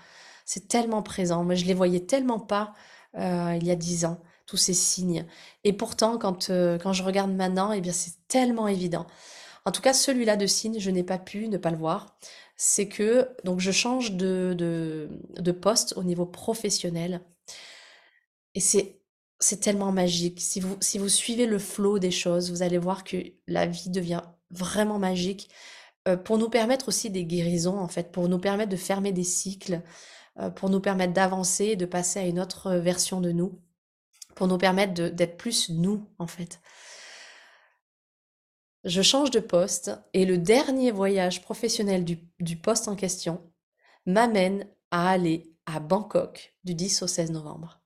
c'est 0.46 0.68
tellement 0.68 1.02
présent. 1.02 1.46
Moi, 1.46 1.56
je 1.56 1.64
les 1.64 1.74
voyais 1.74 2.02
tellement 2.02 2.42
pas 2.42 2.74
euh, 3.18 3.54
il 3.56 3.66
y 3.66 3.72
a 3.72 3.76
dix 3.78 4.04
ans, 4.04 4.20
tous 4.48 4.58
ces 4.58 4.74
signes. 4.74 5.26
Et 5.64 5.72
pourtant, 5.72 6.18
quand, 6.18 6.50
euh, 6.50 6.78
quand 6.78 6.92
je 6.92 7.04
regarde 7.04 7.32
maintenant, 7.32 7.72
eh 7.72 7.80
bien, 7.80 7.94
c'est 7.94 8.28
tellement 8.28 8.68
évident. 8.68 9.08
En 9.64 9.72
tout 9.72 9.82
cas, 9.82 9.94
celui-là 9.94 10.36
de 10.36 10.46
signe, 10.46 10.78
je 10.80 10.92
n'ai 10.92 11.04
pas 11.04 11.20
pu 11.20 11.48
ne 11.48 11.58
pas 11.58 11.72
le 11.72 11.78
voir. 11.78 12.18
C'est 12.58 12.90
que 12.90 13.30
donc 13.46 13.62
je 13.62 13.72
change 13.72 14.14
de, 14.14 14.54
de, 14.58 15.10
de 15.40 15.52
poste 15.54 15.94
au 15.96 16.04
niveau 16.04 16.26
professionnel. 16.26 17.22
Et 18.56 18.60
c'est 18.60 19.00
c'est 19.40 19.60
tellement 19.60 19.92
magique. 19.92 20.40
Si 20.42 20.60
vous, 20.60 21.10
suivez 21.10 21.46
le 21.46 21.60
flot 21.60 22.00
des 22.00 22.12
choses, 22.12 22.52
vous 22.52 22.64
allez 22.64 22.78
voir 22.78 23.04
que 23.04 23.18
la 23.48 23.66
vie 23.66 23.90
devient 23.90 24.24
vraiment 24.50 25.00
magique 25.00 25.50
euh, 26.08 26.18
pour 26.18 26.38
nous 26.38 26.50
permettre 26.50 26.88
aussi 26.88 27.10
des 27.10 27.26
guérisons, 27.26 27.78
en 27.78 27.88
fait, 27.88 28.12
pour 28.12 28.30
nous 28.30 28.40
permettre 28.40 28.72
de 28.72 28.78
fermer 28.78 29.12
des 29.12 29.24
cycles, 29.24 29.82
euh, 30.40 30.50
pour 30.50 30.70
nous 30.70 30.80
permettre 30.80 31.14
d'avancer 31.14 31.66
et 31.66 31.76
de 31.76 31.86
passer 31.86 32.20
à 32.20 32.26
une 32.26 32.40
autre 32.40 32.74
version 32.76 33.22
de 33.22 33.32
nous, 33.32 33.62
pour 34.36 34.48
nous 34.48 34.58
permettre 34.58 34.94
d'être 34.94 35.38
plus 35.38 35.70
nous, 35.70 36.08
en 36.18 36.28
fait. 36.28 36.60
Je 38.84 39.02
change 39.02 39.32
de 39.32 39.40
poste 39.40 39.92
et 40.14 40.26
le 40.26 40.38
dernier 40.38 40.92
voyage 40.92 41.42
professionnel 41.42 42.06
du, 42.06 42.20
du 42.40 42.56
poste 42.56 42.88
en 42.88 42.96
question 42.96 43.52
m'amène 44.06 44.66
à 44.92 45.10
aller 45.10 45.52
à 45.66 45.80
Bangkok 45.80 46.56
du 46.64 46.74
10 46.74 47.02
au 47.02 47.08
16 47.08 47.32
novembre. 47.32 47.82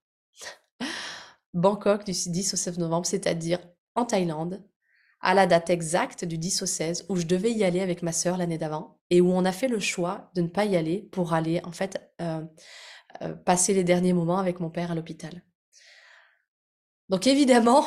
Bangkok 1.53 2.05
du 2.05 2.11
10 2.11 2.53
au 2.53 2.57
16 2.57 2.79
novembre, 2.79 3.05
c'est-à-dire 3.05 3.59
en 3.95 4.05
Thaïlande, 4.05 4.63
à 5.21 5.33
la 5.33 5.45
date 5.45 5.69
exacte 5.69 6.25
du 6.25 6.37
10 6.37 6.63
au 6.63 6.65
16 6.65 7.05
où 7.09 7.15
je 7.15 7.25
devais 7.25 7.51
y 7.51 7.63
aller 7.63 7.81
avec 7.81 8.01
ma 8.01 8.11
sœur 8.11 8.37
l'année 8.37 8.57
d'avant 8.57 8.99
et 9.09 9.21
où 9.21 9.31
on 9.31 9.45
a 9.45 9.51
fait 9.51 9.67
le 9.67 9.79
choix 9.79 10.31
de 10.35 10.41
ne 10.41 10.47
pas 10.47 10.65
y 10.65 10.75
aller 10.75 11.07
pour 11.11 11.33
aller 11.33 11.61
en 11.63 11.71
fait 11.71 12.01
euh, 12.21 12.41
euh, 13.21 13.33
passer 13.33 13.73
les 13.73 13.83
derniers 13.83 14.13
moments 14.13 14.39
avec 14.39 14.59
mon 14.59 14.69
père 14.69 14.91
à 14.91 14.95
l'hôpital. 14.95 15.43
Donc 17.09 17.27
évidemment, 17.27 17.85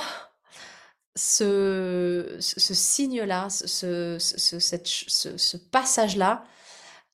ce, 1.16 2.36
signe-là, 2.38 3.48
ce, 3.48 5.56
passage-là, 5.56 6.44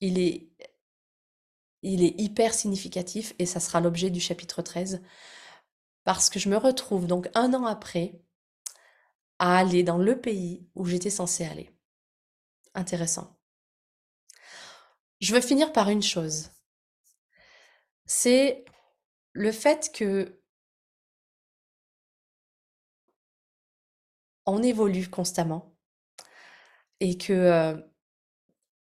il 0.01 0.19
est 0.19 0.51
hyper 1.83 2.53
significatif 2.53 3.33
et 3.39 3.47
ça 3.47 3.61
sera 3.61 3.81
l'objet 3.81 4.11
du 4.11 4.21
chapitre 4.21 4.61
13 4.61 5.01
parce 6.05 6.31
que 6.31 6.39
je 6.39 6.49
me 6.49 6.57
retrouve 6.57 7.07
donc 7.07 7.29
un 7.35 7.55
an 7.55 7.67
après 7.67 8.21
à 9.39 9.59
aller 9.59 9.83
dans 9.83 9.99
le 9.99 10.21
pays 10.21 10.69
où 10.75 10.85
j'étais 10.85 11.11
censée 11.11 11.45
aller. 11.45 11.75
Intéressant. 12.75 13.39
Je 15.21 15.35
veux 15.35 15.41
finir 15.41 15.73
par 15.73 15.89
une 15.91 16.03
chose. 16.03 16.51
C'est 18.07 18.65
le 19.33 19.53
fait 19.53 19.91
que 19.95 20.41
on 24.47 24.63
évolue 24.63 25.09
constamment 25.09 25.77
et 27.01 27.17
que 27.17 27.33
euh, 27.33 27.77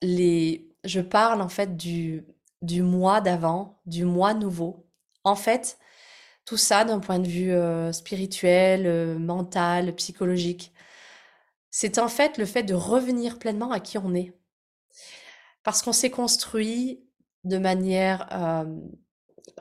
je 0.03 1.01
parle 1.01 1.43
en 1.43 1.49
fait 1.49 1.77
du 1.77 2.27
du 2.63 2.83
mois 2.83 3.21
d'avant, 3.21 3.81
du 3.87 4.05
mois 4.05 4.35
nouveau. 4.35 4.89
En 5.25 5.37
fait, 5.37 5.79
tout 6.49 6.57
ça 6.57 6.87
d'un 6.87 6.99
point 6.99 7.19
de 7.19 7.29
vue 7.29 7.53
euh, 7.53 7.93
spirituel, 7.93 8.87
euh, 8.87 9.19
mental, 9.19 9.95
psychologique, 9.97 10.73
c'est 11.71 11.99
en 11.99 12.09
fait 12.09 12.39
le 12.39 12.47
fait 12.47 12.63
de 12.63 12.73
revenir 12.73 13.39
pleinement 13.39 13.71
à 13.71 13.81
qui 13.81 13.99
on 13.99 14.15
est. 14.15 14.33
Parce 15.63 15.83
qu'on 15.83 15.93
s'est 15.93 16.11
construit 16.11 17.05
de 17.45 17.59
manière 17.59 18.27
euh, 18.33 18.65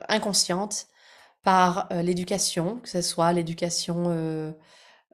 inconsciente 0.08 0.86
par 1.42 1.88
l'éducation, 1.90 2.78
que 2.80 2.88
ce 2.88 3.02
soit 3.02 3.32
l'éducation 3.32 4.54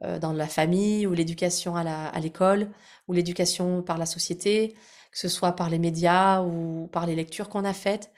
dans 0.00 0.32
la 0.32 0.48
famille 0.48 1.06
ou 1.06 1.12
l'éducation 1.12 1.76
à 1.76 2.20
l'école 2.20 2.70
ou 3.06 3.12
l'éducation 3.12 3.82
par 3.82 3.98
la 3.98 4.06
société, 4.06 4.74
que 5.12 5.18
ce 5.18 5.28
soit 5.28 5.52
par 5.52 5.70
les 5.70 5.78
médias 5.78 6.42
ou 6.42 6.88
par 6.92 7.06
les 7.06 7.14
lectures 7.14 7.48
qu'on 7.48 7.64
a 7.64 7.72
faites. 7.72 8.10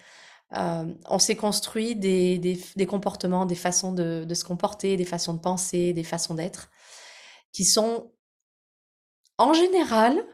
Euh, 0.54 0.94
on 1.08 1.18
s'est 1.18 1.36
construit 1.36 1.96
des, 1.96 2.38
des, 2.38 2.86
comportements, 2.86 3.46
des 3.46 3.56
façons 3.56 3.92
de, 3.92 4.26
se 4.32 4.44
comporter, 4.44 4.96
des 4.96 5.04
façons 5.04 5.34
de 5.34 5.40
penser, 5.40 5.92
des 5.92 6.04
façons 6.04 6.34
d'être, 6.34 6.70
qui 7.52 7.64
sont 7.64 8.12
en 9.38 9.52
général, 9.52 10.24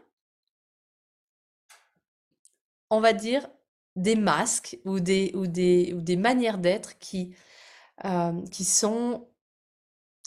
on 2.91 3.01
va 3.01 3.13
dire, 3.13 3.49
des 3.97 4.17
masques 4.17 4.79
ou 4.85 5.01
des, 5.01 5.33
ou 5.35 5.47
des, 5.47 5.93
ou 5.95 6.01
des 6.01 6.17
manières 6.17 6.59
d'être 6.59 6.99
qui, 6.99 7.35
euh, 8.05 8.43
qui 8.51 8.65
sont 8.65 9.29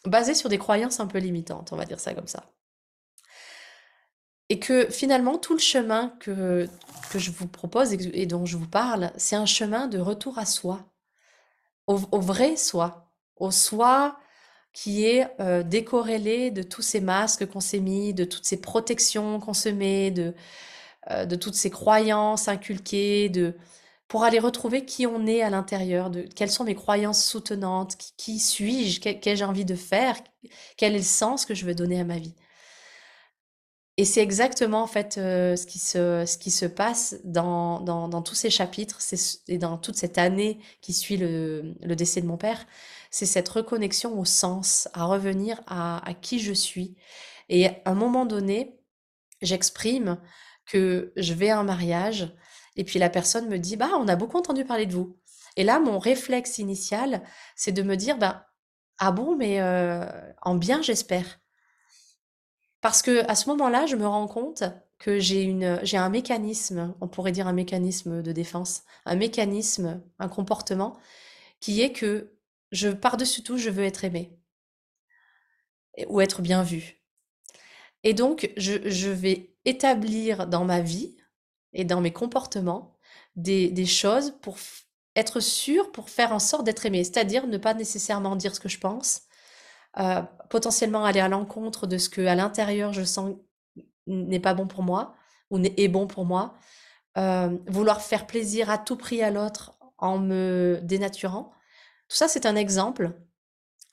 basées 0.06 0.36
sur 0.36 0.50
des 0.50 0.58
croyances 0.58 1.00
un 1.00 1.08
peu 1.08 1.20
limitantes, 1.20 1.72
on 1.74 1.78
va 1.78 1.86
dire 1.86 2.00
ça 2.00 2.14
comme 2.14 2.28
ça. 2.28 2.55
Et 4.50 4.60
que 4.60 4.89
finalement, 4.89 5.38
tout 5.38 5.54
le 5.54 5.60
chemin 5.60 6.10
que, 6.20 6.68
que 7.12 7.20
je 7.20 7.32
vous 7.32 7.48
propose 7.48 7.93
et, 7.93 8.26
dont 8.26 8.46
je 8.46 8.58
vous 8.58 8.68
parle, 8.68 9.12
c'est 9.18 9.36
un 9.36 9.46
chemin 9.46 9.88
de 9.88 9.98
retour 10.00 10.38
à 10.38 10.46
soi, 10.46 10.86
au, 11.88 11.98
vrai 12.20 12.56
soi, 12.58 13.12
au 13.38 13.52
soi 13.52 14.18
qui 14.74 15.06
est 15.06 15.28
euh, 15.39 15.64
décorrélé 15.64 16.52
de 16.52 16.62
tous 16.64 16.82
ces 16.82 17.00
masques 17.02 17.46
qu'on 17.48 17.60
s'est 17.62 17.80
mis, 17.80 18.14
de 18.14 18.26
toutes 18.26 18.46
ces 18.46 18.60
protections 18.60 19.39
qu'on 19.39 19.54
se 19.54 19.70
met, 19.70 20.12
de, 20.12 20.36
euh, 21.12 21.26
de 21.26 21.36
toutes 21.36 21.56
ces 21.56 21.70
croyances 21.70 22.48
inculquées, 22.48 23.30
de, 23.30 23.56
pour 24.08 24.24
aller 24.24 24.39
retrouver 24.39 24.86
qui 24.86 25.08
on 25.08 25.28
est 25.28 25.41
à 25.41 25.50
l'intérieur, 25.50 26.10
de 26.10 26.22
quelles 26.24 26.52
sont 26.52 26.66
mes 26.66 26.76
croyances 26.76 27.24
soutenantes, 27.26 27.98
qui, 27.98 28.14
qui 28.18 28.39
suis-je, 28.39 29.00
qu'ai-je 29.02 29.43
envie 29.46 29.66
de 29.66 29.76
faire, 29.76 30.18
quel 30.78 30.93
est 30.96 31.00
le 31.00 31.04
sens 31.04 31.46
que 31.46 31.56
je 31.56 31.66
veux 31.66 31.76
donner 31.76 32.00
à 32.00 32.04
ma 32.04 32.18
vie. 32.20 32.36
Et 33.98 34.04
c'est 34.04 34.22
exactement 34.22 34.82
en 34.84 34.88
fait 34.88 35.18
euh, 35.18 35.56
ce, 35.56 35.66
qui 35.66 35.80
se, 35.80 36.26
ce 36.26 36.38
qui 36.38 36.52
se 36.52 36.66
passe 36.66 37.16
dans, 37.24 37.80
dans, 37.80 38.10
dans 38.10 38.22
tous 38.22 38.36
ces 38.36 38.50
chapitres 38.50 39.00
et 39.48 39.58
dans 39.58 39.78
toute 39.78 39.96
cette 39.96 40.18
année 40.18 40.60
qui 40.82 40.91
suit 40.93 41.16
le, 41.18 41.76
le 41.82 41.96
décès 41.96 42.22
de 42.22 42.28
mon 42.28 42.38
père. 42.38 42.66
C'est 43.10 43.26
cette 43.26 43.48
reconnexion 43.48 44.20
au 44.20 44.26
sens, 44.26 44.89
à 44.93 45.06
revenir 45.06 45.62
à, 45.68 46.06
à 46.08 46.14
qui 46.14 46.39
je 46.39 46.52
suis. 46.52 46.98
Et 47.48 47.68
à 47.68 47.74
un 47.86 47.96
moment 47.96 48.26
donné, 48.26 48.82
j'exprime 49.41 50.20
que 50.66 51.14
je 51.16 51.34
vais 51.34 51.50
à 51.50 51.60
un 51.60 51.64
mariage 51.64 52.36
et 52.76 52.84
puis 52.84 53.00
la 53.00 53.10
personne 53.10 53.48
me 53.48 53.60
dit 53.60 53.78
bah 53.78 53.91
on 53.98 54.08
a 54.10 54.16
beaucoup 54.18 54.38
entendu 54.38 54.66
parler 54.66 54.88
de 54.88 54.93
vous. 54.93 55.18
Et 55.58 55.64
là 55.64 55.80
mon 55.80 56.00
réflexe 56.00 56.58
initial 56.58 57.24
c'est 57.56 57.72
de 57.72 57.84
me 57.84 57.96
dire 57.96 58.18
bah 58.18 58.48
ah 58.98 59.12
bon 59.12 59.36
mais 59.38 59.62
euh, 59.62 60.06
en 60.41 60.56
bien 60.56 60.82
j'espère 60.82 61.39
parce 62.86 63.02
que 63.02 63.28
à 63.28 63.34
ce 63.34 63.50
moment-là, 63.50 63.88
je 63.88 63.96
me 63.96 64.06
rends 64.06 64.28
compte 64.28 64.64
que 65.00 65.18
j'ai 65.18 65.98
un 65.98 66.10
mécanisme, 66.10 66.94
on 67.02 67.08
pourrait 67.08 67.32
dire 67.32 67.48
un 67.48 67.52
mécanisme 67.52 68.22
de 68.22 68.32
défense, 68.32 68.84
un 69.08 69.16
mécanisme, 69.16 70.04
un 70.20 70.28
comportement 70.30 70.96
qui 71.60 71.82
est 71.82 71.92
que 71.92 72.38
par-dessus 73.02 73.42
tout, 73.42 73.58
je 73.58 73.72
veux 73.72 73.84
être 73.86 74.04
aimé 74.04 74.38
ou 76.10 76.22
être 76.22 76.44
bien 76.44 76.62
vu. 76.62 77.02
Et 78.04 78.14
donc, 78.14 78.52
je, 78.56 78.88
je, 78.88 79.10
vais 79.10 79.56
établir 79.66 80.46
dans 80.46 80.64
ma 80.64 80.80
vie 80.80 81.18
et 81.74 81.86
dans 81.86 82.02
mes 82.02 82.14
comportements 82.14 83.00
des, 83.36 83.88
choses 83.88 84.38
pour 84.44 84.60
être 85.16 85.40
sûr, 85.40 85.92
pour 85.92 86.12
faire 86.12 86.34
en 86.34 86.40
sorte 86.40 86.66
d'être 86.66 86.86
aimé, 86.86 87.04
c'est-à-dire 87.04 87.48
ne 87.48 87.58
pas 87.58 87.74
nécessairement 87.74 88.36
dire 88.36 88.54
ce 88.54 88.60
que 88.60 88.70
je 88.70 88.78
pense, 88.78 89.24
euh, 89.98 90.22
potentiellement 90.50 91.06
aller 91.06 91.20
à 91.20 91.28
l'encontre 91.28 91.88
de 91.88 91.98
ce 91.98 92.10
que 92.10 92.26
à 92.26 92.36
l'intérieur 92.36 92.93
je 92.93 93.04
sens 93.04 93.36
n'est 94.08 94.39
pas 94.39 94.54
bon 94.54 94.68
pour 94.68 94.84
moi 94.84 95.16
ou 95.52 95.60
est 95.60 95.88
bon 95.88 96.08
pour 96.08 96.26
moi, 96.26 96.56
euh, 97.18 97.56
vouloir 97.68 98.02
faire 98.02 98.28
plaisir 98.28 98.70
à 98.70 98.78
tout 98.78 98.96
prix 98.96 99.22
à 99.22 99.32
l'autre 99.32 99.78
en 99.98 100.18
me 100.18 100.80
dénaturant. 100.84 101.52
Tout 102.10 102.18
ça, 102.18 102.28
c'est 102.28 102.46
un 102.46 102.56
exemple 102.56 103.14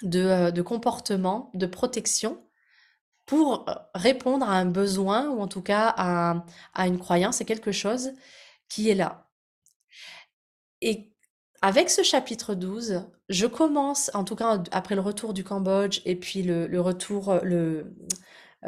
de, 0.02 0.20
euh, 0.20 0.50
de, 0.50 0.62
comportement 0.62 1.50
de 1.54 1.66
protection 1.66 2.44
pour 3.26 3.66
répondre 3.94 4.48
à 4.48 4.54
un 4.54 4.66
besoin 4.66 5.28
ou 5.30 5.40
en 5.40 5.48
tout 5.48 5.62
cas 5.62 5.94
à, 5.96 6.44
à 6.74 6.86
une 6.86 6.98
croyance 6.98 7.40
et 7.40 7.44
quelque 7.44 7.72
chose 7.72 8.12
qui 8.68 8.90
est 8.90 8.94
là. 8.94 9.28
Et 10.80 11.11
avec 11.62 11.90
ce 11.90 12.02
chapitre 12.02 12.54
12, 12.54 13.04
je 13.28 13.46
commence, 13.46 14.10
en 14.14 14.24
tout 14.24 14.34
cas 14.34 14.60
après 14.72 14.96
le 14.96 15.00
retour 15.00 15.32
du 15.32 15.44
Cambodge 15.44 16.00
et 16.04 16.16
puis 16.16 16.42
le, 16.42 16.80
retour, 16.80 17.30
euh, 17.30 17.40
euh, 17.44 17.84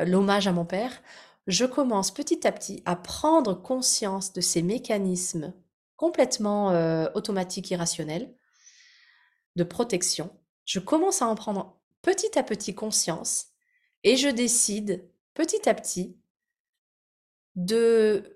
l'hommage 0.04 0.46
à 0.46 0.52
mon 0.52 0.64
père, 0.64 1.02
je 1.48 1.64
commence 1.64 2.12
petit 2.12 2.46
à 2.46 2.52
petit 2.52 2.82
à 2.86 2.94
prendre 2.94 3.60
conscience 3.60 4.32
de 4.32 4.40
ces 4.40 4.62
mécanismes 4.62 5.52
complètement 5.96 6.70
euh, 6.70 7.06
automatiques, 7.14 7.72
irrationnels, 7.72 8.32
de 9.56 9.64
protection. 9.64 10.30
Je 10.64 10.78
commence 10.78 11.20
à 11.20 11.26
en 11.26 11.34
prendre 11.34 11.76
petit 12.00 12.38
à 12.38 12.44
petit 12.44 12.76
conscience 12.76 13.48
et 14.04 14.16
je 14.16 14.28
décide 14.28 15.04
petit 15.34 15.68
à 15.68 15.74
petit 15.74 16.16
de 17.56 18.33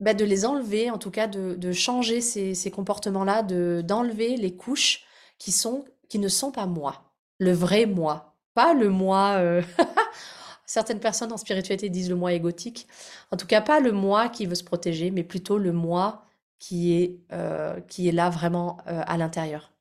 bah, 0.00 0.14
de 0.14 0.24
les 0.24 0.46
enlever, 0.46 0.90
en 0.90 0.98
tout 0.98 1.10
cas 1.10 1.26
de, 1.26 1.54
de 1.54 1.72
changer 1.72 2.20
ces, 2.20 2.54
ces 2.54 2.70
comportements-là, 2.70 3.42
de 3.42 3.82
d'enlever 3.84 4.36
les 4.36 4.56
couches 4.56 5.04
qui 5.38 5.52
sont 5.52 5.84
qui 6.08 6.18
ne 6.18 6.28
sont 6.28 6.52
pas 6.52 6.66
moi, 6.66 7.12
le 7.38 7.52
vrai 7.52 7.86
moi, 7.86 8.36
pas 8.54 8.74
le 8.74 8.88
moi. 8.90 9.34
Euh, 9.38 9.62
certaines 10.66 11.00
personnes 11.00 11.32
en 11.32 11.36
spiritualité 11.36 11.88
disent 11.90 12.10
le 12.10 12.16
moi 12.16 12.32
égotique. 12.32 12.86
En 13.30 13.36
tout 13.36 13.46
cas, 13.46 13.60
pas 13.60 13.80
le 13.80 13.92
moi 13.92 14.28
qui 14.28 14.46
veut 14.46 14.54
se 14.54 14.64
protéger, 14.64 15.10
mais 15.10 15.24
plutôt 15.24 15.58
le 15.58 15.72
moi 15.72 16.24
qui 16.58 16.94
est 16.94 17.20
euh, 17.32 17.80
qui 17.82 18.08
est 18.08 18.12
là 18.12 18.30
vraiment 18.30 18.78
euh, 18.88 19.02
à 19.06 19.16
l'intérieur. 19.16 19.72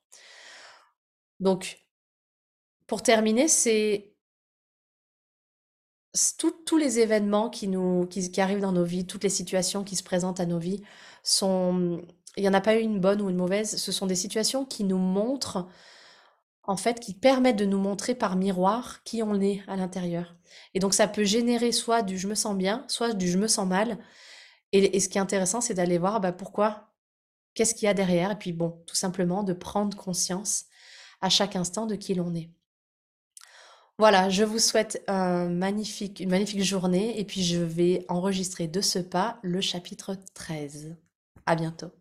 Donc, 1.40 1.86
pour 2.88 3.04
terminer, 3.04 3.48
c'est 3.48 4.16
tous 6.66 6.78
les 6.78 7.00
événements 7.00 7.50
qui 7.50 7.68
nous 7.68 8.06
qui, 8.08 8.42
arrivent 8.42 8.60
dans 8.60 8.72
nos 8.72 8.84
vies, 8.84 9.06
toutes 9.06 9.24
les 9.24 9.30
situations 9.30 9.84
qui 9.84 9.96
se 9.96 10.04
présentent 10.04 10.40
à 10.40 10.46
nos 10.46 10.60
vies 10.60 10.82
sont 11.24 12.02
il 12.38 12.44
n'y 12.44 12.50
en 12.50 12.54
a 12.54 12.62
pas 12.62 12.76
une 12.76 13.00
bonne 13.00 13.22
ou 13.22 13.30
une 13.30 13.36
mauvaise, 13.36 13.78
ce 13.78 13.92
sont 13.92 14.06
des 14.06 14.16
situations 14.16 14.64
qui 14.64 14.84
nous 14.84 15.00
montrent 15.00 15.68
en 16.68 16.76
fait, 16.76 17.00
qui 17.00 17.14
permettent 17.14 17.58
de 17.58 17.66
nous 17.66 17.80
montrer 17.80 18.14
par 18.14 18.36
miroir 18.36 19.02
qui 19.04 19.24
on 19.24 19.40
est 19.40 19.64
à 19.68 19.78
l'intérieur. 19.78 20.36
Et 20.74 20.80
donc 20.80 20.94
ça 20.94 21.08
peut 21.08 21.24
générer 21.24 21.72
soit 21.72 22.02
du 22.02 22.18
je 22.18 22.28
me 22.28 22.36
sens 22.36 22.56
bien, 22.56 22.86
soit 22.90 23.14
du 23.14 23.30
je 23.30 23.38
me 23.38 23.48
sens 23.48 23.66
mal. 23.66 23.98
Et, 24.74 25.00
ce 25.00 25.08
qui 25.08 25.18
est 25.18 25.22
intéressant, 25.22 25.62
c'est 25.62 25.74
d'aller 25.74 25.98
voir 25.98 26.20
bah, 26.20 26.34
pourquoi, 26.34 26.90
qu'est-ce 27.54 27.74
qu'il 27.74 27.86
y 27.86 27.90
a 27.90 27.94
derrière, 27.94 28.32
et 28.32 28.36
puis 28.38 28.52
bon, 28.52 28.84
tout 28.86 28.98
simplement 28.98 29.44
de 29.44 29.54
prendre 29.54 29.96
conscience 29.96 30.66
à 31.22 31.30
chaque 31.30 31.56
instant 31.56 31.86
de 31.86 31.96
qui 31.96 32.14
l'on 32.14 32.36
est. 32.36 32.50
Voilà, 34.00 34.30
je 34.30 34.44
vous 34.44 34.60
souhaite 34.60 35.04
une 35.08 35.58
magnifique 35.58 36.64
journée, 36.64 37.20
et 37.20 37.26
puis 37.26 37.44
je 37.44 37.58
vais 37.58 38.06
enregistrer 38.10 38.68
de 38.68 38.80
ce 38.80 39.00
pas 39.00 39.40
le 39.42 39.60
chapitre 39.60 40.16
13. 40.36 40.96
À 41.48 41.56
bientôt. 41.56 41.92